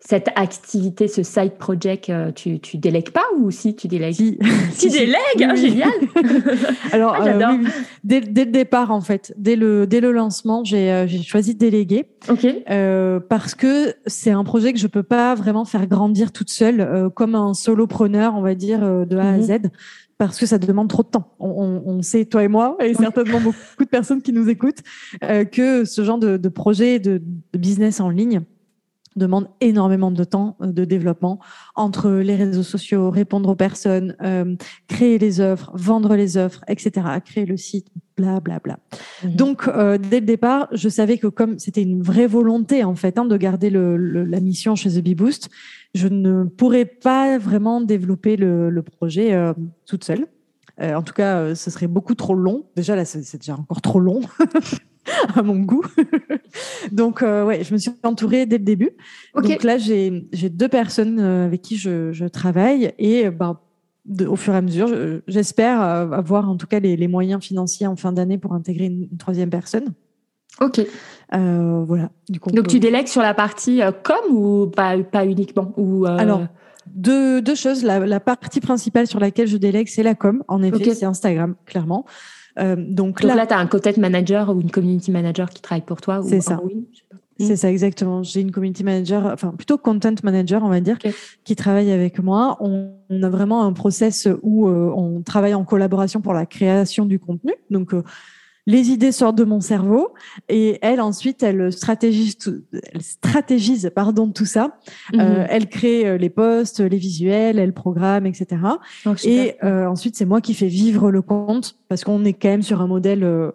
cette 0.00 0.28
activité, 0.34 1.08
ce 1.08 1.22
side 1.22 1.56
project, 1.58 2.08
euh, 2.08 2.32
tu, 2.32 2.58
tu 2.58 2.78
délègues 2.78 3.10
pas 3.10 3.24
ou 3.38 3.50
si 3.50 3.76
tu 3.76 3.86
délègues? 3.86 4.14
Si, 4.14 4.38
Tu 4.78 4.88
délègues? 4.88 5.16
Ah, 5.42 5.54
Génial. 5.54 5.90
Alors, 6.92 7.16
ah, 7.18 7.26
euh, 7.26 7.56
oui, 7.58 7.68
dès, 8.02 8.20
dès, 8.22 8.46
le 8.46 8.50
départ, 8.50 8.90
en 8.90 9.02
fait, 9.02 9.34
dès 9.36 9.56
le, 9.56 9.86
dès 9.86 10.00
le 10.00 10.12
lancement, 10.12 10.64
j'ai 10.64 10.90
euh, 10.90 11.06
choisi 11.06 11.54
de 11.54 11.58
déléguer. 11.58 12.06
Ok. 12.30 12.46
Euh, 12.70 13.20
parce 13.20 13.54
que 13.54 13.94
c'est 14.06 14.30
un 14.30 14.42
projet 14.42 14.72
que 14.72 14.78
je 14.78 14.86
peux 14.86 15.02
pas 15.02 15.34
vraiment 15.34 15.66
faire 15.66 15.86
grandir 15.86 16.32
toute 16.32 16.50
seule, 16.50 16.80
euh, 16.80 17.10
comme 17.10 17.34
un 17.34 17.52
solopreneur, 17.52 18.34
on 18.34 18.42
va 18.42 18.54
dire, 18.54 18.80
de 18.80 19.16
A 19.16 19.28
à 19.28 19.36
mhm. 19.36 19.42
Z 19.42 19.70
parce 20.20 20.38
que 20.38 20.44
ça 20.44 20.58
demande 20.58 20.88
trop 20.88 21.02
de 21.02 21.08
temps. 21.08 21.34
On, 21.38 21.48
on, 21.48 21.82
on, 21.86 22.02
sait, 22.02 22.26
toi 22.26 22.44
et 22.44 22.48
moi, 22.48 22.76
et 22.78 22.92
certainement 22.92 23.40
beaucoup 23.40 23.84
de 23.84 23.88
personnes 23.88 24.20
qui 24.20 24.34
nous 24.34 24.50
écoutent, 24.50 24.82
euh, 25.24 25.46
que 25.46 25.86
ce 25.86 26.04
genre 26.04 26.18
de, 26.18 26.36
de 26.36 26.48
projet 26.50 26.98
de, 26.98 27.22
de, 27.54 27.58
business 27.58 28.00
en 28.00 28.10
ligne, 28.10 28.42
demande 29.16 29.48
énormément 29.60 30.10
de 30.10 30.24
temps 30.24 30.56
euh, 30.60 30.66
de 30.66 30.84
développement 30.84 31.40
entre 31.74 32.10
les 32.10 32.36
réseaux 32.36 32.62
sociaux, 32.62 33.10
répondre 33.10 33.48
aux 33.48 33.56
personnes, 33.56 34.16
euh, 34.22 34.54
créer 34.88 35.18
les 35.18 35.40
offres, 35.40 35.70
vendre 35.74 36.14
les 36.14 36.36
offres, 36.36 36.62
etc., 36.68 37.06
créer 37.24 37.46
le 37.46 37.56
site, 37.56 37.88
bla 38.16 38.40
bla 38.40 38.58
bla. 38.58 38.78
Mhm. 39.24 39.34
Donc 39.34 39.68
euh, 39.68 39.98
dès 39.98 40.20
le 40.20 40.26
départ, 40.26 40.68
je 40.72 40.88
savais 40.88 41.18
que 41.18 41.26
comme 41.26 41.58
c'était 41.58 41.82
une 41.82 42.02
vraie 42.02 42.26
volonté 42.26 42.84
en 42.84 42.94
fait 42.94 43.18
hein, 43.18 43.24
de 43.24 43.36
garder 43.36 43.70
le, 43.70 43.96
la 43.96 44.40
mission 44.40 44.74
chez 44.76 44.90
The 44.90 45.02
Bee 45.02 45.14
Boost, 45.14 45.50
je 45.94 46.08
ne 46.08 46.44
pourrais 46.44 46.84
pas 46.84 47.38
vraiment 47.38 47.80
développer 47.80 48.36
le, 48.36 48.70
le 48.70 48.82
projet 48.82 49.34
euh, 49.34 49.52
toute 49.86 50.04
seule. 50.04 50.26
En 50.82 51.02
tout 51.02 51.12
cas, 51.12 51.54
ce 51.54 51.70
serait 51.70 51.88
beaucoup 51.88 52.14
trop 52.14 52.34
long. 52.34 52.64
Déjà 52.74 52.96
là, 52.96 53.04
c'est 53.04 53.36
déjà 53.36 53.52
encore 53.52 53.82
trop 53.82 54.00
long. 54.00 54.22
à 55.34 55.42
mon 55.42 55.56
goût. 55.56 55.84
Donc, 56.92 57.22
euh, 57.22 57.44
ouais, 57.44 57.64
je 57.64 57.72
me 57.72 57.78
suis 57.78 57.90
entourée 58.02 58.46
dès 58.46 58.58
le 58.58 58.64
début. 58.64 58.90
Donc 59.34 59.62
là, 59.62 59.78
j'ai 59.78 60.10
deux 60.10 60.68
personnes 60.68 61.18
euh, 61.20 61.46
avec 61.46 61.62
qui 61.62 61.76
je, 61.76 62.12
je 62.12 62.26
travaille 62.26 62.92
et 62.98 63.26
euh, 63.26 63.30
ben, 63.30 63.58
au 64.26 64.36
fur 64.36 64.54
et 64.54 64.56
à 64.56 64.62
mesure, 64.62 64.88
j'espère 65.28 65.80
avoir 65.80 66.48
en 66.48 66.56
tout 66.56 66.66
cas 66.66 66.80
les, 66.80 66.96
les 66.96 67.06
moyens 67.06 67.44
financiers 67.44 67.86
en 67.86 67.96
fin 67.96 68.12
d'année 68.12 68.38
pour 68.38 68.54
intégrer 68.54 68.86
une, 68.86 69.08
troisième 69.18 69.50
personne. 69.50 69.92
Ok. 70.60 70.80
Euh, 71.34 71.84
voilà. 71.86 72.10
Du 72.28 72.40
coup, 72.40 72.50
Donc, 72.50 72.66
tu 72.66 72.80
délègues 72.80 73.06
sur 73.06 73.22
la 73.22 73.34
partie 73.34 73.80
com 74.02 74.34
ou 74.34 74.66
pas, 74.66 74.98
pas 74.98 75.26
uniquement 75.26 75.72
ou 75.76 76.06
Alors, 76.06 76.42
deux, 76.86 77.40
deux 77.42 77.54
choses. 77.54 77.84
La, 77.84 78.20
partie 78.20 78.60
principale 78.60 79.06
sur 79.06 79.20
laquelle 79.20 79.46
je 79.46 79.58
délègue, 79.58 79.88
c'est 79.88 80.02
la 80.02 80.14
com. 80.14 80.42
En 80.48 80.62
effet, 80.62 80.94
c'est 80.94 81.04
Instagram, 81.04 81.54
clairement. 81.66 82.04
Euh, 82.60 82.76
donc, 82.76 83.22
là, 83.22 83.46
tu 83.46 83.54
as 83.54 83.58
un 83.58 83.66
content 83.66 83.90
manager 83.98 84.50
ou 84.50 84.60
une 84.60 84.70
community 84.70 85.10
manager 85.10 85.50
qui 85.50 85.62
travaille 85.62 85.84
pour 85.84 86.00
toi 86.00 86.20
C'est 86.22 86.40
ça. 86.40 86.60
C'est 87.38 87.56
ça, 87.56 87.70
exactement. 87.70 88.22
J'ai 88.22 88.42
une 88.42 88.50
community 88.50 88.84
manager, 88.84 89.24
enfin 89.26 89.54
plutôt 89.56 89.78
content 89.78 90.14
manager, 90.22 90.62
on 90.62 90.68
va 90.68 90.80
dire, 90.80 90.98
qui 91.44 91.56
travaille 91.56 91.90
avec 91.90 92.18
moi. 92.18 92.58
On, 92.60 92.92
a 93.22 93.28
vraiment 93.28 93.64
un 93.64 93.72
process 93.72 94.28
où 94.42 94.68
euh, 94.68 94.92
on 94.94 95.22
travaille 95.22 95.54
en 95.54 95.64
collaboration 95.64 96.20
pour 96.20 96.34
la 96.34 96.46
création 96.46 97.06
du 97.06 97.18
contenu. 97.18 97.54
Donc, 97.70 97.94
euh, 97.94 98.02
les 98.70 98.90
idées 98.90 99.12
sortent 99.12 99.36
de 99.36 99.44
mon 99.44 99.60
cerveau 99.60 100.14
et 100.48 100.78
elle 100.82 101.00
ensuite 101.00 101.42
elle 101.42 101.72
stratégise 101.72 102.36
elle 102.92 103.02
stratégise 103.02 103.90
pardon 103.94 104.30
tout 104.30 104.46
ça 104.46 104.78
mhm. 105.12 105.20
euh, 105.20 105.46
elle 105.48 105.68
crée 105.68 106.06
euh, 106.06 106.16
les 106.16 106.30
posts 106.30 106.80
les 106.80 106.96
visuels 106.96 107.58
elle 107.58 107.74
programme 107.74 108.26
etc 108.26 108.62
et 109.24 109.56
euh, 109.64 109.86
ensuite 109.86 110.16
c'est 110.16 110.24
moi 110.24 110.40
qui 110.40 110.54
fais 110.54 110.68
vivre 110.68 111.10
le 111.10 111.20
compte 111.20 111.76
parce 111.88 112.04
qu'on 112.04 112.24
est 112.24 112.32
quand 112.32 112.48
même 112.48 112.62
sur 112.62 112.80
un 112.80 112.86
modèle 112.86 113.52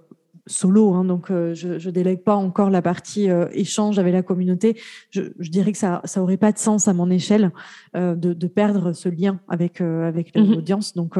solo, 0.47 0.93
hein, 0.93 1.05
donc 1.05 1.29
je, 1.31 1.79
je 1.79 1.89
délègue 1.89 2.21
pas 2.21 2.35
encore 2.35 2.69
la 2.69 2.83
partie 2.83 3.29
échange 3.51 3.97
avec 3.97 4.13
la 4.13 4.21
communauté. 4.21 4.77
Je, 5.09 5.23
je, 5.39 5.49
dirais 5.49 5.71
que 5.71 5.77
ça 5.77 6.01
ça 6.03 6.21
aurait 6.21 6.37
pas 6.37 6.51
de 6.51 6.59
sens 6.59 6.87
à 6.87 6.93
mon 6.93 7.09
échelle 7.09 7.51
de, 7.95 8.13
de, 8.13 8.47
perdre 8.47 8.93
ce 8.93 9.09
lien 9.09 9.39
avec 9.47 9.81
avec 9.81 10.35
mhm. 10.35 10.51
l'audience. 10.51 10.93
Donc 10.93 11.17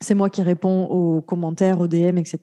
c'est 0.00 0.14
moi 0.14 0.30
qui 0.30 0.42
réponds 0.42 0.84
aux 0.86 1.20
commentaires, 1.20 1.80
aux 1.80 1.88
DM, 1.88 2.18
etc. 2.18 2.38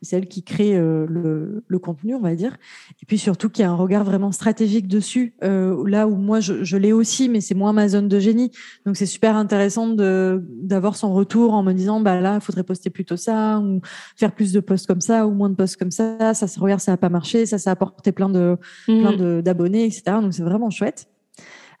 C'est 0.00 0.16
elle 0.16 0.28
qui 0.28 0.42
crée 0.42 0.76
euh, 0.76 1.06
le, 1.08 1.64
le, 1.66 1.78
contenu, 1.78 2.14
on 2.14 2.20
va 2.20 2.34
dire. 2.34 2.56
Et 3.02 3.06
puis 3.06 3.18
surtout 3.18 3.50
qui 3.50 3.62
a 3.62 3.70
un 3.70 3.74
regard 3.74 4.04
vraiment 4.04 4.30
stratégique 4.30 4.86
dessus. 4.86 5.34
Euh, 5.42 5.82
là 5.88 6.06
où 6.06 6.14
moi, 6.14 6.40
je, 6.40 6.62
je 6.62 6.76
l'ai 6.76 6.92
aussi, 6.92 7.28
mais 7.28 7.40
c'est 7.40 7.54
moins 7.54 7.72
ma 7.72 7.88
zone 7.88 8.08
de 8.08 8.18
génie. 8.20 8.52
Donc 8.86 8.96
c'est 8.96 9.06
super 9.06 9.36
intéressant 9.36 9.88
d'avoir 9.88 10.96
son 10.96 11.12
retour 11.12 11.54
en 11.54 11.62
me 11.62 11.72
disant, 11.72 12.00
bah 12.00 12.20
là, 12.20 12.36
il 12.36 12.40
faudrait 12.40 12.64
poster 12.64 12.90
plutôt 12.90 13.16
ça, 13.16 13.58
ou 13.58 13.80
faire 14.16 14.32
plus 14.32 14.52
de 14.52 14.60
posts 14.60 14.86
comme 14.86 15.00
ça, 15.00 15.26
ou 15.26 15.32
moins 15.32 15.50
de 15.50 15.56
posts 15.56 15.76
comme 15.76 15.90
ça. 15.90 16.34
Ça, 16.34 16.46
ça 16.46 16.60
regarde, 16.60 16.80
ça 16.80 16.92
n'a 16.92 16.96
pas 16.96 17.08
marché. 17.08 17.46
Ça, 17.46 17.58
ça 17.58 17.70
a 17.70 17.72
apporté 17.72 18.12
plein 18.12 18.28
de 18.28 18.56
plein 18.86 19.16
mmh. 19.16 19.42
d'abonnés, 19.42 19.84
etc. 19.84 20.02
Donc 20.20 20.32
c'est 20.32 20.42
vraiment 20.42 20.70
chouette. 20.70 21.08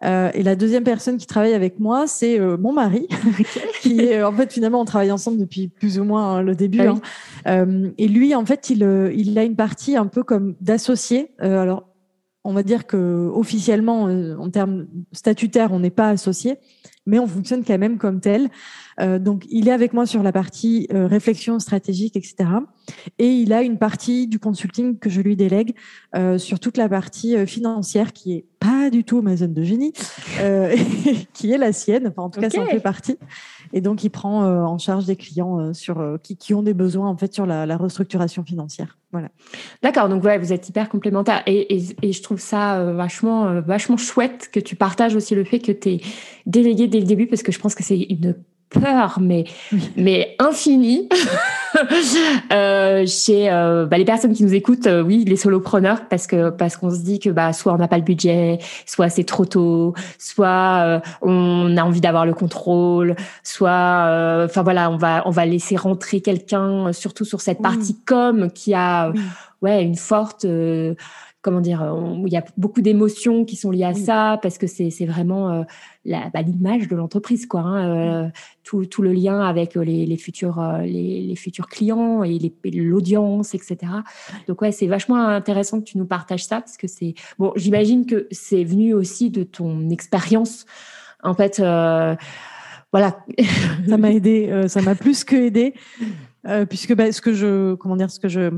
Euh, 0.04 0.30
et 0.34 0.42
la 0.42 0.54
deuxième 0.56 0.84
personne 0.84 1.16
qui 1.16 1.26
travaille 1.26 1.54
avec 1.54 1.78
moi, 1.78 2.06
c'est 2.06 2.38
euh, 2.38 2.56
mon 2.56 2.72
mari, 2.72 3.08
qui 3.80 4.00
est 4.00 4.22
en 4.22 4.32
fait 4.32 4.52
finalement 4.52 4.80
on 4.80 4.84
travaille 4.84 5.12
ensemble 5.12 5.38
depuis 5.38 5.68
plus 5.68 5.98
ou 5.98 6.04
moins 6.04 6.36
hein, 6.36 6.42
le 6.42 6.54
début. 6.54 6.80
Ah 6.80 6.90
hein. 6.90 7.00
Euh, 7.46 7.90
et 7.96 8.08
lui, 8.08 8.34
en 8.34 8.44
fait, 8.44 8.70
il, 8.70 8.82
il 9.14 9.38
a 9.38 9.44
une 9.44 9.56
partie 9.56 9.96
un 9.96 10.06
peu 10.06 10.22
comme 10.22 10.56
d'associé. 10.60 11.30
alors, 11.38 11.88
on 12.44 12.52
va 12.52 12.62
dire 12.62 12.86
que 12.86 13.30
officiellement, 13.32 14.02
en 14.02 14.50
termes 14.50 14.86
statutaires, 15.12 15.72
on 15.72 15.80
n'est 15.80 15.90
pas 15.90 16.10
associé, 16.10 16.58
mais 17.06 17.18
on 17.18 17.26
fonctionne 17.26 17.64
quand 17.64 17.78
même 17.78 17.98
comme 17.98 18.20
tel. 18.20 18.48
Euh, 19.00 19.18
donc, 19.18 19.44
il 19.50 19.68
est 19.68 19.72
avec 19.72 19.92
moi 19.92 20.06
sur 20.06 20.22
la 20.22 20.32
partie 20.32 20.86
euh, 20.92 21.06
réflexion 21.06 21.58
stratégique, 21.58 22.16
etc. 22.16 22.36
Et 23.18 23.28
il 23.28 23.52
a 23.52 23.62
une 23.62 23.78
partie 23.78 24.26
du 24.26 24.38
consulting 24.38 24.98
que 24.98 25.10
je 25.10 25.20
lui 25.20 25.36
délègue 25.36 25.74
euh, 26.14 26.38
sur 26.38 26.60
toute 26.60 26.76
la 26.76 26.88
partie 26.88 27.36
euh, 27.36 27.46
financière 27.46 28.12
qui 28.12 28.34
est 28.34 28.44
pas 28.60 28.88
du 28.90 29.04
tout 29.04 29.20
ma 29.20 29.36
zone 29.36 29.52
de 29.52 29.62
génie, 29.62 29.92
euh, 30.40 30.74
qui 31.34 31.52
est 31.52 31.58
la 31.58 31.72
sienne. 31.72 32.08
Enfin, 32.08 32.22
en 32.22 32.30
tout 32.30 32.40
cas, 32.40 32.50
ça 32.50 32.62
en 32.62 32.66
fait 32.66 32.80
partie. 32.80 33.18
Et 33.74 33.80
donc, 33.80 34.04
il 34.04 34.10
prend 34.10 34.44
en 34.44 34.78
charge 34.78 35.04
des 35.04 35.16
clients 35.16 35.74
sur 35.74 36.18
qui, 36.22 36.36
qui, 36.36 36.54
ont 36.54 36.62
des 36.62 36.74
besoins 36.74 37.08
en 37.08 37.16
fait 37.16 37.34
sur 37.34 37.44
la, 37.44 37.66
la 37.66 37.76
restructuration 37.76 38.44
financière. 38.44 38.98
Voilà. 39.12 39.28
D'accord. 39.82 40.08
Donc, 40.08 40.24
ouais, 40.24 40.38
vous 40.38 40.52
êtes 40.52 40.68
hyper 40.68 40.88
complémentaires. 40.88 41.42
Et, 41.46 41.76
et, 41.76 41.82
et 42.02 42.12
je 42.12 42.22
trouve 42.22 42.40
ça 42.40 42.92
vachement, 42.92 43.60
vachement 43.60 43.96
chouette 43.96 44.48
que 44.52 44.60
tu 44.60 44.76
partages 44.76 45.16
aussi 45.16 45.34
le 45.34 45.44
fait 45.44 45.58
que 45.58 45.72
tu 45.72 45.88
es 45.90 46.00
délégué 46.46 46.86
dès 46.86 47.00
le 47.00 47.06
début 47.06 47.26
parce 47.26 47.42
que 47.42 47.52
je 47.52 47.58
pense 47.58 47.74
que 47.74 47.82
c'est 47.82 47.98
une 47.98 48.36
peur, 48.70 49.18
mais, 49.20 49.44
mais 49.96 50.36
infinie 50.38 51.08
euh, 52.52 53.06
chez 53.06 53.50
euh, 53.50 53.86
bah, 53.86 53.98
les 53.98 54.04
personnes 54.04 54.32
qui 54.32 54.44
nous 54.44 54.54
écoutent, 54.54 54.86
euh, 54.86 55.02
oui, 55.02 55.24
les 55.26 55.36
solopreneurs, 55.36 56.08
parce 56.08 56.26
que 56.26 56.50
parce 56.50 56.76
qu'on 56.76 56.90
se 56.90 57.00
dit 57.00 57.18
que 57.18 57.30
bah 57.30 57.52
soit 57.52 57.72
on 57.72 57.78
n'a 57.78 57.88
pas 57.88 57.98
le 57.98 58.04
budget, 58.04 58.58
soit 58.86 59.08
c'est 59.08 59.24
trop 59.24 59.44
tôt, 59.44 59.94
soit 60.18 61.02
on 61.22 61.76
a 61.76 61.82
envie 61.82 62.00
d'avoir 62.00 62.26
le 62.26 62.34
contrôle, 62.34 63.16
soit 63.42 64.44
enfin 64.44 64.62
voilà, 64.62 64.90
on 64.90 64.96
va 64.96 65.22
on 65.26 65.30
va 65.30 65.46
laisser 65.46 65.76
rentrer 65.76 66.20
quelqu'un, 66.20 66.92
surtout 66.92 67.24
sur 67.24 67.40
cette 67.40 67.62
partie 67.62 67.96
com 68.06 68.50
qui 68.50 68.74
a 68.74 69.12
ouais 69.62 69.82
une 69.82 69.96
forte 69.96 70.46
comment 71.44 71.60
dire, 71.60 71.82
euh, 71.82 72.22
il 72.26 72.32
y 72.32 72.38
a 72.38 72.44
beaucoup 72.56 72.80
d'émotions 72.80 73.44
qui 73.44 73.54
sont 73.54 73.70
liées 73.70 73.84
à 73.84 73.92
ça 73.92 74.38
parce 74.42 74.56
que 74.56 74.66
c'est 74.66 75.04
vraiment 75.04 75.50
euh, 75.50 75.62
bah, 76.06 76.40
l'image 76.40 76.88
de 76.88 76.96
l'entreprise, 76.96 77.44
quoi. 77.44 77.60
Hein, 77.60 78.24
euh, 78.24 78.28
tout, 78.62 78.86
tout, 78.86 79.02
le 79.02 79.12
lien 79.12 79.40
avec 79.40 79.74
les, 79.74 80.06
les 80.06 80.16
futurs 80.16 80.58
les, 80.82 81.20
les, 81.20 81.36
futurs 81.36 81.68
clients 81.68 82.24
et 82.24 82.38
l'audience, 82.64 83.54
etc. 83.54 83.76
Donc 84.48 84.62
ouais, 84.62 84.72
c'est 84.72 84.86
vachement 84.86 85.18
intéressant 85.18 85.80
que 85.80 85.84
tu 85.84 85.98
nous 85.98 86.06
partages 86.06 86.46
ça 86.46 86.62
parce 86.62 86.78
que 86.78 86.88
c'est 86.88 87.12
bon. 87.38 87.52
J'imagine 87.56 88.06
que 88.06 88.26
c'est 88.30 88.64
venu 88.64 88.94
aussi 88.94 89.28
de 89.28 89.42
ton 89.42 89.90
expérience, 89.90 90.64
en 91.22 91.34
fait. 91.34 91.58
voilà. 91.58 93.18
ça 93.86 93.98
m'a 93.98 94.12
aidé, 94.12 94.64
ça 94.68 94.80
m'a 94.80 94.94
plus 94.94 95.24
que 95.24 95.36
aidé, 95.36 95.74
puisque 96.70 96.94
bah, 96.94 97.12
ce 97.12 97.20
que 97.20 97.34
je, 97.34 97.74
comment 97.74 97.96
dire, 97.96 98.10
ce 98.10 98.18
que 98.18 98.28
je 98.28 98.50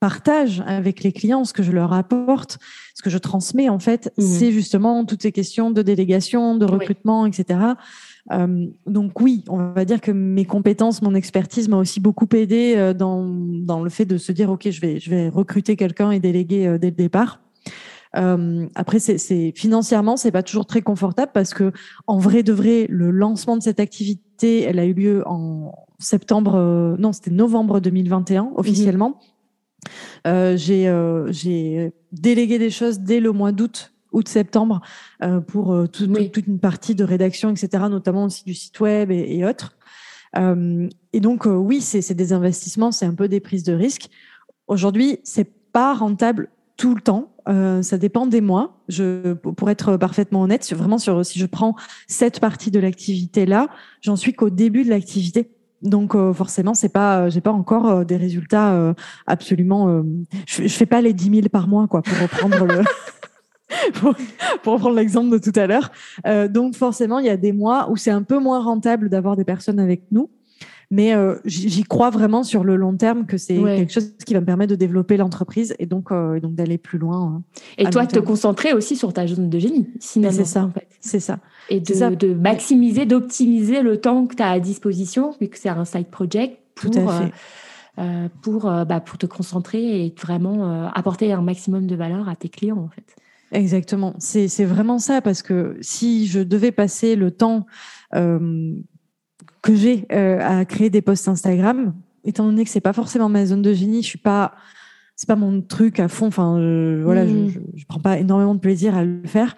partage 0.00 0.62
avec 0.66 1.02
les 1.02 1.12
clients, 1.12 1.44
ce 1.44 1.52
que 1.52 1.62
je 1.62 1.72
leur 1.72 1.92
apporte, 1.92 2.58
ce 2.94 3.02
que 3.02 3.10
je 3.10 3.18
transmets 3.18 3.68
en 3.68 3.78
fait, 3.78 4.12
mmh. 4.16 4.22
c'est 4.22 4.50
justement 4.52 5.04
toutes 5.04 5.22
ces 5.22 5.32
questions 5.32 5.70
de 5.70 5.82
délégation, 5.82 6.56
de 6.56 6.64
recrutement, 6.64 7.26
etc. 7.26 7.60
Euh, 8.32 8.66
donc 8.86 9.20
oui, 9.20 9.44
on 9.48 9.72
va 9.72 9.84
dire 9.84 10.00
que 10.00 10.10
mes 10.10 10.44
compétences, 10.44 11.02
mon 11.02 11.14
expertise 11.14 11.68
m'a 11.68 11.76
aussi 11.76 12.00
beaucoup 12.00 12.28
aidé 12.32 12.74
euh, 12.76 12.94
dans, 12.94 13.26
dans 13.26 13.82
le 13.82 13.90
fait 13.90 14.06
de 14.06 14.16
se 14.16 14.32
dire 14.32 14.50
ok, 14.50 14.70
je 14.70 14.80
vais 14.80 14.98
je 14.98 15.10
vais 15.10 15.28
recruter 15.28 15.76
quelqu'un 15.76 16.10
et 16.10 16.18
déléguer 16.18 16.66
euh, 16.66 16.78
dès 16.78 16.88
le 16.88 16.96
départ. 16.96 17.40
Euh, 18.16 18.66
après, 18.74 18.98
c'est 18.98 19.52
financièrement, 19.54 20.16
c'est 20.16 20.32
pas 20.32 20.42
toujours 20.42 20.66
très 20.66 20.82
confortable 20.82 21.30
parce 21.32 21.54
que 21.54 21.72
en 22.06 22.18
vrai 22.18 22.42
de 22.42 22.52
vrai, 22.52 22.86
le 22.88 23.10
lancement 23.10 23.56
de 23.56 23.62
cette 23.62 23.80
activité, 23.80 24.62
elle 24.62 24.78
a 24.78 24.84
eu 24.84 24.94
lieu 24.94 25.22
en 25.26 25.72
septembre, 25.98 26.54
euh, 26.56 26.96
non, 26.98 27.12
c'était 27.12 27.30
novembre 27.30 27.80
2021 27.80 28.52
officiellement. 28.56 29.20
Euh, 30.26 30.56
euh, 30.68 31.26
j'ai 31.30 31.92
délégué 32.12 32.58
des 32.58 32.70
choses 32.70 33.00
dès 33.00 33.20
le 33.20 33.32
mois 33.32 33.52
d'août 33.52 33.92
août-septembre 34.12 34.80
euh, 35.22 35.40
pour 35.40 35.88
toute 35.88 36.46
une 36.46 36.58
partie 36.58 36.96
de 36.96 37.04
rédaction, 37.04 37.50
etc., 37.50 37.84
notamment 37.88 38.24
aussi 38.24 38.42
du 38.44 38.54
site 38.54 38.80
web 38.80 39.12
et, 39.12 39.36
et 39.36 39.44
autres. 39.44 39.76
Et 40.36 41.20
donc, 41.20 41.46
oui, 41.46 41.80
c'est 41.80 42.14
des 42.14 42.32
investissements, 42.32 42.92
c'est 42.92 43.06
un 43.06 43.14
peu 43.14 43.28
des 43.28 43.40
prises 43.40 43.64
de 43.64 43.72
risques. 43.72 44.08
Aujourd'hui, 44.68 45.18
c'est 45.24 45.50
pas 45.72 45.94
rentable 45.94 46.50
tout 46.76 46.94
le 46.94 47.00
temps. 47.00 47.32
ça 47.46 47.98
dépend 47.98 48.26
des 48.26 48.40
mois. 48.40 48.80
Je, 48.88 49.32
pour 49.34 49.70
être 49.70 49.96
parfaitement 49.96 50.42
honnête, 50.42 50.72
vraiment 50.72 50.98
sur 50.98 51.24
si 51.24 51.38
je 51.38 51.46
prends 51.46 51.74
cette 52.06 52.38
partie 52.40 52.70
de 52.70 52.78
l'activité 52.78 53.46
là, 53.46 53.68
j'en 54.02 54.16
suis 54.16 54.32
qu'au 54.32 54.50
début 54.50 54.84
de 54.84 54.90
l'activité. 54.90 55.50
Donc 55.82 56.14
euh, 56.14 56.32
forcément, 56.32 56.74
c'est 56.74 56.90
pas, 56.90 57.20
euh, 57.20 57.30
j'ai 57.30 57.40
pas 57.40 57.52
encore 57.52 57.88
euh, 57.88 58.04
des 58.04 58.16
résultats 58.16 58.94
absolument. 59.26 60.04
je, 60.46 60.62
je 60.64 60.68
fais 60.68 60.86
pas 60.86 61.00
les 61.00 61.12
10 61.12 61.30
000 61.30 61.48
par 61.48 61.68
mois, 61.68 61.86
quoi, 61.86 62.02
pour 62.02 62.18
reprendre 62.18 62.64
le. 62.64 62.82
pour, 63.94 64.14
pour, 64.62 64.72
reprendre 64.74 64.96
l'exemple 64.96 65.30
de 65.30 65.38
tout 65.38 65.58
à 65.58 65.66
l'heure. 65.66 65.90
donc 66.48 66.74
forcément, 66.74 67.18
il 67.18 67.26
y 67.26 67.30
a 67.30 67.36
des 67.36 67.52
mois 67.52 67.90
où 67.90 67.96
c'est 67.96 68.10
un 68.10 68.22
peu 68.22 68.38
moins 68.38 68.62
rentable 68.62 69.08
d'avoir 69.08 69.36
des 69.36 69.44
personnes 69.44 69.78
avec 69.78 70.02
nous. 70.10 70.30
Mais 70.90 71.14
j'y 71.44 71.84
crois 71.84 72.10
vraiment 72.10 72.42
sur 72.42 72.64
le 72.64 72.74
long 72.74 72.96
terme 72.96 73.24
que 73.24 73.38
c'est 73.38 73.56
quelque 73.56 73.92
chose 73.92 74.12
qui 74.26 74.34
va 74.34 74.40
me 74.40 74.46
permettre 74.46 74.70
de 74.70 74.76
développer 74.76 75.16
l'entreprise 75.16 75.74
et 75.78 75.86
donc, 75.86 76.10
donc 76.10 76.54
d'aller 76.54 76.78
plus 76.78 76.98
loin. 76.98 77.36
Hein, 77.36 77.42
et 77.78 77.88
toi, 77.90 78.06
te 78.06 78.18
concentrer 78.18 78.72
aussi 78.72 78.96
sur 78.96 79.12
ta 79.12 79.26
zone 79.26 79.48
de 79.48 79.58
génie. 79.60 79.88
C'est 80.00 80.32
ça. 80.44 80.64
En 80.64 80.70
fait. 80.70 80.88
C'est 81.00 81.20
ça 81.20 81.38
et 81.70 81.80
de, 81.80 82.34
maximiser, 82.34 83.06
d'optimiser 83.06 83.82
le 83.82 84.00
temps 84.00 84.26
que 84.26 84.34
tu 84.34 84.42
as 84.42 84.50
à 84.50 84.60
disposition, 84.60 85.34
vu 85.40 85.48
que 85.48 85.58
c'est 85.58 85.68
un 85.68 85.84
side 85.84 86.08
project, 86.08 86.58
pour, 86.74 86.96
euh, 86.96 87.26
euh, 87.98 88.28
pour, 88.42 88.66
euh, 88.66 88.84
bah, 88.84 89.00
pour 89.00 89.18
te 89.18 89.26
concentrer 89.26 90.04
et 90.04 90.14
vraiment 90.20 90.90
apporter 90.92 91.32
un 91.32 91.42
maximum 91.42 91.86
de 91.86 91.94
valeur 91.94 92.28
à 92.28 92.36
tes 92.36 92.48
clients, 92.48 92.78
en 92.78 92.88
fait. 92.88 93.04
Exactement. 93.52 94.14
C'est 94.18 94.64
vraiment 94.64 94.98
ça, 94.98 95.20
parce 95.20 95.42
que 95.42 95.76
si 95.80 96.26
je 96.26 96.40
devais 96.40 96.72
passer 96.72 97.16
le 97.16 97.30
temps 97.30 97.66
que 99.62 99.74
j'ai 99.74 100.10
à 100.10 100.64
créer 100.64 100.90
des 100.90 101.02
posts 101.02 101.28
Instagram, 101.28 101.94
étant 102.24 102.44
donné 102.44 102.64
que 102.64 102.70
c'est 102.70 102.80
pas 102.80 102.92
forcément 102.92 103.28
ma 103.28 103.46
zone 103.46 103.62
de 103.62 103.72
génie, 103.72 104.02
je 104.02 104.08
suis 104.08 104.18
pas 104.18 104.54
c'est 105.16 105.28
pas 105.28 105.36
mon 105.36 105.60
truc 105.60 106.00
à 106.00 106.08
fond. 106.08 106.28
Enfin, 106.28 106.52
voilà, 107.02 107.26
je, 107.26 107.34
mmh. 107.34 107.48
je, 107.48 107.58
je, 107.74 107.84
prends 107.86 108.00
pas 108.00 108.18
énormément 108.18 108.54
de 108.54 108.60
plaisir 108.60 108.96
à 108.96 109.04
le 109.04 109.20
faire 109.26 109.54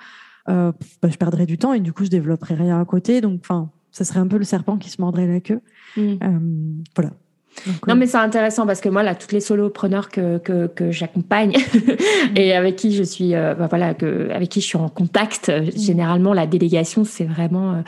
euh, 0.48 0.72
bah, 1.00 1.08
je 1.08 1.16
perdrais 1.16 1.46
du 1.46 1.58
temps 1.58 1.72
et 1.72 1.80
du 1.80 1.92
coup, 1.92 2.04
je 2.04 2.10
développerais 2.10 2.54
rien 2.54 2.80
à 2.80 2.84
côté. 2.84 3.20
Donc, 3.20 3.40
enfin, 3.40 3.70
ça 3.90 4.04
serait 4.04 4.20
un 4.20 4.26
peu 4.26 4.38
le 4.38 4.44
serpent 4.44 4.76
qui 4.76 4.90
se 4.90 5.00
mordrait 5.00 5.26
la 5.26 5.40
queue. 5.40 5.60
Mm. 5.96 6.00
Euh, 6.00 6.38
voilà. 6.96 7.10
Non, 7.86 7.94
mais 7.94 8.06
c'est 8.06 8.18
intéressant 8.18 8.66
parce 8.66 8.80
que 8.80 8.88
moi, 8.88 9.02
là, 9.02 9.14
toutes 9.14 9.32
les 9.32 9.40
solopreneurs 9.40 10.08
que, 10.08 10.38
que, 10.38 10.66
que 10.66 10.90
j'accompagne 10.90 11.54
et 12.36 12.54
avec 12.54 12.76
qui 12.76 12.92
je 12.92 13.02
suis, 13.02 13.34
euh, 13.34 13.54
bah, 13.54 13.66
voilà, 13.68 13.94
que, 13.94 14.30
avec 14.30 14.48
qui 14.48 14.60
je 14.60 14.66
suis 14.66 14.78
en 14.78 14.88
contact, 14.88 15.48
euh, 15.48 15.62
mm. 15.62 15.70
généralement, 15.76 16.34
la 16.34 16.46
délégation, 16.46 17.04
c'est 17.04 17.24
vraiment, 17.24 17.72
euh, 17.72 17.82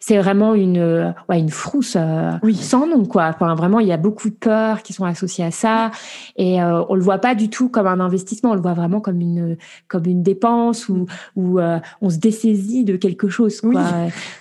c'est 0.00 0.18
vraiment 0.18 0.54
une, 0.54 1.14
ouais, 1.28 1.38
une 1.38 1.50
frousse 1.50 1.96
oui. 2.42 2.54
sans 2.54 2.86
nom, 2.86 3.04
quoi. 3.04 3.30
Enfin, 3.34 3.54
vraiment, 3.54 3.80
il 3.80 3.88
y 3.88 3.92
a 3.92 3.96
beaucoup 3.96 4.30
de 4.30 4.34
peurs 4.34 4.82
qui 4.82 4.92
sont 4.92 5.04
associées 5.04 5.44
à 5.44 5.50
ça 5.50 5.90
et 6.36 6.62
on 6.62 6.94
le 6.94 7.02
voit 7.02 7.18
pas 7.18 7.34
du 7.34 7.50
tout 7.50 7.68
comme 7.68 7.86
un 7.86 8.00
investissement, 8.00 8.52
on 8.52 8.54
le 8.54 8.60
voit 8.60 8.74
vraiment 8.74 9.00
comme 9.00 9.20
une, 9.20 9.56
comme 9.88 10.06
une 10.06 10.22
dépense 10.22 10.88
ou, 10.88 11.06
ou 11.36 11.60
on 12.00 12.10
se 12.10 12.18
dessaisit 12.18 12.84
de 12.84 12.96
quelque 12.96 13.28
chose, 13.28 13.60
quoi. 13.60 13.84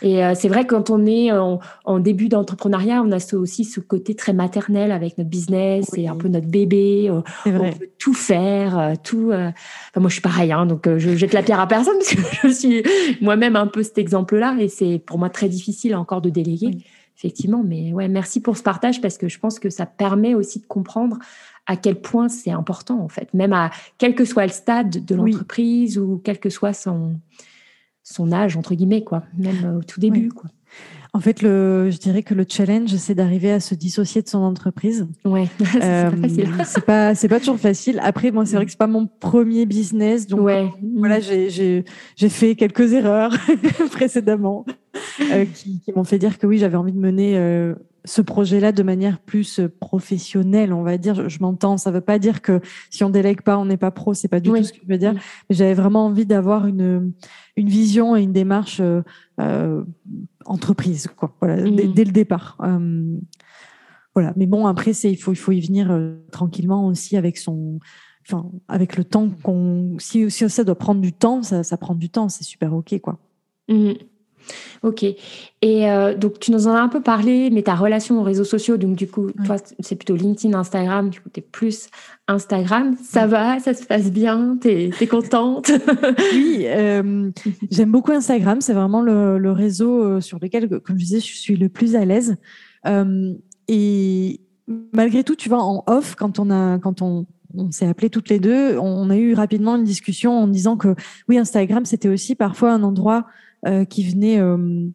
Et 0.01 0.21
c'est 0.36 0.47
vrai, 0.47 0.65
quand 0.65 0.89
on 0.89 1.05
est 1.05 1.32
en, 1.32 1.59
en 1.86 1.99
début 1.99 2.30
d'entrepreneuriat, 2.30 3.01
on 3.03 3.11
a 3.11 3.19
aussi 3.36 3.65
ce 3.65 3.80
côté 3.80 4.15
très 4.15 4.34
avec 4.76 5.18
notre 5.18 5.30
business, 5.30 5.89
c'est 5.93 6.07
un 6.07 6.15
peu 6.15 6.28
notre 6.28 6.47
bébé. 6.47 7.09
Euh, 7.09 7.22
on 7.45 7.72
peut 7.72 7.89
tout 7.97 8.13
faire, 8.13 8.78
euh, 8.78 8.93
tout. 9.01 9.32
Euh, 9.32 9.49
enfin, 9.49 9.99
moi, 9.99 10.09
je 10.09 10.13
suis 10.13 10.22
pareil, 10.22 10.51
hein, 10.51 10.65
donc 10.65 10.88
je 10.97 11.15
jette 11.15 11.34
la 11.34 11.43
pierre 11.43 11.59
à 11.59 11.68
personne 11.68 11.95
parce 11.99 12.13
que 12.13 12.47
je 12.47 12.53
suis 12.53 12.84
moi-même 13.22 13.55
un 13.55 13.68
peu 13.68 13.84
cet 13.84 13.97
exemple-là, 13.97 14.57
et 14.59 14.68
c'est 14.68 15.01
pour 15.05 15.18
moi 15.18 15.30
très 15.30 15.49
difficile 15.49 15.95
encore 15.95 16.22
de 16.22 16.30
déléguer, 16.30 16.78
effectivement. 17.18 17.63
Mais 17.65 17.93
ouais, 17.93 18.07
merci 18.07 18.41
pour 18.41 18.57
ce 18.57 18.63
partage 18.63 19.01
parce 19.01 19.18
que 19.18 19.28
je 19.28 19.39
pense 19.39 19.59
que 19.59 19.70
ça 19.70 19.86
permet 19.86 20.36
aussi 20.36 20.59
de 20.59 20.65
comprendre 20.65 21.18
à 21.65 21.76
quel 21.76 21.95
point 21.95 22.30
c'est 22.30 22.51
important 22.51 23.01
en 23.01 23.09
fait, 23.09 23.34
même 23.34 23.53
à 23.53 23.72
quel 23.97 24.15
que 24.15 24.26
soit 24.26 24.45
le 24.45 24.51
stade 24.51 25.05
de 25.05 25.15
l'entreprise 25.15 25.97
ou 25.97 26.22
quel 26.24 26.39
que 26.39 26.49
soit 26.49 26.74
son 26.74 27.20
son 28.03 28.32
âge 28.32 28.55
entre 28.55 28.74
guillemets 28.74 29.03
quoi, 29.03 29.24
même 29.38 29.80
au 29.80 29.84
tout 29.84 29.99
début 29.99 30.30
quoi. 30.30 30.49
En 31.13 31.19
fait, 31.19 31.41
le, 31.41 31.89
je 31.89 31.97
dirais 31.97 32.23
que 32.23 32.33
le 32.33 32.45
challenge, 32.47 32.95
c'est 32.97 33.15
d'arriver 33.15 33.51
à 33.51 33.59
se 33.59 33.75
dissocier 33.75 34.21
de 34.21 34.27
son 34.27 34.39
entreprise. 34.39 35.07
Ouais, 35.25 35.47
euh, 35.81 36.11
c'est 36.65 36.85
pas, 36.85 37.15
c'est 37.15 37.27
pas 37.27 37.39
toujours 37.39 37.59
facile. 37.59 37.99
Après, 38.03 38.31
moi, 38.31 38.45
c'est 38.45 38.55
vrai 38.55 38.65
que 38.65 38.71
c'est 38.71 38.77
pas 38.77 38.87
mon 38.87 39.07
premier 39.07 39.65
business, 39.65 40.27
donc 40.27 40.41
ouais. 40.41 40.69
voilà, 40.95 41.19
j'ai, 41.19 41.49
j'ai, 41.49 41.85
j'ai 42.15 42.29
fait 42.29 42.55
quelques 42.55 42.93
erreurs 42.93 43.35
précédemment 43.91 44.65
euh, 45.21 45.45
qui, 45.45 45.79
qui 45.79 45.91
m'ont 45.93 46.03
fait 46.03 46.19
dire 46.19 46.37
que 46.37 46.47
oui, 46.47 46.57
j'avais 46.57 46.77
envie 46.77 46.91
de 46.91 46.99
mener 46.99 47.37
euh, 47.37 47.75
ce 48.07 48.21
projet-là 48.21 48.71
de 48.71 48.83
manière 48.83 49.19
plus 49.19 49.59
professionnelle, 49.79 50.73
on 50.73 50.83
va 50.83 50.97
dire. 50.97 51.13
Je, 51.15 51.27
je 51.27 51.39
m'entends, 51.41 51.77
ça 51.77 51.91
veut 51.91 52.01
pas 52.01 52.19
dire 52.19 52.41
que 52.41 52.61
si 52.89 53.03
on 53.03 53.09
délègue 53.09 53.41
pas, 53.41 53.57
on 53.57 53.65
n'est 53.65 53.77
pas 53.77 53.91
pro. 53.91 54.13
C'est 54.13 54.27
pas 54.27 54.39
du 54.39 54.49
tout 54.49 54.63
ce 54.63 54.71
que 54.71 54.79
je 54.81 54.87
veux 54.87 54.97
dire. 54.97 55.13
Mais 55.13 55.55
j'avais 55.55 55.73
vraiment 55.73 56.05
envie 56.05 56.25
d'avoir 56.25 56.65
une 56.65 57.11
une 57.57 57.67
vision 57.67 58.15
et 58.15 58.21
une 58.21 58.31
démarche 58.31 58.79
euh, 58.79 59.01
euh, 59.41 59.83
entreprise, 60.45 61.07
quoi. 61.15 61.35
Voilà, 61.41 61.61
dès, 61.63 61.87
mmh. 61.87 61.93
le 61.95 62.11
départ. 62.11 62.57
Euh, 62.61 63.17
voilà. 64.13 64.33
Mais 64.37 64.45
bon, 64.45 64.67
après, 64.67 64.93
c'est 64.93 65.11
il 65.11 65.17
faut 65.17 65.33
il 65.33 65.37
faut 65.37 65.51
y 65.51 65.59
venir 65.59 65.99
tranquillement 66.31 66.87
aussi 66.87 67.17
avec 67.17 67.37
son, 67.37 67.79
enfin, 68.25 68.49
avec 68.67 68.95
le 68.95 69.03
temps 69.03 69.29
qu'on. 69.43 69.97
Si, 69.99 70.29
si 70.31 70.49
ça 70.49 70.63
doit 70.63 70.77
prendre 70.77 71.01
du 71.01 71.13
temps, 71.13 71.43
ça, 71.43 71.63
ça 71.63 71.77
prend 71.77 71.95
du 71.95 72.09
temps. 72.09 72.29
C'est 72.29 72.43
super 72.43 72.73
ok, 72.73 72.99
quoi. 73.01 73.19
Mmh. 73.67 73.93
Ok. 74.83 75.03
Et 75.03 75.89
euh, 75.89 76.15
donc, 76.15 76.39
tu 76.39 76.51
nous 76.51 76.67
en 76.67 76.73
as 76.73 76.79
un 76.79 76.87
peu 76.87 77.01
parlé, 77.01 77.49
mais 77.49 77.63
ta 77.63 77.75
relation 77.75 78.19
aux 78.19 78.23
réseaux 78.23 78.43
sociaux, 78.43 78.77
donc 78.77 78.95
du 78.95 79.07
coup, 79.07 79.31
toi, 79.45 79.55
c'est 79.79 79.95
plutôt 79.95 80.15
LinkedIn, 80.15 80.57
Instagram, 80.57 81.09
du 81.09 81.19
coup, 81.19 81.29
tu 81.33 81.39
es 81.39 81.43
plus 81.43 81.89
Instagram. 82.27 82.95
Ça 83.01 83.27
va, 83.27 83.59
ça 83.59 83.73
se 83.73 83.85
passe 83.85 84.11
bien, 84.11 84.57
tu 84.61 84.69
es, 84.69 85.07
contente? 85.07 85.71
Oui, 86.33 86.63
euh, 86.65 87.31
j'aime 87.71 87.91
beaucoup 87.91 88.11
Instagram. 88.11 88.61
C'est 88.61 88.73
vraiment 88.73 89.01
le, 89.01 89.51
réseau 89.51 90.03
euh, 90.03 90.21
sur 90.21 90.39
lequel, 90.39 90.69
comme 90.81 90.97
je 90.97 91.05
disais, 91.05 91.19
je 91.19 91.35
suis 91.35 91.55
le 91.55 91.69
plus 91.69 91.95
à 91.95 92.05
l'aise. 92.05 92.35
et 93.67 94.41
malgré 94.93 95.23
tout, 95.23 95.35
tu 95.35 95.49
vois, 95.49 95.63
en 95.63 95.83
off, 95.87 96.15
quand 96.15 96.39
on 96.39 96.51
a, 96.51 96.77
quand 96.77 97.01
on, 97.01 97.25
on 97.55 97.71
s'est 97.71 97.87
appelé 97.87 98.09
toutes 98.09 98.29
les 98.29 98.39
deux, 98.39 98.77
on 98.77 99.09
a 99.09 99.17
eu 99.17 99.33
rapidement 99.33 99.75
une 99.75 99.83
discussion 99.83 100.37
en 100.37 100.47
disant 100.47 100.77
que 100.77 100.95
oui, 101.27 101.37
Instagram, 101.37 101.85
c'était 101.85 102.09
aussi 102.09 102.35
parfois 102.35 102.73
un 102.73 102.83
endroit 102.83 103.27
euh, 103.65 103.85
qui 103.85 104.03
venait, 104.03 104.39
euh, 104.39 104.87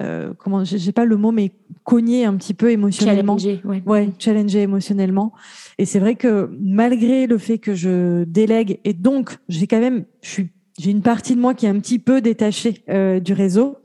euh, 0.00 0.32
comment, 0.38 0.64
j'ai 0.64 0.92
pas 0.92 1.04
le 1.04 1.16
mot, 1.16 1.30
mais 1.30 1.52
cogner 1.84 2.24
un 2.24 2.34
petit 2.34 2.52
peu 2.52 2.72
émotionnellement. 2.72 3.38
Challenger, 3.38 3.62
ouais. 3.64 3.82
ouais. 3.86 4.10
challenger 4.18 4.62
émotionnellement. 4.62 5.32
Et 5.78 5.84
c'est 5.84 6.00
vrai 6.00 6.16
que 6.16 6.50
malgré 6.60 7.28
le 7.28 7.38
fait 7.38 7.58
que 7.58 7.74
je 7.74 8.24
délègue, 8.24 8.80
et 8.84 8.92
donc 8.92 9.38
j'ai 9.48 9.68
quand 9.68 9.78
même, 9.78 10.04
je 10.22 10.28
suis, 10.28 10.50
j'ai 10.78 10.90
une 10.90 11.02
partie 11.02 11.36
de 11.36 11.40
moi 11.40 11.54
qui 11.54 11.66
est 11.66 11.68
un 11.68 11.78
petit 11.78 12.00
peu 12.00 12.20
détachée 12.20 12.82
du 13.22 13.32
réseau. 13.32 13.76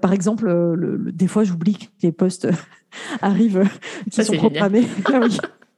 par 0.00 0.12
exemple, 0.14 0.46
le, 0.46 1.12
des 1.12 1.26
fois, 1.26 1.44
j'oublie 1.44 1.76
que 1.76 1.86
les 2.02 2.12
posts 2.12 2.48
arrivent 3.20 3.68
qui 4.10 4.24
sont 4.24 4.34
programmés. 4.34 4.86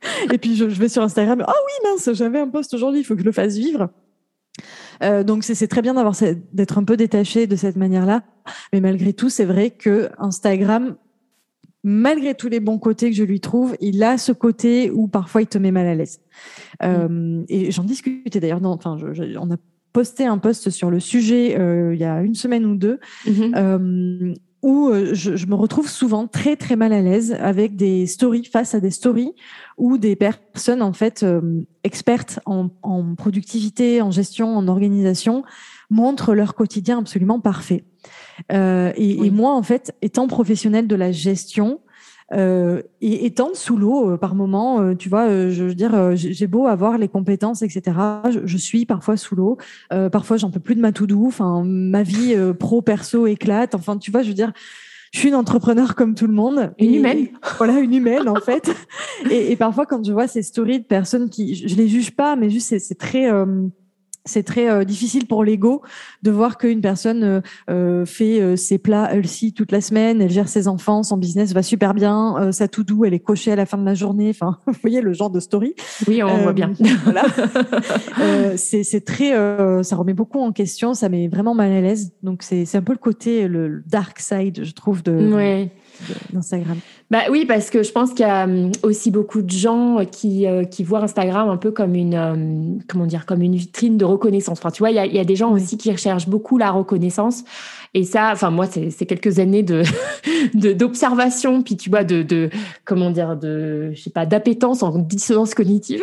Ah 0.03 0.33
et 0.33 0.39
puis 0.39 0.57
je, 0.57 0.71
je, 0.71 0.81
vais 0.81 0.89
sur 0.89 1.03
Instagram. 1.03 1.45
Ah 1.47 1.53
oui, 1.53 1.91
mince, 1.91 2.09
j'avais 2.15 2.39
un 2.39 2.49
post 2.49 2.73
aujourd'hui, 2.73 3.01
il 3.01 3.05
faut 3.05 3.15
que 3.17 3.21
je 3.21 3.27
le 3.27 3.33
fasse 3.33 3.59
vivre. 3.59 3.91
Euh, 5.03 5.23
donc 5.23 5.45
c'est 5.45 5.67
très 5.67 5.83
bien 5.83 5.95
d'avoir 5.95 6.15
d'être 6.53 6.79
un 6.79 6.85
peu 6.85 6.97
détaché 6.97 7.47
de 7.47 7.57
cette 7.57 7.77
manière-là, 7.77 8.23
mais 8.73 8.81
malgré 8.81 9.13
tout, 9.13 9.29
c'est 9.29 9.45
vrai 9.45 9.71
que 9.71 10.11
Instagram, 10.19 10.97
malgré 11.83 12.35
tous 12.35 12.49
les 12.49 12.61
bons 12.61 12.79
côtés 12.79 13.11
que 13.11 13.17
je 13.17 13.25
lui 13.25 13.41
trouve, 13.41 13.77
il 13.81 14.03
a 14.03 14.19
ce 14.19 14.33
côté 14.33 14.91
où 14.91 15.09
parfois 15.09 15.43
il 15.43 15.47
te 15.47 15.59
met 15.59 15.71
mal 15.71 15.87
à 15.87 15.95
l'aise. 15.95 16.21
Euh, 16.83 17.43
et 17.49 17.71
j'en 17.71 17.85
discutais 17.85 18.41
d'ailleurs. 18.41 18.61
Enfin, 18.65 18.99
on 19.39 19.51
a 19.51 19.57
posté 19.93 20.27
un 20.27 20.39
post 20.39 20.71
sur 20.71 20.91
le 20.91 21.01
sujet 21.01 21.59
euh, 21.59 21.95
il 21.95 22.01
y 22.01 22.05
a 22.05 22.23
une 22.23 22.35
semaine 22.35 22.65
ou 22.65 22.77
deux. 22.77 23.01
Mm-hmm 23.27 24.35
où 24.63 24.89
euh, 24.89 25.15
je, 25.15 25.37
je, 25.37 25.47
me 25.47 25.55
retrouve 25.55 25.89
souvent 25.89 26.27
très 26.27 26.57
très 26.57 26.77
mal 26.77 26.93
à 26.93 27.01
l'aise 27.01 27.33
avec 27.41 27.77
des 27.77 28.07
stories 28.07 28.45
face 28.45 28.75
à 28.75 28.81
des 28.81 28.91
stories 28.91 29.33
où 29.79 29.99
des 29.99 30.17
personnes 30.17 30.83
en 30.83 30.93
fait 30.93 31.23
euh, 31.23 31.63
expertes 31.85 32.41
en, 32.47 32.69
en, 32.83 33.15
productivité, 33.15 34.03
en 34.03 34.11
gestion, 34.11 34.57
en 34.57 34.69
organisation 34.69 35.43
montrent 35.89 36.35
leur 36.35 36.55
quotidien 36.55 36.99
absolument 36.99 37.41
parfait. 37.41 37.85
Euh, 38.53 38.93
et, 38.97 39.27
et, 39.27 39.31
moi 39.31 39.55
en 39.55 39.63
fait, 39.63 39.95
étant 40.03 40.29
professionnelle 40.29 40.87
de 40.87 40.97
la 40.97 41.13
gestion, 41.13 41.81
euh, 42.33 42.83
et 43.01 43.27
étant 43.27 43.55
sous 43.55 43.77
l'eau 43.77 44.13
euh, 44.13 44.17
par 44.17 44.37
moment, 44.37 44.81
euh, 44.81 44.95
tu 44.95 45.09
vois, 45.09 45.51
je, 45.51 45.65
veux 45.65 45.75
dire, 45.75 46.15
j'ai 46.15 46.47
beau 46.47 46.67
avoir 46.67 46.97
les 46.97 47.09
compétences, 47.09 47.63
etc. 47.63 47.97
Je, 48.45 48.57
suis 48.57 48.87
parfois 48.87 49.17
sous 49.17 49.35
l'eau. 49.35 49.59
parfois, 50.13 50.37
j'en 50.37 50.51
peux 50.51 50.61
plus 50.61 50.77
de 50.77 50.81
ma 50.81 50.93
tout 50.93 51.07
doux. 51.07 51.27
Enfin, 51.27 51.63
ma 51.65 52.03
vie 52.03 52.37
pro 52.59 52.83
perso 52.83 53.27
éclate. 53.27 53.75
Enfin, 53.75 53.97
tu 53.99 54.11
vois, 54.11 54.23
je 54.23 54.29
veux 54.29 54.35
dire. 54.35 54.53
Je 55.11 55.19
suis 55.19 55.29
une 55.29 55.35
entrepreneur 55.35 55.95
comme 55.97 56.15
tout 56.15 56.27
le 56.27 56.33
monde. 56.33 56.73
Une 56.79 56.95
humaine. 56.95 57.29
Voilà, 57.59 57.81
une 57.81 57.95
humaine 57.95 58.29
en 58.29 58.37
fait. 58.37 58.71
Et, 59.31 59.53
et, 59.53 59.57
parfois, 59.57 59.85
quand 59.85 60.05
je 60.05 60.13
vois 60.13 60.29
ces 60.29 60.43
stories 60.43 60.81
de 60.81 60.85
personnes 60.85 61.29
qui, 61.29 61.55
je, 61.55 61.75
les 61.75 61.89
juge 61.89 62.13
pas, 62.13 62.37
mais 62.37 62.49
juste 62.49 62.79
c'est 62.79 62.95
très, 62.95 63.29
c'est 64.25 64.43
très 64.43 64.71
euh, 64.71 64.85
difficile 64.85 65.27
pour 65.27 65.45
l'ego 65.45 65.83
de 66.23 66.31
voir 66.31 66.59
qu'une 66.59 66.81
personne 66.81 67.25
euh, 67.25 67.41
euh, 67.71 68.05
fait 68.05 68.57
ses 68.57 68.79
plats 68.79 69.13
healthy 69.13 69.53
toute 69.53 69.73
la 69.73 69.81
semaine, 69.81 70.21
elle 70.21 70.31
gère 70.31 70.49
ses 70.49 70.69
enfants, 70.69 71.03
son 71.03 71.17
business 71.17 71.53
va 71.53 71.63
super 71.63 71.95
bien, 71.95 72.53
sa 72.53 72.69
tout 72.69 72.85
doux, 72.85 73.05
elle 73.05 73.15
est 73.15 73.21
cochée 73.21 73.53
à 73.53 73.57
la 73.57 73.67
fin 73.67 73.79
de 73.79 73.85
la 73.85 73.95
journée. 73.95 74.31
Enfin, 74.31 74.59
vous 74.67 74.75
voyez 74.83 75.01
le 75.01 75.13
genre 75.13 75.31
de 75.31 75.41
story. 75.41 75.75
Oui, 76.07 76.23
on 76.23 76.39
voit 76.39 76.53
bien. 76.53 76.73
voilà. 77.05 77.25
c'est 78.57 79.05
très, 79.05 79.33
ça 79.83 79.97
remet 79.97 80.15
beaucoup 80.15 80.41
en 80.41 80.53
question, 80.53 80.95
ça 80.95 81.09
met 81.09 81.29
vraiment 81.29 81.55
mal 81.55 81.73
à 81.73 81.81
l'aise. 81.81 82.13
Donc 82.23 82.43
c'est 82.43 82.75
un 82.75 82.83
peu 82.83 82.93
le 82.93 82.99
côté 82.99 83.49
le 83.49 83.83
dark 83.87 84.19
side, 84.21 84.65
je 84.65 84.73
trouve, 84.73 85.03
de, 85.03 85.33
ouais. 85.33 85.71
d'Instagram. 86.33 86.79
Bah 87.11 87.23
oui, 87.31 87.45
parce 87.47 87.71
que 87.71 87.83
je 87.83 87.93
pense 87.93 88.11
qu'il 88.11 88.27
y 88.27 88.29
a 88.29 88.45
hum, 88.45 88.71
aussi 88.83 89.11
beaucoup 89.11 89.43
de 89.43 89.51
gens 89.51 90.05
qui, 90.11 90.47
euh, 90.47 90.65
qui 90.65 90.85
voient 90.85 91.03
Instagram 91.03 91.49
un 91.49 91.57
peu 91.57 91.71
comme 91.71 91.95
une, 91.95 92.15
hum, 92.15 92.79
comment 92.89 93.07
dire, 93.07 93.27
comme 93.27 93.43
une 93.43 93.57
vitrine 93.57 93.97
de 93.97 94.05
reconnaissance. 94.05 94.59
Enfin, 94.59 94.71
tu 94.71 94.81
vois, 94.81 94.91
il 94.91 94.97
y 94.97 95.01
a, 95.01 95.07
il 95.07 95.15
y 95.15 95.19
a 95.19 95.25
des 95.25 95.37
gens 95.37 95.53
aussi 95.53 95.77
qui 95.77 95.91
recherchent 95.91 96.29
beaucoup 96.29 96.59
la 96.59 96.71
reconnaissance. 96.71 97.45
Et 97.93 98.05
ça, 98.05 98.31
enfin 98.33 98.51
moi, 98.51 98.67
c'est 98.67 99.07
quelques 99.07 99.41
années 99.41 99.63
de 99.65 99.83
d'observation, 100.55 101.63
puis 101.63 101.77
tu 101.77 101.91
vois, 101.91 102.05
de, 102.05 102.23
de 102.23 102.49
comment 102.85 103.11
dire, 103.11 103.37
de 103.37 103.91
je 103.93 104.01
sais 104.01 104.11
pas, 104.11 104.27
d'appétence 104.27 104.83
en 104.83 104.97
dissonance 104.99 105.55
cognitive. 105.55 106.03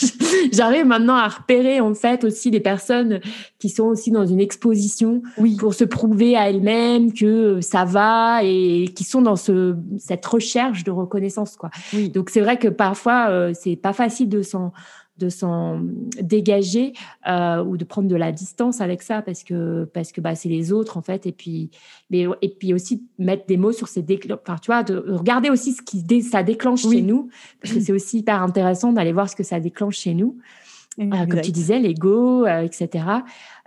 J'arrive 0.52 0.86
maintenant 0.86 1.16
à 1.16 1.28
repérer 1.28 1.80
en 1.80 1.94
fait 1.94 2.24
aussi 2.24 2.50
les 2.50 2.60
personnes 2.60 3.20
qui 3.58 3.68
sont 3.68 3.84
aussi 3.84 4.10
dans 4.10 4.24
une 4.26 4.40
exposition 4.40 5.22
oui. 5.36 5.56
pour 5.56 5.74
se 5.74 5.84
prouver 5.84 6.36
à 6.36 6.48
elles-mêmes 6.48 7.12
que 7.12 7.60
ça 7.60 7.84
va 7.84 8.40
et 8.42 8.88
qui 8.94 9.04
sont 9.04 9.20
dans 9.20 9.36
ce 9.36 9.76
cette 9.98 10.24
recherche 10.24 10.84
de 10.84 10.90
reconnaissance 10.90 11.56
quoi. 11.56 11.70
Oui. 11.92 12.08
Donc 12.08 12.30
c'est 12.30 12.40
vrai 12.40 12.58
que 12.58 12.68
parfois 12.68 13.28
euh, 13.28 13.52
c'est 13.54 13.76
pas 13.76 13.92
facile 13.92 14.28
de 14.30 14.42
s'en 14.42 14.72
de 15.18 15.28
s'en 15.28 15.80
dégager 16.20 16.92
euh, 17.28 17.64
ou 17.64 17.76
de 17.76 17.84
prendre 17.84 18.08
de 18.08 18.16
la 18.16 18.32
distance 18.32 18.80
avec 18.80 19.02
ça 19.02 19.22
parce 19.22 19.42
que 19.42 19.84
parce 19.84 20.12
que 20.12 20.20
bah 20.20 20.34
c'est 20.34 20.48
les 20.48 20.72
autres 20.72 20.96
en 20.96 21.02
fait. 21.02 21.26
Et 21.26 21.32
puis 21.32 21.70
mais 22.10 22.26
et 22.42 22.48
puis 22.48 22.74
aussi 22.74 23.04
mettre 23.18 23.46
des 23.46 23.56
mots 23.56 23.72
sur 23.72 23.88
ces 23.88 24.02
déclenches 24.02 24.38
enfin 24.42 24.58
tu 24.60 24.66
vois 24.66 24.82
de 24.82 24.96
regarder 24.96 25.50
aussi 25.50 25.72
ce 25.72 25.82
qui 25.82 26.22
ça 26.22 26.42
déclenche 26.42 26.82
chez 26.82 27.02
nous 27.02 27.30
parce 27.60 27.74
que 27.74 27.80
c'est 27.80 27.92
aussi 27.92 28.18
hyper 28.20 28.42
intéressant 28.42 28.92
d'aller 28.92 29.12
voir 29.12 29.28
ce 29.28 29.36
que 29.36 29.44
ça 29.44 29.60
déclenche 29.60 29.98
chez 29.98 30.14
nous. 30.14 30.38
Euh, 30.98 31.26
comme 31.26 31.42
tu 31.42 31.52
disais 31.52 31.78
l'ego 31.78 32.46
euh, 32.46 32.62
etc 32.62 33.04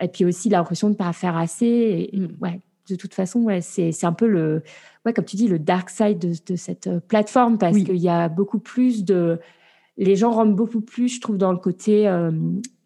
et 0.01 0.07
puis 0.07 0.25
aussi 0.25 0.49
l'impression 0.49 0.89
de 0.89 0.95
pas 0.95 1.13
faire 1.13 1.37
assez 1.37 2.09
et, 2.11 2.19
mm. 2.19 2.37
ouais 2.41 2.59
de 2.89 2.95
toute 2.95 3.13
façon, 3.13 3.41
ouais, 3.41 3.61
c'est 3.61 4.03
un 4.03 4.13
peu 4.13 4.27
le, 4.27 4.63
ouais, 5.05 5.13
comme 5.13 5.25
tu 5.25 5.35
dis, 5.35 5.47
le 5.47 5.59
dark 5.59 5.89
side 5.89 6.19
de, 6.19 6.33
de 6.45 6.55
cette 6.55 6.89
plateforme 7.07 7.57
parce 7.57 7.77
qu'il 7.77 7.97
y 7.97 8.09
a 8.09 8.29
beaucoup 8.29 8.59
plus 8.59 9.05
de 9.05 9.39
les 9.99 10.15
gens 10.15 10.31
rentrent 10.31 10.55
beaucoup 10.55 10.79
plus, 10.79 11.09
je 11.09 11.21
trouve, 11.21 11.37
dans 11.37 11.51
le 11.51 11.57
côté 11.57 12.07
euh, 12.07 12.31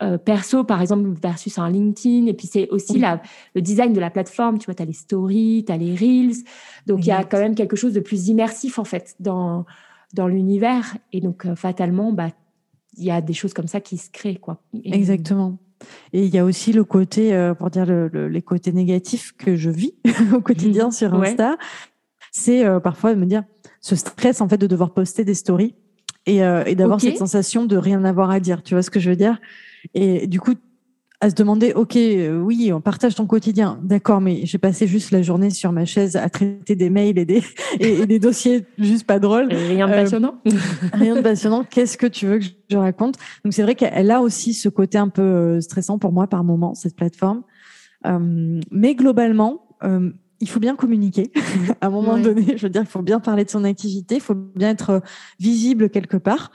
euh, 0.01 0.17
perso, 0.17 0.63
par 0.63 0.81
exemple, 0.81 1.07
versus 1.21 1.59
un 1.59 1.69
LinkedIn. 1.69 2.25
Et 2.25 2.33
puis, 2.33 2.47
c'est 2.47 2.67
aussi 2.69 2.97
la, 2.97 3.21
le 3.53 3.61
design 3.61 3.93
de 3.93 3.99
la 3.99 4.09
plateforme. 4.09 4.57
Tu 4.57 4.65
vois, 4.65 4.73
tu 4.73 4.81
as 4.81 4.85
les 4.85 4.93
stories, 4.93 5.63
tu 5.65 5.71
as 5.71 5.77
les 5.77 5.95
reels. 5.95 6.43
Donc, 6.87 7.05
il 7.05 7.07
y 7.07 7.11
a 7.11 7.23
quand 7.23 7.37
même 7.37 7.53
quelque 7.53 7.75
chose 7.75 7.93
de 7.93 7.99
plus 7.99 8.29
immersif, 8.29 8.79
en 8.79 8.83
fait, 8.83 9.15
dans, 9.19 9.65
dans 10.13 10.27
l'univers. 10.27 10.97
Et 11.11 11.21
donc, 11.21 11.45
euh, 11.45 11.55
fatalement, 11.55 12.11
bah, 12.11 12.29
il 12.97 13.03
y 13.03 13.11
a 13.11 13.21
des 13.21 13.33
choses 13.33 13.53
comme 13.53 13.67
ça 13.67 13.79
qui 13.79 13.97
se 13.99 14.09
créent. 14.09 14.37
Quoi. 14.39 14.59
Exactement. 14.83 15.59
Et 16.13 16.25
il 16.25 16.33
y 16.33 16.39
a 16.39 16.45
aussi 16.45 16.73
le 16.73 16.83
côté, 16.83 17.51
pour 17.59 17.69
dire 17.69 17.85
les 17.85 18.41
côtés 18.41 18.71
négatifs 18.71 19.33
que 19.37 19.55
je 19.55 19.69
vis 19.69 19.93
au 20.33 20.41
quotidien 20.41 20.89
sur 20.89 21.13
Insta. 21.13 21.57
C'est 22.31 22.63
parfois 22.81 23.13
de 23.13 23.19
me 23.19 23.25
dire 23.25 23.43
ce 23.81 23.95
stress, 23.95 24.39
en 24.39 24.47
fait, 24.47 24.57
de 24.57 24.67
devoir 24.67 24.93
poster 24.93 25.25
des 25.25 25.33
stories 25.33 25.75
et, 26.25 26.43
euh, 26.43 26.63
et 26.65 26.75
d'avoir 26.75 27.01
cette 27.01 27.17
sensation 27.17 27.65
de 27.65 27.77
rien 27.77 28.03
avoir 28.05 28.29
à 28.29 28.39
dire. 28.39 28.63
Tu 28.63 28.73
vois 28.73 28.81
ce 28.81 28.89
que 28.89 28.99
je 28.99 29.09
veux 29.09 29.15
dire? 29.15 29.39
Et 29.93 30.27
du 30.27 30.39
coup, 30.39 30.53
à 31.19 31.29
se 31.29 31.35
demander, 31.35 31.71
ok, 31.73 31.95
euh, 31.95 32.37
oui, 32.37 32.71
on 32.73 32.81
partage 32.81 33.15
ton 33.15 33.25
quotidien, 33.25 33.79
d'accord, 33.81 34.19
mais 34.19 34.45
j'ai 34.45 34.57
passé 34.57 34.87
juste 34.87 35.11
la 35.11 35.21
journée 35.21 35.49
sur 35.51 35.71
ma 35.71 35.85
chaise 35.85 36.17
à 36.17 36.29
traiter 36.29 36.75
des 36.75 36.89
mails 36.89 37.17
et 37.17 37.23
des, 37.23 37.41
et, 37.79 38.05
des 38.05 38.19
dossiers 38.19 38.65
juste 38.77 39.05
pas 39.05 39.19
drôles. 39.19 39.47
rien 39.47 39.87
de 39.87 39.93
euh, 39.93 40.03
passionnant. 40.03 40.35
rien 40.93 41.15
de 41.15 41.21
passionnant. 41.21 41.63
Qu'est-ce 41.69 41.97
que 41.97 42.07
tu 42.07 42.27
veux 42.27 42.39
que 42.39 42.45
je 42.69 42.77
raconte? 42.77 43.15
Donc 43.43 43.53
c'est 43.53 43.63
vrai 43.63 43.75
qu'elle 43.75 44.11
a 44.11 44.21
aussi 44.21 44.53
ce 44.53 44.67
côté 44.67 44.97
un 44.97 45.09
peu 45.09 45.61
stressant 45.61 45.97
pour 45.97 46.11
moi 46.11 46.27
par 46.27 46.43
moment, 46.43 46.73
cette 46.75 46.95
plateforme. 46.95 47.43
mais 48.71 48.95
globalement, 48.95 49.65
il 50.43 50.49
faut 50.49 50.59
bien 50.59 50.75
communiquer. 50.75 51.31
à 51.81 51.87
un 51.87 51.89
moment 51.89 52.17
donné, 52.17 52.57
je 52.57 52.63
veux 52.63 52.69
dire, 52.69 52.81
il 52.81 52.87
faut 52.87 53.01
bien 53.01 53.19
parler 53.19 53.45
de 53.45 53.49
son 53.49 53.63
activité, 53.63 54.15
il 54.15 54.21
faut 54.21 54.35
bien 54.35 54.69
être 54.69 54.89
euh, 54.89 54.99
visible 55.39 55.89
quelque 55.89 56.17
part. 56.17 56.51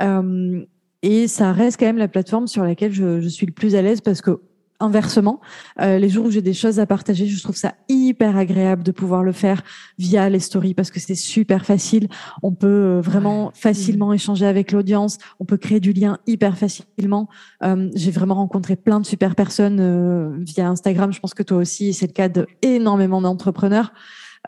Euh, 0.00 0.64
et 1.02 1.26
ça 1.26 1.52
reste 1.52 1.78
quand 1.80 1.86
même 1.86 1.98
la 1.98 2.08
plateforme 2.08 2.46
sur 2.46 2.62
laquelle 2.62 2.92
je, 2.92 3.20
je 3.20 3.28
suis 3.28 3.46
le 3.46 3.52
plus 3.52 3.74
à 3.74 3.82
l'aise 3.82 4.00
parce 4.00 4.22
que 4.22 4.40
inversement, 4.82 5.40
euh, 5.80 5.98
les 5.98 6.08
jours 6.08 6.26
où 6.26 6.30
j'ai 6.30 6.42
des 6.42 6.52
choses 6.52 6.80
à 6.80 6.86
partager, 6.86 7.26
je 7.26 7.42
trouve 7.42 7.56
ça 7.56 7.74
hyper 7.88 8.36
agréable 8.36 8.82
de 8.82 8.92
pouvoir 8.92 9.22
le 9.22 9.32
faire 9.32 9.62
via 9.98 10.28
les 10.28 10.40
stories 10.40 10.74
parce 10.74 10.90
que 10.90 11.00
c'est 11.00 11.14
super 11.14 11.64
facile. 11.64 12.08
On 12.42 12.52
peut 12.52 12.66
euh, 12.66 13.00
vraiment 13.00 13.50
facilement 13.54 14.12
échanger 14.12 14.46
avec 14.46 14.72
l'audience. 14.72 15.18
On 15.40 15.44
peut 15.44 15.56
créer 15.56 15.80
du 15.80 15.92
lien 15.92 16.18
hyper 16.26 16.56
facilement. 16.56 17.28
Euh, 17.62 17.90
j'ai 17.94 18.10
vraiment 18.10 18.34
rencontré 18.34 18.76
plein 18.76 19.00
de 19.00 19.06
super 19.06 19.34
personnes 19.34 20.42
via 20.44 20.68
Instagram. 20.68 21.12
Je 21.12 21.20
pense 21.20 21.34
que 21.34 21.42
toi 21.42 21.58
aussi, 21.58 21.92
c'est 21.94 22.06
le 22.06 22.12
cas 22.12 22.28
de 22.28 22.46
énormément 22.62 23.20
d'entrepreneurs. 23.20 23.92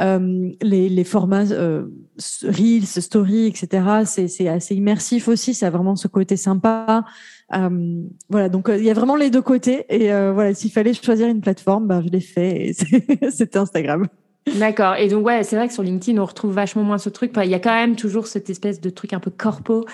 les, 0.01 0.89
les, 0.89 1.05
formats 1.05 1.53
euh, 1.53 1.87
Reels, 2.43 2.87
Story, 2.87 3.47
etc. 3.47 4.05
C'est 4.05 4.49
assez 4.49 4.74
immersif 4.74 5.28
aussi. 5.28 5.55
Ça 5.55 5.68
a 5.68 5.70
vraiment 5.70 5.97
ce 5.97 6.09
côté 6.09 6.37
sympa. 6.37 7.05
Euh, 7.53 8.03
voilà, 8.31 8.49
donc 8.49 8.69
euh, 8.69 8.79
il 8.79 8.85
y 8.85 8.91
a 8.91 8.95
vraiment 8.95 9.17
les 9.17 9.31
deux 9.31 9.43
côtés. 9.43 9.85
Et 9.89 10.13
euh, 10.13 10.33
voilà, 10.33 10.55
s'il 10.55 10.71
fallait 10.71 10.95
choisir 10.95 11.29
une 11.29 11.41
plateforme, 11.41 11.87
ben, 11.87 12.03
je 12.03 12.09
l'ai 12.09 12.21
fait. 12.21 12.73
C'était 13.31 13.59
Instagram. 13.59 14.07
D'accord. 14.59 14.97
Et 14.97 15.09
donc, 15.09 15.25
ouais, 15.25 15.43
c'est 15.43 15.57
vrai 15.57 15.69
que 15.69 15.75
sur 15.75 15.83
LinkedIn, 15.83 16.21
on 16.21 16.25
retrouve 16.25 16.53
vachement 16.53 16.83
moins 16.83 16.99
ce 16.99 17.09
truc. 17.09 17.33
Il 17.43 17.51
y 17.51 17.55
a 17.55 17.59
quand 17.59 17.75
même 17.75 17.97
toujours 17.97 18.27
cette 18.27 18.51
espèce 18.51 18.81
de 18.81 18.91
truc 18.91 19.13
un 19.15 19.21
peu 19.21 19.31
corpo, 19.31 19.87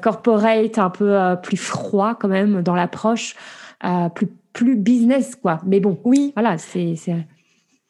corporate, 0.00 0.78
un 0.78 0.90
peu 0.90 1.36
plus 1.42 1.58
froid 1.58 2.16
quand 2.18 2.28
même 2.28 2.62
dans 2.62 2.74
l'approche, 2.74 3.36
plus, 4.14 4.28
plus 4.54 4.76
business, 4.76 5.36
quoi. 5.36 5.60
Mais 5.66 5.80
bon, 5.80 5.98
oui, 6.04 6.32
voilà, 6.34 6.56
c'est 6.56 6.96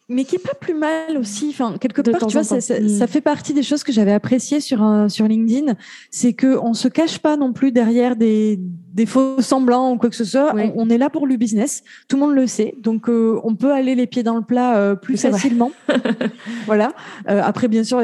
mais 0.08 0.24
qui 0.24 0.36
est 0.36 0.40
pas 0.40 0.54
plus 0.54 0.74
mal 0.74 1.16
aussi. 1.18 1.48
Enfin, 1.50 1.76
quelque 1.78 2.00
part, 2.00 2.26
tu 2.26 2.32
vois, 2.32 2.44
ça, 2.44 2.60
ça, 2.60 2.76
ça, 2.88 3.06
fait 3.06 3.20
partie 3.20 3.54
des 3.54 3.62
choses 3.62 3.82
que 3.82 3.92
j'avais 3.92 4.12
appréciées 4.12 4.60
sur 4.60 4.82
un, 4.82 5.08
sur 5.08 5.26
LinkedIn, 5.26 5.74
c'est 6.10 6.32
que 6.32 6.56
on 6.58 6.74
se 6.74 6.88
cache 6.88 7.18
pas 7.18 7.36
non 7.36 7.52
plus 7.52 7.72
derrière 7.72 8.16
des, 8.16 8.60
des 8.96 9.04
faux 9.04 9.42
semblants 9.42 9.92
ou 9.92 9.98
quoi 9.98 10.08
que 10.08 10.16
ce 10.16 10.24
soit. 10.24 10.54
On, 10.74 10.88
est 10.88 10.96
là 10.96 11.10
pour 11.10 11.26
le 11.26 11.36
business, 11.36 11.84
tout 12.08 12.16
le 12.16 12.22
monde 12.22 12.34
le 12.34 12.46
sait, 12.46 12.74
donc 12.82 13.10
euh, 13.10 13.38
on 13.44 13.54
peut 13.54 13.70
aller 13.72 13.94
les 13.94 14.06
pieds 14.06 14.22
dans 14.22 14.36
le 14.36 14.42
plat 14.42 14.78
euh, 14.78 14.94
plus 14.94 15.20
facilement. 15.20 15.70
voilà. 16.66 16.94
Euh, 17.28 17.42
après, 17.44 17.68
bien 17.68 17.84
sûr, 17.84 17.98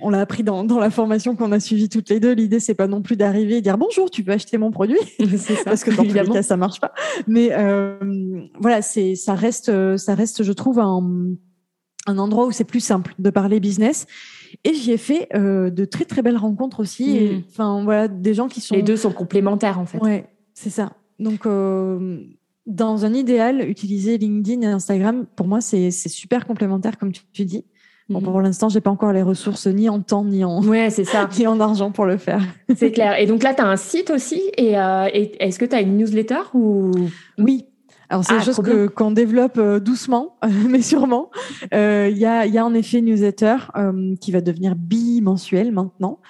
on 0.00 0.10
l'a 0.10 0.20
appris 0.20 0.42
dans, 0.42 0.64
dans 0.64 0.80
la 0.80 0.90
formation 0.90 1.36
qu'on 1.36 1.52
a 1.52 1.60
suivie 1.60 1.88
toutes 1.88 2.08
les 2.08 2.18
deux. 2.18 2.32
L'idée, 2.32 2.58
c'est 2.58 2.74
pas 2.74 2.88
non 2.88 3.00
plus 3.00 3.16
d'arriver 3.16 3.58
et 3.58 3.60
dire 3.60 3.78
bonjour, 3.78 4.10
tu 4.10 4.24
peux 4.24 4.32
acheter 4.32 4.58
mon 4.58 4.72
produit, 4.72 4.98
ça. 5.36 5.54
parce 5.64 5.84
que 5.84 5.92
dans 5.92 6.02
tous 6.02 6.12
les 6.12 6.24
cas, 6.24 6.42
ça 6.42 6.56
marche 6.56 6.80
pas. 6.80 6.92
Mais 7.28 7.50
voilà, 8.58 8.82
c'est 8.82 9.14
ça 9.14 9.34
reste, 9.34 9.96
ça 9.96 10.16
reste, 10.16 10.42
je 10.42 10.52
trouve 10.52 10.80
un 10.80 11.00
un 12.06 12.18
endroit 12.18 12.46
où 12.46 12.52
c'est 12.52 12.64
plus 12.64 12.80
simple 12.80 13.14
de 13.18 13.30
parler 13.30 13.60
business. 13.60 14.06
Et 14.64 14.74
j'y 14.74 14.92
ai 14.92 14.96
fait 14.96 15.28
euh, 15.34 15.70
de 15.70 15.84
très 15.84 16.04
très 16.04 16.22
belles 16.22 16.36
rencontres 16.36 16.80
aussi. 16.80 17.18
Hmm. 17.20 17.42
Enfin 17.48 17.82
voilà, 17.84 18.08
des 18.08 18.34
gens 18.34 18.48
qui 18.48 18.60
sont. 18.60 18.74
Les 18.74 18.82
deux 18.82 18.96
sont 18.96 19.12
complémentaires 19.12 19.78
en 19.78 19.86
fait. 19.86 19.98
Ouais, 19.98 20.26
c'est 20.54 20.70
ça. 20.70 20.92
Donc 21.18 21.46
euh, 21.46 22.18
dans 22.66 23.04
un 23.04 23.14
idéal, 23.14 23.68
utiliser 23.68 24.18
LinkedIn 24.18 24.62
et 24.62 24.66
Instagram, 24.66 25.26
pour 25.36 25.46
moi, 25.46 25.60
c'est 25.60 25.90
super 25.90 26.46
complémentaire 26.46 26.98
comme 26.98 27.12
tu, 27.12 27.44
dis. 27.44 27.64
Bon, 28.08 28.20
hmm. 28.20 28.24
pour 28.24 28.40
l'instant, 28.40 28.68
j'ai 28.70 28.80
pas 28.80 28.90
encore 28.90 29.12
les 29.12 29.22
ressources 29.22 29.66
ni 29.66 29.90
en 29.90 30.00
temps 30.00 30.24
ni 30.24 30.44
en 30.44 30.62
ouais, 30.64 30.88
c'est 30.88 31.04
ça, 31.04 31.28
ni 31.38 31.46
en 31.46 31.60
argent 31.60 31.90
pour 31.90 32.06
le 32.06 32.16
faire. 32.16 32.42
C'est 32.74 32.92
clair. 32.92 33.18
Et 33.18 33.26
donc 33.26 33.42
là, 33.42 33.52
tu 33.52 33.60
as 33.60 33.66
un 33.66 33.76
site 33.76 34.10
aussi. 34.10 34.42
Et, 34.56 34.78
euh, 34.78 35.08
et 35.12 35.32
est-ce 35.44 35.58
que 35.58 35.66
tu 35.66 35.74
as 35.74 35.82
une 35.82 35.98
newsletter 35.98 36.40
ou 36.54 36.90
Oui, 37.36 37.66
alors 38.10 38.24
c'est 38.24 38.34
ah, 38.34 38.40
chose 38.40 38.60
que 38.64 38.86
qu'on 38.86 39.10
développe 39.10 39.58
euh, 39.58 39.80
doucement, 39.80 40.36
mais 40.68 40.80
sûrement. 40.80 41.30
Euh, 41.74 42.08
il 42.10 42.16
y, 42.16 42.24
a, 42.24 42.46
y 42.46 42.56
a 42.56 42.64
en 42.64 42.72
effet 42.72 42.98
une 42.98 43.06
newsletter 43.06 43.56
euh, 43.76 44.14
qui 44.20 44.32
va 44.32 44.40
devenir 44.40 44.76
bimensuelle 44.76 45.72
maintenant. 45.72 46.20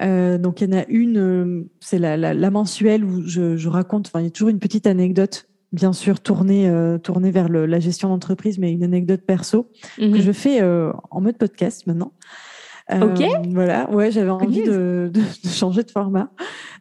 donc 0.00 0.60
il 0.60 0.70
y 0.70 0.74
en 0.74 0.78
a 0.78 0.84
une, 0.88 1.66
c'est 1.80 1.98
la, 1.98 2.16
la, 2.16 2.34
la, 2.34 2.50
mensuelle 2.50 3.04
où 3.04 3.26
je, 3.26 3.56
je 3.56 3.68
raconte. 3.68 4.08
Enfin, 4.08 4.20
il 4.20 4.24
y 4.24 4.28
a 4.28 4.30
toujours 4.30 4.50
une 4.50 4.58
petite 4.58 4.86
anecdote, 4.86 5.48
bien 5.72 5.94
sûr 5.94 6.20
tournée 6.20 6.70
tournée 7.02 7.30
vers 7.30 7.48
le, 7.48 7.64
la 7.64 7.80
gestion 7.80 8.10
d'entreprise, 8.10 8.58
mais 8.58 8.70
une 8.70 8.84
anecdote 8.84 9.22
perso 9.26 9.70
que 9.96 10.04
mhm. 10.04 10.20
je 10.20 10.32
fais 10.32 10.62
en 10.62 11.20
mode 11.20 11.38
podcast 11.38 11.86
maintenant. 11.86 12.12
Ok. 12.90 13.22
Voilà, 13.50 13.90
ouais, 13.90 14.10
j'avais 14.10 14.30
envie 14.30 14.62
de, 14.62 15.10
de, 15.12 15.20
de, 15.20 15.48
changer 15.48 15.82
de 15.82 15.90
format. 15.90 16.30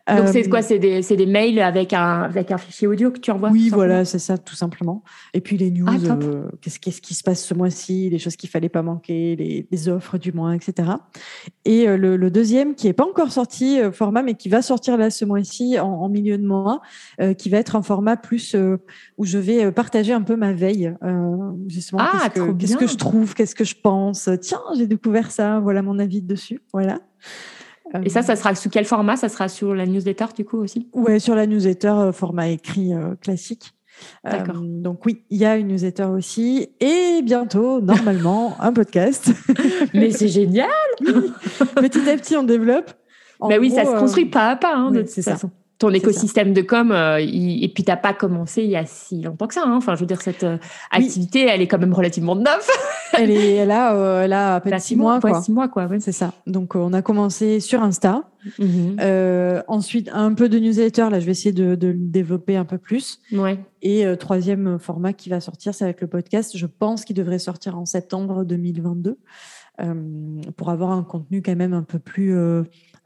Donc, 0.08 0.28
c'est 0.30 0.50
quoi? 0.50 0.60
Euh, 0.60 0.62
C'est 0.62 0.80
des, 0.80 1.02
des, 1.02 1.26
mails 1.26 1.60
avec 1.60 1.94
un, 1.94 2.22
avec 2.24 2.52
un 2.52 2.58
fichier 2.58 2.88
audio 2.88 3.12
que 3.12 3.20
tu 3.20 3.32
envoies 3.32 3.50
Oui, 3.50 3.70
voilà, 3.70 4.04
c'est 4.04 4.20
ça, 4.20 4.38
tout 4.38 4.56
simplement. 4.56 5.04
Et 5.34 5.42
puis 5.42 5.58
les 5.58 5.70
news, 5.72 5.88
ah, 5.88 6.18
euh, 6.24 6.50
qu'est-ce, 6.62 6.80
qui 6.80 7.14
se 7.14 7.24
passe 7.24 7.44
ce 7.44 7.54
mois-ci, 7.54 8.10
les 8.10 8.20
choses 8.20 8.36
qu'il 8.36 8.50
fallait 8.50 8.70
pas 8.70 8.82
manquer, 8.82 9.36
les, 9.36 9.68
les 9.70 9.90
offres 9.90 10.18
du 10.18 10.32
mois, 10.32 10.56
etc. 10.56 10.90
Et 11.66 11.88
euh, 11.88 11.98
le, 11.98 12.18
le, 12.18 12.32
deuxième, 12.32 12.76
qui 12.76 12.88
est 12.88 12.94
pas 12.94 13.06
encore 13.06 13.32
sorti, 13.32 13.80
format, 13.94 14.24
mais 14.24 14.34
qui 14.34 14.50
va 14.50 14.62
sortir 14.62 14.98
là 14.98 15.10
ce 15.10 15.24
mois-ci, 15.26 15.80
en, 15.80 15.88
en, 15.88 16.10
milieu 16.10 16.38
de 16.38 16.46
mois, 16.46 16.82
qui 17.38 17.50
va 17.50 17.58
être 17.58 17.76
un 17.76 17.82
format 17.82 18.18
plus 18.18 18.56
où 19.18 19.26
je 19.26 19.38
vais 19.38 19.72
partager 19.72 20.14
un 20.14 20.22
peu 20.22 20.36
ma 20.36 20.54
veille. 20.54 20.94
justement, 21.68 22.02
ah, 22.02 22.30
qu'est-ce, 22.30 22.46
que, 22.46 22.52
qu'est-ce 22.52 22.78
que 22.78 22.88
je 22.88 22.98
trouve, 22.98 23.34
qu'est-ce 23.34 23.56
que 23.56 23.64
je 23.64 23.76
pense? 23.82 24.30
Tiens, 24.42 24.62
j'ai 24.76 24.88
découvert 24.88 25.32
ça, 25.32 25.60
voilà 25.60 25.82
mon 25.82 25.91
avis 26.00 26.22
dessus. 26.22 26.62
Voilà. 26.74 27.00
Et 28.04 28.10
ça, 28.10 28.22
ça 28.22 28.36
sera 28.36 28.56
sous 28.56 28.70
quel 28.70 28.86
format? 28.86 29.18
Ça 29.18 29.30
sera 29.30 29.50
sur 29.50 29.76
la 29.76 29.86
newsletter 29.86 30.28
du 30.36 30.46
coup 30.46 30.58
aussi? 30.58 30.88
Ouais, 30.94 31.20
sur 31.20 31.36
la 31.36 31.46
newsletter 31.46 31.90
euh, 31.90 32.12
format 32.12 32.48
écrit 32.48 32.94
euh, 32.94 33.16
classique. 33.16 33.74
D'accord. 34.24 34.56
Euh, 34.58 34.82
donc 34.82 35.06
oui, 35.06 35.24
il 35.30 35.38
y 35.38 35.46
a 35.46 35.58
une 35.58 35.68
newsletter 35.68 36.06
aussi 36.06 36.70
et 36.80 37.22
bientôt, 37.22 37.82
normalement, 37.82 38.56
un 38.62 38.72
podcast. 38.72 39.32
Mais 39.94 40.12
c'est 40.12 40.30
génial 40.30 40.70
Petit 41.76 42.10
à 42.10 42.16
petit, 42.16 42.38
on 42.38 42.44
développe. 42.44 42.94
Mais 43.50 43.58
oui, 43.58 43.72
ça 43.72 43.86
se 43.86 44.00
construit 44.00 44.26
pas 44.26 44.52
à 44.52 44.56
pas, 44.56 44.76
hein, 44.76 44.92
de 44.92 45.02
toute 45.02 45.24
façon 45.24 45.52
ton 45.82 45.90
écosystème 45.90 46.54
de 46.54 46.62
com, 46.62 46.92
euh, 46.92 47.18
et 47.20 47.70
puis 47.74 47.84
t'as 47.84 47.98
pas 47.98 48.14
commencé 48.14 48.64
il 48.64 48.70
y 48.70 48.76
a 48.76 48.86
si 48.86 49.24
longtemps 49.24 49.48
que 49.48 49.56
ça. 49.56 49.64
Hein. 49.66 49.76
Enfin, 49.76 49.96
je 49.96 50.02
veux 50.02 50.06
dire, 50.06 50.22
cette 50.22 50.44
euh, 50.44 50.58
activité, 50.92 51.48
elle 51.48 51.60
est 51.60 51.68
quand 51.68 51.80
même 51.80 51.94
relativement 51.94 52.36
neuve. 52.36 52.68
elle 53.14 53.32
est, 53.32 53.60
a, 53.70 53.96
euh, 53.96 54.22
elle 54.22 54.34
a 54.34 54.56
à 54.56 54.62
peine 54.62 54.80
six 54.80 54.96
mois, 54.96 55.20
quoi. 55.20 55.42
Six 55.42 55.52
mois, 55.52 55.68
quoi. 55.70 55.90
C'est 56.00 56.12
ça. 56.12 56.34
Donc, 56.46 56.76
on 56.76 56.94
a 56.94 57.02
commencé 57.02 57.60
sur 57.60 57.82
Insta. 57.82 58.24
Mm-hmm. 58.60 59.64
ensuite, 59.68 60.10
un 60.14 60.34
peu 60.34 60.50
de 60.50 60.60
newsletter. 60.60 61.10
Là, 61.10 61.20
je 61.20 61.26
vais 61.26 61.32
essayer 61.32 61.52
de, 61.52 61.74
de 61.74 61.88
le 61.88 61.98
développer 61.98 62.58
un 62.58 62.66
peu 62.66 62.78
plus. 62.78 63.20
Ouais. 63.32 63.60
Et 63.82 64.06
troisième 64.20 64.78
format 64.78 65.14
qui 65.14 65.30
va 65.30 65.40
sortir, 65.40 65.74
c'est 65.74 65.84
avec 65.84 66.02
le 66.02 66.08
podcast. 66.08 66.56
Je 66.56 66.68
pense 66.68 67.06
qu'il 67.06 67.16
devrait 67.16 67.40
sortir 67.40 67.76
en 67.78 67.86
septembre 67.86 68.44
2022. 68.44 69.18
pour 70.58 70.70
avoir 70.70 70.92
un 70.92 71.04
contenu 71.04 71.42
quand 71.42 71.56
même 71.56 71.74
un 71.74 71.84
peu 71.84 71.98
plus 71.98 72.36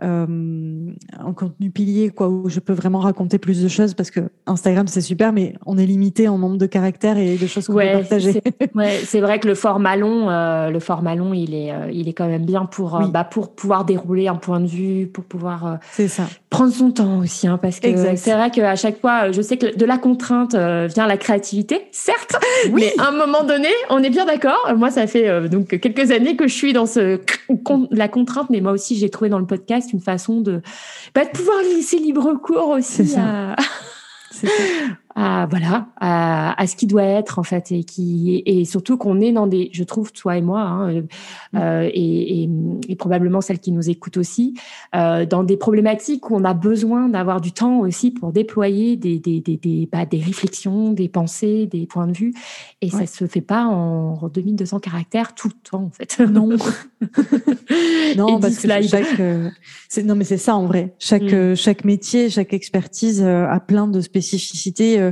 euh, 0.04 0.92
un 1.18 1.34
contenu 1.34 1.72
pilier, 1.72 2.10
quoi, 2.10 2.28
où 2.28 2.50
je 2.50 2.60
peux 2.60 2.74
vraiment 2.74 3.00
raconter 3.00 3.38
plus 3.38 3.64
de 3.64 3.70
choses 3.70 3.94
parce 3.94 4.12
que 4.12 4.20
Instagram 4.46 4.88
c'est 4.88 5.00
super, 5.00 5.32
mais 5.32 5.54
on 5.66 5.78
est 5.78 5.86
limité 5.86 6.28
en 6.28 6.38
nombre 6.38 6.58
de 6.58 6.66
caractères 6.66 7.18
et 7.18 7.38
de 7.38 7.48
choses 7.48 7.68
qu'on 7.68 7.76
peut 7.76 7.92
partager. 7.94 8.42
Ouais, 8.76 9.00
c'est 9.06 9.22
vrai 9.22 9.40
que 9.40 9.48
le 9.48 9.56
format 9.56 9.96
long, 9.96 10.30
euh, 10.30 10.70
le 10.70 10.80
format 10.80 11.16
long, 11.16 11.34
il 11.34 11.54
est, 11.54 11.72
euh, 11.72 11.90
il 11.94 12.10
est 12.10 12.14
quand 12.14 12.28
même 12.28 12.46
bien 12.46 12.66
pour, 12.66 13.00
bah, 13.10 13.24
pour 13.24 13.56
pouvoir 13.56 13.86
dérouler 13.86 14.28
un 14.28 14.36
point 14.36 14.60
de 14.60 14.68
vue, 14.68 15.08
pour 15.08 15.24
pouvoir 15.24 15.78
c'est 15.92 16.10
ça. 16.10 16.24
prendre 16.50 16.74
son 16.74 16.92
temps 16.92 17.20
aussi, 17.20 17.48
hein, 17.48 17.58
parce 17.58 17.80
que 17.80 18.16
c'est 18.16 18.34
vrai 18.34 18.52
qu'à 18.52 18.76
chaque 18.76 19.00
fois, 19.00 19.32
je 19.32 19.42
sais 19.42 19.56
que 19.56 19.78
de 19.78 19.86
la 19.86 19.98
contrainte 19.98 20.56
vient 20.56 21.08
la 21.08 21.18
créativité, 21.18 21.88
certes, 21.92 22.36
mais 22.74 22.94
à 23.00 23.10
un 23.10 23.12
moment 23.12 23.44
donné, 23.46 23.70
on 23.90 24.04
est 24.04 24.10
bien 24.10 24.26
d'accord. 24.26 24.74
Moi, 24.76 24.92
ça 24.92 25.08
fait 25.08 25.48
donc 25.48 25.80
quelques 25.80 26.12
années 26.12 26.36
que 26.36 26.48
je 26.48 26.54
suis 26.54 26.74
dans 26.74 26.86
ce 26.86 27.20
la 27.92 28.08
contrainte, 28.08 28.50
mais 28.50 28.62
moi 28.62 28.74
aussi, 28.74 28.98
j'ai 28.98 29.10
trouvé 29.10 29.30
dans 29.30 29.40
le 29.40 29.46
podcast 29.46 29.85
une 29.94 30.02
façon 30.02 30.42
de, 30.42 30.62
bah, 31.14 31.26
de 31.26 31.30
pouvoir 31.30 31.62
laisser 31.62 31.98
libre 31.98 32.34
cours 32.36 32.70
aussi 32.70 33.16
à, 33.18 33.56
à, 35.16 35.48
voilà 35.50 35.88
à, 35.98 36.62
à, 36.62 36.68
ce 36.68 36.76
qui 36.76 36.88
doit 36.88 37.04
être 37.04 37.40
en 37.40 37.44
fait 37.44 37.72
et 37.72 37.84
qui 37.86 38.44
et 38.46 38.66
surtout 38.66 38.98
qu'on 38.98 39.22
est 39.22 39.32
dans 39.32 39.48
des 39.48 39.70
je 39.72 39.84
trouve 39.84 40.12
toi 40.12 40.38
et 40.38 40.42
moi 40.42 40.60
hein, 40.60 40.90
euh, 40.90 41.02
mm. 41.02 41.58
euh 41.58 41.90
et, 41.94 42.44
et, 42.44 42.50
et, 42.90 42.96
probablement 42.96 43.40
celles 43.40 43.60
qui 43.60 43.72
nous 43.72 43.90
écoutent 43.90 44.18
aussi 44.18 44.56
euh, 44.94 45.26
dans 45.26 45.44
des 45.44 45.56
problématiques 45.56 46.30
où 46.30 46.36
on 46.36 46.44
a 46.44 46.54
besoin 46.54 47.08
d'avoir 47.08 47.40
du 47.40 47.54
temps 47.54 47.80
aussi 47.80 48.12
pour 48.12 48.34
déployer 48.34 48.98
des 48.98 49.20
des 49.20 49.40
des 49.40 49.56
des, 49.56 49.88
bah, 49.90 50.06
des 50.06 50.20
réflexions 50.20 50.92
des 50.92 51.08
pensées 51.08 51.66
des 51.66 51.86
points 51.86 52.08
de 52.08 52.14
vue. 52.14 52.34
Et 52.82 52.90
ça 52.90 53.06
se 53.06 53.26
fait 53.26 53.42
pas 53.42 53.66
en 53.66 54.28
2200 54.28 54.80
caractères 54.80 55.34
tout 55.34 55.48
le 55.48 55.70
temps 55.70 55.84
en 55.84 55.92
fait. 55.92 56.18
Non. 56.36 56.50
Non 58.18 58.40
parce 58.40 58.58
que 58.58 58.68
chaque 58.68 59.20
euh, 59.20 59.50
non 60.04 60.16
mais 60.16 60.24
c'est 60.24 60.38
ça 60.38 60.56
en 60.56 60.66
vrai. 60.66 60.94
Chaque 61.00 61.24
mm. 61.24 61.34
euh, 61.34 61.56
chaque 61.56 61.86
métier 61.86 62.30
chaque 62.30 62.54
expertise 62.54 63.24
a 63.24 63.60
plein 63.60 63.88
de 63.88 64.02
spécificités 64.02 65.05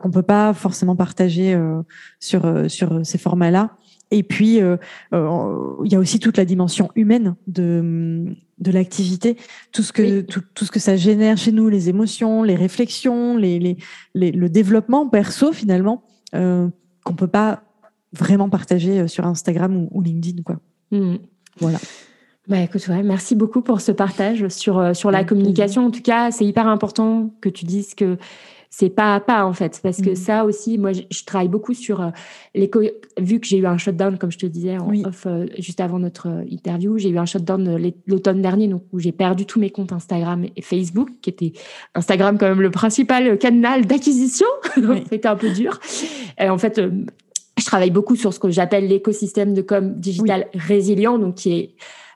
qu'on 0.00 0.10
peut 0.10 0.22
pas 0.22 0.52
forcément 0.54 0.96
partager 0.96 1.54
euh, 1.54 1.82
sur 2.20 2.70
sur 2.70 3.04
ces 3.04 3.18
formats-là. 3.18 3.76
Et 4.10 4.22
puis, 4.22 4.56
il 4.56 4.78
y 5.12 5.94
a 5.94 5.98
aussi 5.98 6.18
toute 6.18 6.38
la 6.38 6.46
dimension 6.46 6.90
humaine 6.94 7.34
de, 7.46 8.34
de 8.58 8.70
l'activité, 8.70 9.36
tout 9.70 9.82
ce 9.82 9.92
que 9.92 10.22
tout, 10.22 10.40
tout, 10.54 10.64
ce 10.64 10.70
que 10.70 10.80
ça 10.80 10.96
génère 10.96 11.36
chez 11.36 11.52
nous, 11.52 11.68
les 11.68 11.90
émotions, 11.90 12.42
les 12.42 12.54
réflexions, 12.54 13.36
les, 13.36 13.58
les, 14.14 14.32
le 14.32 14.48
développement 14.48 15.06
perso 15.08 15.52
finalement 15.52 16.04
euh, 16.34 16.68
qu'on 17.04 17.14
peut 17.14 17.28
pas 17.28 17.62
vraiment 18.12 18.48
partager 18.48 19.06
sur 19.08 19.26
Instagram 19.26 19.88
ou, 19.90 20.00
LinkedIn, 20.00 20.42
quoi. 20.42 20.58
Mmh. 20.90 21.16
Voilà. 21.58 21.78
Bah 22.48 22.60
écoute, 22.60 22.88
ouais, 22.88 23.02
merci 23.02 23.34
beaucoup 23.34 23.60
pour 23.60 23.82
ce 23.82 23.92
partage 23.92 24.48
sur 24.48 24.96
sur 24.96 25.10
la 25.10 25.22
communication. 25.22 25.84
En 25.84 25.90
tout 25.90 26.00
cas, 26.00 26.30
c'est 26.30 26.46
hyper 26.46 26.66
important 26.66 27.34
que 27.42 27.50
tu 27.50 27.66
dises 27.66 27.94
que 27.94 28.16
c'est 28.70 28.90
pas 28.90 29.14
à 29.14 29.20
pas 29.20 29.44
en 29.44 29.52
fait. 29.52 29.80
Parce 29.82 30.00
que 30.00 30.10
mmh. 30.10 30.16
ça 30.16 30.44
aussi 30.44 30.78
moi 30.78 30.92
je, 30.92 31.24
travaille 31.24 31.48
beaucoup 31.48 31.74
sur 31.74 32.00
euh, 32.00 32.10
les 32.54 32.70
vu 33.18 33.40
que 33.40 33.46
j'ai 33.46 33.58
eu 33.58 33.66
un 33.66 33.78
shutdown 33.78 34.18
comme 34.18 34.30
je 34.30 34.38
te 34.38 34.46
disais 34.46 34.78
en 34.78 34.92
off 35.04 35.26
euh, 35.26 35.46
juste 35.58 35.80
avant 35.80 35.98
notre 35.98 36.28
euh, 36.28 36.44
interview 36.50 36.98
j'ai 36.98 37.08
eu 37.08 37.18
un 37.18 37.24
shutdown 37.24 37.92
l'automne 38.06 38.42
dernier 38.42 38.68
donc 38.68 38.82
où 38.92 38.98
j'ai 38.98 39.12
perdu 39.12 39.46
tous 39.46 39.58
mes 39.58 39.70
comptes 39.70 39.92
Instagram 39.92 40.44
et 40.54 40.62
Facebook 40.62 41.10
qui 41.22 41.30
était 41.30 41.52
Instagram 41.94 42.38
quand 42.38 42.48
même 42.48 42.60
le 42.60 42.70
principal 42.70 43.38
canal 43.38 43.86
d'acquisition. 43.86 44.46
Donc 44.76 45.04
c'était 45.10 45.28
un 45.28 45.36
peu 45.36 45.50
dur. 45.50 45.80
Et 46.38 46.48
en 46.48 46.58
fait 46.58 46.80
je 47.58 47.64
travaille 47.64 47.90
beaucoup 47.90 48.16
sur 48.16 48.32
ce 48.32 48.38
que 48.38 48.50
j'appelle 48.50 48.86
l'écosystème 48.86 49.54
de 49.54 49.62
com 49.62 49.94
digital 49.98 50.46
résilient 50.54 51.18
donc 51.18 51.36
qui 51.36 51.52
est 51.52 51.74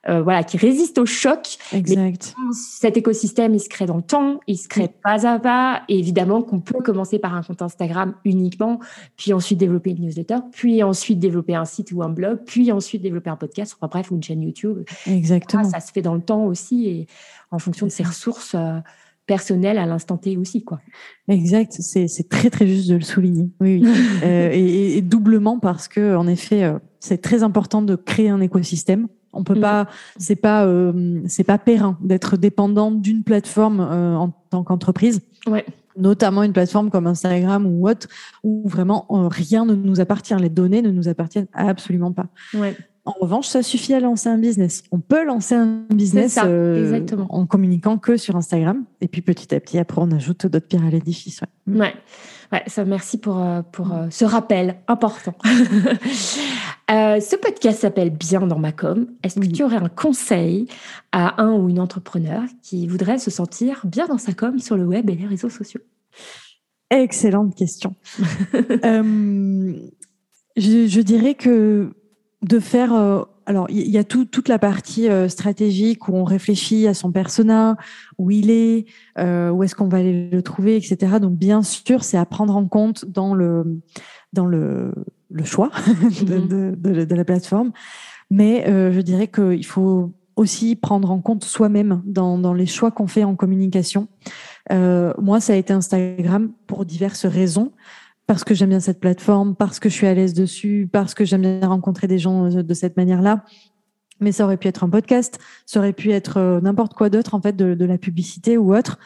euh, 0.09 0.20
voilà, 0.22 0.42
qui 0.42 0.57
résiste 0.57 0.98
au 0.98 1.07
choc. 1.07 1.59
Exact. 1.72 2.34
cet 2.53 2.96
écosystème, 2.96 3.55
il 3.55 3.61
se 3.61 3.68
crée 3.68 3.86
dans 3.86 3.96
le 3.96 4.03
temps, 4.03 4.40
il 4.48 4.57
se 4.57 4.66
crée 4.66 4.88
pas 5.03 5.26
à 5.26 5.38
pas. 5.38 5.82
Et 5.88 5.98
évidemment 5.98 6.42
qu'on 6.42 6.61
peut 6.61 6.82
commencer 6.82 7.18
par 7.18 7.34
un 7.34 7.42
compte 7.42 7.62
Instagram 7.62 8.14
uniquement, 8.24 8.80
puis 9.16 9.32
ensuite 9.32 9.59
développer 9.59 9.90
une 9.90 10.05
newsletter, 10.07 10.38
puis 10.50 10.82
ensuite 10.82 11.20
développer 11.20 11.55
un 11.55 11.64
site 11.64 11.92
ou 11.92 12.03
un 12.03 12.09
blog, 12.09 12.40
puis 12.44 12.72
ensuite 12.72 13.03
développer 13.03 13.30
un 13.30 13.36
podcast, 13.36 13.76
enfin 13.78 13.88
bref, 13.88 14.11
ou 14.11 14.16
une 14.16 14.22
chaîne 14.22 14.42
YouTube. 14.42 14.78
Exactement. 15.07 15.64
ça 15.64 15.80
se 15.80 15.92
fait 15.92 16.03
dans 16.03 16.14
le 16.14 16.22
temps 16.22 16.44
aussi 16.44 16.88
et 16.88 17.07
en 17.50 17.59
fonction 17.59 17.86
de 17.86 17.92
ses 17.92 18.03
ressources. 18.03 18.55
Euh, 18.55 18.78
personnelles 19.24 19.78
à 19.78 19.86
l'instant 19.86 20.16
T 20.16 20.36
aussi 20.36 20.64
quoi. 20.64 20.80
Exact, 21.28 21.72
c'est 21.78 22.28
très 22.28 22.50
très 22.50 22.66
juste 22.66 22.90
de 22.90 22.96
le 22.96 23.03
souligner. 23.03 23.48
Oui, 23.61 23.80
oui. 23.80 23.88
euh, 24.24 24.50
et, 24.53 24.96
et, 24.96 25.00
doublement 25.00 25.61
parce 25.61 25.86
que 25.86 26.16
en 26.16 26.26
effet, 26.26 26.64
euh, 26.64 26.80
c'est 26.98 27.22
très 27.22 27.44
important 27.44 27.82
de 27.82 27.94
créer 27.94 28.28
un 28.30 28.40
écosystème 28.40 29.07
on 29.33 29.45
peut 29.45 29.55
mm. 29.55 29.61
pas, 29.61 29.87
c'est 30.18 30.37
pas, 30.37 30.64
euh, 30.64 31.20
c'est 31.26 31.45
pas 31.45 31.59
périn 31.59 31.97
d'être 32.01 32.37
dépendant 32.37 32.91
d'une 32.91 33.22
plateforme 33.22 33.80
euh, 33.80 34.14
en 34.14 34.30
tant 34.51 34.62
qu'entreprise. 34.62 35.20
Ouais. 35.47 35.64
Notamment 35.97 36.43
une 36.43 36.53
plateforme 36.53 36.91
comme 36.91 37.07
Instagram 37.07 37.66
ou 37.66 37.89
autre, 37.89 38.09
où 38.43 38.66
vraiment 38.66 39.07
euh, 39.11 39.28
rien 39.28 39.66
ne 39.66 39.74
nous 39.74 40.01
appartient. 40.01 40.35
Les 40.35 40.49
données 40.49 40.83
ne 40.83 40.91
nous 40.91 41.09
appartiennent 41.09 41.49
absolument 41.53 42.12
pas. 42.12 42.26
Ouais. 42.55 42.76
En 43.05 43.14
revanche, 43.20 43.49
ça 43.49 43.62
suffit 43.62 43.95
à 43.95 44.01
lancer 44.01 44.28
un 44.28 44.39
business. 44.39 44.85
On 44.93 45.01
peut 45.01 45.24
lancer 45.24 45.57
un 45.57 45.85
business 45.91 46.39
en 46.39 47.47
communiquant 47.47 47.99
que 47.99 48.16
sur 48.16 48.37
Instagram. 48.37 48.85
Et 49.01 49.09
puis 49.09 49.22
petit 49.22 49.53
à 49.55 49.61
petit, 49.61 49.78
après, 49.78 50.01
on 50.01 50.11
ajoute 50.12 50.47
d'autres 50.47 50.68
pierres 50.68 50.85
à 50.85 50.91
l'édifice. 50.91 51.41
Ouais. 51.66 51.78
ouais. 51.80 51.95
Ouais, 52.53 52.62
ça, 52.66 52.85
merci 52.85 53.18
pour, 53.18 53.45
pour 53.72 53.93
ce 54.11 54.24
rappel 54.24 54.76
important. 54.87 55.35
Euh, 56.91 57.20
ce 57.20 57.37
podcast 57.37 57.80
s'appelle 57.80 58.11
Bien 58.11 58.47
dans 58.47 58.59
ma 58.59 58.72
com. 58.72 59.07
Est-ce 59.22 59.39
que 59.39 59.47
tu 59.47 59.62
aurais 59.62 59.76
un 59.76 59.89
conseil 59.89 60.66
à 61.12 61.43
un 61.43 61.53
ou 61.55 61.68
une 61.68 61.80
entrepreneur 61.80 62.43
qui 62.62 62.87
voudrait 62.87 63.18
se 63.18 63.30
sentir 63.30 63.83
bien 63.85 64.07
dans 64.07 64.18
sa 64.18 64.33
com 64.33 64.59
sur 64.59 64.76
le 64.76 64.85
web 64.85 65.09
et 65.09 65.14
les 65.14 65.26
réseaux 65.26 65.49
sociaux? 65.49 65.80
Excellente 66.91 67.55
question. 67.55 67.95
euh, 68.85 69.72
je, 70.57 71.01
dirais 71.01 71.35
que 71.35 71.93
de 72.43 72.59
faire... 72.59 72.93
Euh, 72.93 73.22
alors, 73.47 73.66
il 73.70 73.89
y 73.89 73.99
a 73.99 74.05
tout, 74.05 74.24
toute 74.24 74.49
la 74.49 74.59
partie 74.59 75.09
euh, 75.09 75.28
stratégique 75.28 76.09
où 76.09 76.14
on 76.14 76.24
réfléchit 76.24 76.87
à 76.87 76.95
son 76.95 77.11
persona, 77.11 77.76
où 78.18 78.30
il 78.30 78.51
est, 78.51 78.87
où 79.18 79.62
est-ce 79.62 79.74
qu'on 79.74 79.89
va 79.89 79.99
aller 79.99 80.28
le 80.30 80.43
trouver, 80.43 80.76
etc. 80.76 81.18
Donc, 81.20 81.33
bien 81.33 81.62
sûr, 81.62 82.05
c'est 82.05 82.18
à 82.18 82.26
prendre 82.26 82.57
en 82.57 82.66
compte 82.66 83.05
dans 83.07 83.35
le 83.35 83.80
dans 84.33 84.47
le 84.47 84.93
le 85.33 85.45
choix 85.45 85.70
mhm. 85.87 86.76
de, 86.76 87.14
la 87.14 87.24
plateforme. 87.24 87.72
Mais 88.30 88.66
euh, 88.68 88.93
je 88.93 89.01
dirais 89.01 89.28
qu'il 89.28 89.64
faut 89.64 90.12
aussi 90.37 90.76
prendre 90.76 91.11
en 91.11 91.20
compte 91.20 91.45
soi-même 91.45 92.03
dans, 92.05 92.55
les 92.55 92.66
choix 92.66 92.91
qu'on 92.91 93.07
fait 93.07 93.24
en 93.24 93.37
communication. 93.37 94.09
Euh, 94.72 95.12
moi, 95.18 95.41
ça 95.41 95.53
a 95.53 95.57
été 95.57 95.72
Instagram 95.72 96.53
pour 96.66 96.85
diverses 96.85 97.26
raisons. 97.26 97.72
Parce 98.28 98.45
que 98.45 98.55
j'aime 98.55 98.68
bien 98.68 98.80
cette 98.80 99.01
plateforme, 99.01 99.57
parce 99.57 99.80
que 99.80 99.89
je 99.89 99.95
suis 99.95 100.07
à 100.07 100.14
l'aise 100.14 100.33
dessus, 100.33 100.89
parce 100.91 101.12
que 101.12 101.24
j'aime 101.24 101.43
bien 101.43 101.68
rencontrer 101.68 102.07
des 102.07 102.20
gens 102.20 102.47
euh, 102.47 102.62
de 102.62 102.74
cette 102.74 102.97
manière-là. 102.97 103.45
Mais 104.20 104.30
ça 104.30 104.45
aurait 104.45 104.57
pu 104.57 104.68
être 104.68 104.85
un 104.85 104.89
podcast, 104.89 105.41
ça 105.66 105.80
aurait 105.80 105.93
pu 105.93 106.12
être 106.12 106.61
n'importe 106.62 106.95
quoi 106.95 107.11
d'autre, 107.11 107.35
en 107.35 107.43
fait, 107.43 107.57
de, 107.57 107.74
de 107.74 107.85
la 107.85 107.99
publicité 107.99 108.57
ou 108.57 108.74
autre. 108.74 109.01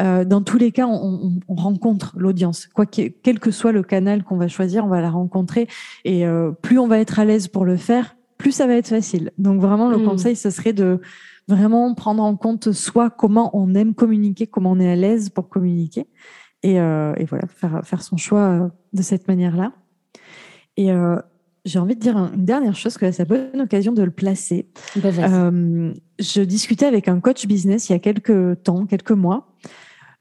Euh, 0.00 0.24
dans 0.24 0.42
tous 0.42 0.58
les 0.58 0.72
cas, 0.72 0.86
on, 0.86 1.40
rencontre 1.48 2.14
l'audience. 2.16 2.66
Quoi 2.68 2.86
quel 2.86 3.38
que 3.38 3.50
soit 3.50 3.72
le 3.72 3.82
canal 3.82 4.22
qu'on 4.24 4.36
va 4.36 4.48
choisir, 4.48 4.84
on 4.84 4.88
va 4.88 5.00
la 5.00 5.10
rencontrer. 5.10 5.68
Et 6.04 6.26
euh, 6.26 6.52
plus 6.52 6.78
on 6.78 6.86
va 6.86 6.98
être 6.98 7.18
à 7.18 7.24
l'aise 7.24 7.48
pour 7.48 7.64
le 7.64 7.76
faire, 7.76 8.16
plus 8.38 8.52
ça 8.52 8.66
va 8.66 8.74
être 8.74 8.88
facile. 8.88 9.30
Donc 9.38 9.60
vraiment, 9.60 9.90
le 9.90 9.98
mm. 9.98 10.04
conseil, 10.04 10.36
ce 10.36 10.50
serait 10.50 10.72
de 10.72 11.00
vraiment 11.48 11.94
prendre 11.94 12.22
en 12.22 12.36
compte 12.36 12.72
soit 12.72 13.10
comment 13.10 13.50
on 13.52 13.74
aime 13.74 13.94
communiquer, 13.94 14.46
comment 14.46 14.72
on 14.72 14.80
est 14.80 14.90
à 14.90 14.96
l'aise 14.96 15.28
pour 15.28 15.48
communiquer, 15.48 16.06
et, 16.62 16.80
euh, 16.80 17.12
voilà, 17.28 17.46
faire, 17.48 17.80
faire 17.84 18.02
son 18.02 18.16
choix 18.16 18.70
de 18.92 19.02
cette 19.02 19.26
manière-là. 19.26 19.72
Et 20.76 20.90
j'ai 21.66 21.78
envie 21.78 21.96
de 21.96 22.00
dire 22.00 22.16
une 22.16 22.44
dernière 22.44 22.76
chose, 22.76 22.96
que 22.96 23.10
c'est 23.10 23.28
la 23.28 23.36
bonne 23.36 23.60
occasion 23.60 23.92
de 23.92 24.02
le 24.02 24.10
placer. 24.10 24.68
Bah, 24.96 25.10
je 26.20 26.42
discutais 26.42 26.86
avec 26.86 27.08
un 27.08 27.20
coach 27.20 27.46
business 27.46 27.88
il 27.88 27.92
y 27.92 27.96
a 27.96 27.98
quelques 27.98 28.62
temps, 28.62 28.86
quelques 28.86 29.10
mois, 29.10 29.50
euh, 29.66 29.68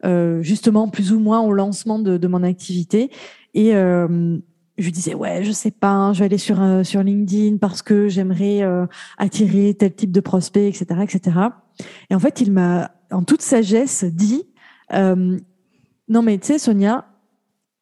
justement 0.03 0.87
plus 0.87 1.11
ou 1.11 1.19
moins 1.19 1.41
au 1.41 1.51
lancement 1.51 1.99
de, 1.99 2.27
mon 2.27 2.43
activité. 2.43 3.11
Et 3.53 3.75
euh, 3.75 4.37
je 4.77 4.89
disais 4.89 5.13
ouais, 5.13 5.43
je 5.43 5.51
sais 5.51 5.71
pas, 5.71 5.91
hein, 5.91 6.13
je 6.13 6.19
vais 6.19 6.25
aller 6.25 6.37
sur 6.37 6.61
euh, 6.61 6.83
sur 6.83 7.03
LinkedIn 7.03 7.57
parce 7.57 7.81
que 7.81 8.07
j'aimerais 8.07 8.61
euh, 8.61 8.85
attirer 9.17 9.73
tel 9.73 9.93
type 9.93 10.11
de 10.11 10.21
prospect, 10.21 10.67
etc., 10.67 10.85
etc. 11.01 11.37
Et 12.09 12.15
en 12.15 12.19
fait, 12.19 12.41
il 12.41 12.51
m'a 12.51 12.91
en 13.11 13.23
toute 13.23 13.41
sagesse 13.41 14.03
dit 14.03 14.43
non 14.91 16.23
mais 16.23 16.39
tu 16.39 16.47
sais 16.47 16.59
Sonia, 16.59 17.05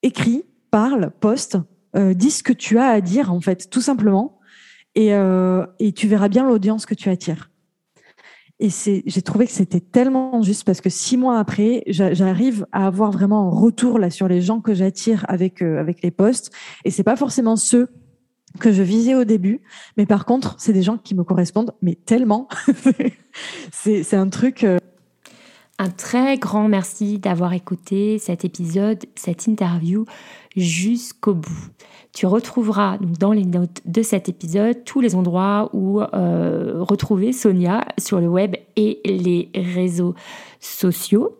écris, 0.03 0.43
parle, 0.71 1.11
poste, 1.21 1.57
dis 1.95 2.31
ce 2.31 2.43
que 2.43 2.51
tu 2.51 2.77
as 2.77 2.87
à 2.87 2.99
dire 2.99 3.31
en 3.31 3.39
fait, 3.39 3.69
tout 3.69 3.79
simplement, 3.79 4.39
et 4.95 5.11
et 5.79 5.91
tu 5.93 6.07
verras 6.07 6.27
bien 6.27 6.45
l'audience 6.45 6.85
que 6.85 6.93
tu 6.93 7.09
attires. 7.09 7.49
Et 8.59 8.69
j'ai 8.69 9.21
trouvé 9.21 9.45
que 9.45 9.51
c'était 9.51 9.79
tellement 9.79 10.41
juste 10.41 10.63
parce 10.63 10.81
que 10.81 10.89
six 10.89 11.15
mois 11.15 11.37
après, 11.37 11.83
j'arrive 11.87 12.65
à 12.71 12.87
avoir 12.87 13.11
vraiment 13.11 13.47
un 13.47 13.51
retour 13.51 13.99
là 13.99 14.09
sur 14.09 14.27
les 14.27 14.41
gens 14.41 14.61
que 14.61 14.73
j'attire 14.73 15.25
avec 15.27 15.61
euh, 15.61 15.79
avec 15.79 16.01
les 16.01 16.09
posts. 16.09 16.51
Et 16.83 16.89
c'est 16.89 17.03
pas 17.03 17.15
forcément 17.15 17.55
ceux 17.55 17.87
que 18.59 18.71
je 18.71 18.81
visais 18.81 19.13
au 19.13 19.25
début. 19.25 19.61
Mais 19.95 20.07
par 20.07 20.25
contre, 20.25 20.55
c'est 20.57 20.73
des 20.73 20.81
gens 20.81 20.97
qui 20.97 21.13
me 21.13 21.23
correspondent, 21.23 21.75
mais 21.83 21.93
tellement. 21.93 22.47
c'est 23.71 24.15
un 24.15 24.29
truc. 24.29 24.63
Euh, 24.63 24.79
un 25.79 25.89
très 25.89 26.39
grand 26.39 26.67
merci 26.67 27.19
d'avoir 27.19 27.53
écouté 27.53 28.17
cet 28.17 28.43
épisode, 28.43 29.05
cette 29.13 29.45
interview 29.45 30.05
jusqu'au 30.55 31.35
bout. 31.35 31.69
Tu 32.17 32.25
retrouveras 32.25 32.97
donc 32.97 33.19
dans 33.19 33.31
les 33.31 33.45
notes 33.45 33.81
de 33.85 34.01
cet 34.01 34.27
épisode 34.27 34.83
tous 34.85 35.01
les 35.01 35.13
endroits 35.13 35.69
où 35.71 36.01
euh, 36.01 36.77
retrouver 36.79 37.31
Sonia 37.31 37.85
sur 37.99 38.19
le 38.19 38.27
web 38.27 38.55
et 38.75 38.99
les 39.05 39.51
réseaux 39.53 40.15
sociaux. 40.59 41.37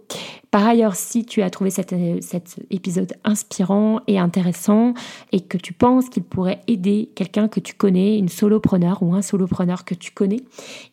Par 0.52 0.68
ailleurs, 0.68 0.96
si 0.96 1.26
tu 1.26 1.42
as 1.42 1.50
trouvé 1.50 1.72
cet, 1.72 1.96
cet 2.22 2.58
épisode 2.70 3.14
inspirant 3.24 4.02
et 4.06 4.20
intéressant 4.20 4.94
et 5.32 5.42
que 5.42 5.58
tu 5.58 5.74
penses 5.74 6.10
qu'il 6.10 6.22
pourrait 6.22 6.62
aider 6.68 7.10
quelqu'un 7.16 7.48
que 7.48 7.60
tu 7.60 7.74
connais, 7.74 8.20
une 8.20 8.30
solopreneur 8.30 9.02
ou 9.02 9.16
un 9.16 9.24
solopreneur 9.24 9.84
que 9.84 9.96
tu 9.96 10.12
connais, 10.12 10.42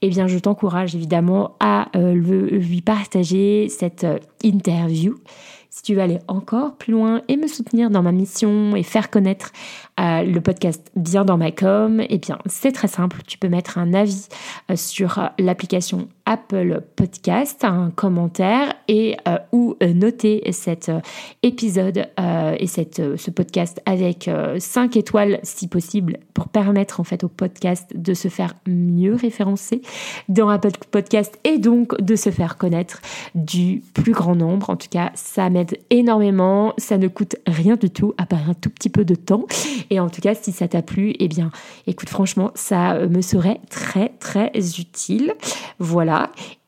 eh 0.01 0.09
bien, 0.09 0.26
je 0.28 0.39
t'encourage 0.39 0.95
évidemment 0.95 1.57
à 1.61 1.89
euh, 1.95 2.14
lui 2.14 2.80
partager 2.80 3.68
cette 3.68 4.05
euh, 4.05 4.18
interview. 4.43 5.16
Si 5.75 5.83
tu 5.83 5.97
veux 5.97 6.03
aller 6.03 6.20
encore 6.29 6.77
plus 6.77 6.93
loin 6.93 7.22
et 7.27 7.37
me 7.37 7.49
soutenir 7.49 7.91
dans 7.91 8.01
ma 8.01 8.12
mission 8.12 8.77
et 8.77 8.85
faire 8.85 9.11
connaître 9.11 9.51
euh, 9.99 10.22
le 10.22 10.41
podcast 10.41 10.93
Bien 10.95 11.25
dans 11.25 11.37
ma 11.37 11.51
com, 11.51 12.01
eh 12.09 12.18
bien 12.18 12.39
c'est 12.47 12.70
très 12.70 12.87
simple. 12.87 13.22
Tu 13.27 13.39
peux 13.39 13.49
mettre 13.49 13.77
un 13.77 13.93
avis 13.93 14.29
euh, 14.70 14.77
sur 14.77 15.18
euh, 15.18 15.27
l'application 15.41 16.07
Apple 16.27 16.83
Podcast, 16.97 17.64
un 17.64 17.91
commentaire 17.91 18.75
et 18.89 19.16
ou 19.53 19.77
noter 19.95 20.43
cet 20.53 20.91
épisode 21.43 22.07
et 22.59 22.66
cette, 22.66 23.16
ce 23.16 23.31
podcast 23.31 23.83
avec 23.87 24.31
5 24.59 24.97
étoiles 24.97 25.41
si 25.43 25.68
possible 25.68 26.18
pour 26.33 26.49
permettre 26.49 27.01
en 27.01 27.05
fait 27.05 27.25
au 27.25 27.29
podcast 27.29 27.91
de 27.95 28.14
se 28.14 28.29
faire 28.29 28.55
mieux 28.66 29.14
référencer 29.14 29.83
dans 30.29 30.49
Apple 30.49 30.70
Podcast 30.91 31.39
et 31.45 31.59
donc 31.59 32.01
de 32.01 32.16
se 32.16 32.31
faire 32.31 32.57
connaître 32.57 33.01
du 33.35 33.83
plus 33.93 34.12
grand 34.12 34.35
nombre. 34.35 34.70
En 34.70 34.77
tout 34.77 34.89
cas, 34.91 35.11
ça 35.14 35.51
m'aide 35.51 35.79
énormément, 35.91 36.75
ça 36.79 36.99
ne 36.99 37.09
coûte 37.09 37.37
rien 37.47 37.77
du 37.77 37.91
tout, 37.91 38.14
à 38.18 38.27
part 38.27 38.49
un 38.49 38.55
tout 38.55 38.70
petit 38.70 38.91
peu 38.91 39.05
de 39.05 39.14
temps. 39.14 39.47
Et 39.91 40.01
en 40.01 40.09
tout 40.09 40.20
cas, 40.20 40.35
si 40.35 40.53
ça 40.53 40.68
t'a 40.68 40.83
plu, 40.83 41.14
eh 41.18 41.29
bien, 41.29 41.51
écoute, 41.87 42.09
franchement, 42.09 42.51
ça 42.55 42.99
me 43.07 43.20
serait 43.20 43.61
très, 43.70 44.11
très 44.20 44.51
utile. 44.79 45.35
Voilà. 45.79 46.13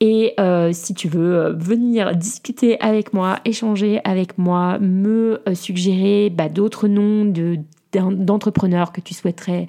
Et 0.01 0.35
euh, 0.39 0.71
si 0.73 0.95
tu 0.95 1.09
veux 1.09 1.37
euh, 1.37 1.53
venir 1.53 2.15
discuter 2.15 2.81
avec 2.81 3.15
moi, 3.15 3.39
échanger 3.45 4.01
avec 4.05 4.37
moi, 4.39 4.79
me 4.79 5.43
euh, 5.49 5.55
suggérer 5.55 6.31
bah, 6.31 6.49
d'autres 6.49 6.89
noms 6.89 7.25
de 7.25 7.59
d'entrepreneurs 7.95 8.93
que 8.93 9.01
tu 9.01 9.15
souhaiterais 9.15 9.69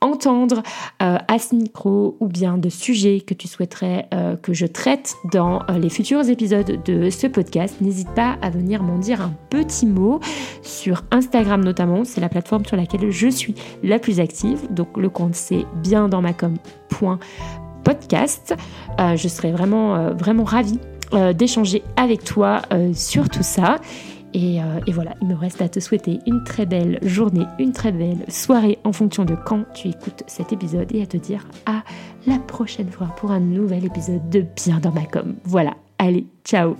entendre 0.00 0.64
à 0.98 1.38
ce 1.38 1.54
micro 1.54 2.16
ou 2.18 2.26
bien 2.26 2.58
de 2.58 2.70
sujets 2.70 3.20
que 3.20 3.34
tu 3.34 3.46
souhaiterais 3.46 4.08
que 4.42 4.52
je 4.52 4.66
traite 4.66 5.14
dans 5.30 5.60
les 5.78 5.88
futurs 5.88 6.28
épisodes 6.28 6.82
de 6.84 7.08
ce 7.08 7.28
podcast, 7.28 7.80
n'hésite 7.80 8.10
pas 8.16 8.36
à 8.42 8.50
venir 8.50 8.82
m'en 8.82 8.98
dire 8.98 9.20
un 9.20 9.32
petit 9.48 9.86
mot 9.86 10.18
sur 10.62 11.04
Instagram 11.12 11.62
notamment. 11.62 12.02
C'est 12.02 12.20
la 12.20 12.28
plateforme 12.28 12.64
sur 12.64 12.76
laquelle 12.76 13.12
je 13.12 13.28
suis 13.28 13.54
la 13.84 14.00
plus 14.00 14.18
active. 14.18 14.72
Donc 14.72 14.96
le 14.96 15.08
compte 15.08 15.36
c'est 15.36 15.64
bien 15.76 16.08
dans 16.08 16.22
ma 16.22 16.32
podcast. 17.88 18.54
je 18.98 19.28
serais 19.28 19.52
vraiment, 19.52 20.12
vraiment 20.12 20.44
ravie 20.44 20.78
d'échanger 21.34 21.82
avec 21.96 22.22
toi 22.24 22.62
sur 22.92 23.28
tout 23.28 23.42
ça. 23.42 23.78
Euh, 24.36 24.80
et, 24.86 24.92
voilà, 24.92 25.14
il 25.22 25.28
me 25.28 25.34
reste 25.34 25.62
à 25.62 25.68
te 25.68 25.80
souhaiter 25.80 26.20
une 26.26 26.44
très 26.44 26.66
belle 26.66 26.98
journée, 27.02 27.46
une 27.58 27.72
très 27.72 27.92
belle 27.92 28.24
soirée 28.28 28.78
en 28.84 28.92
fonction 28.92 29.24
de 29.24 29.34
quand 29.34 29.64
tu 29.74 29.88
écoutes 29.88 30.22
cet 30.26 30.52
épisode 30.52 30.94
et 30.94 31.02
à 31.02 31.06
te 31.06 31.16
dire 31.16 31.46
à 31.66 31.82
la 32.26 32.38
prochaine 32.38 32.90
fois 32.90 33.08
pour 33.16 33.30
un 33.30 33.40
nouvel 33.40 33.84
épisode 33.84 34.28
de 34.28 34.44
Bien 34.56 34.80
dans 34.80 34.92
ma 34.92 35.04
com. 35.04 35.34
Voilà, 35.44 35.74
allez, 35.98 36.26
ciao 36.44 36.76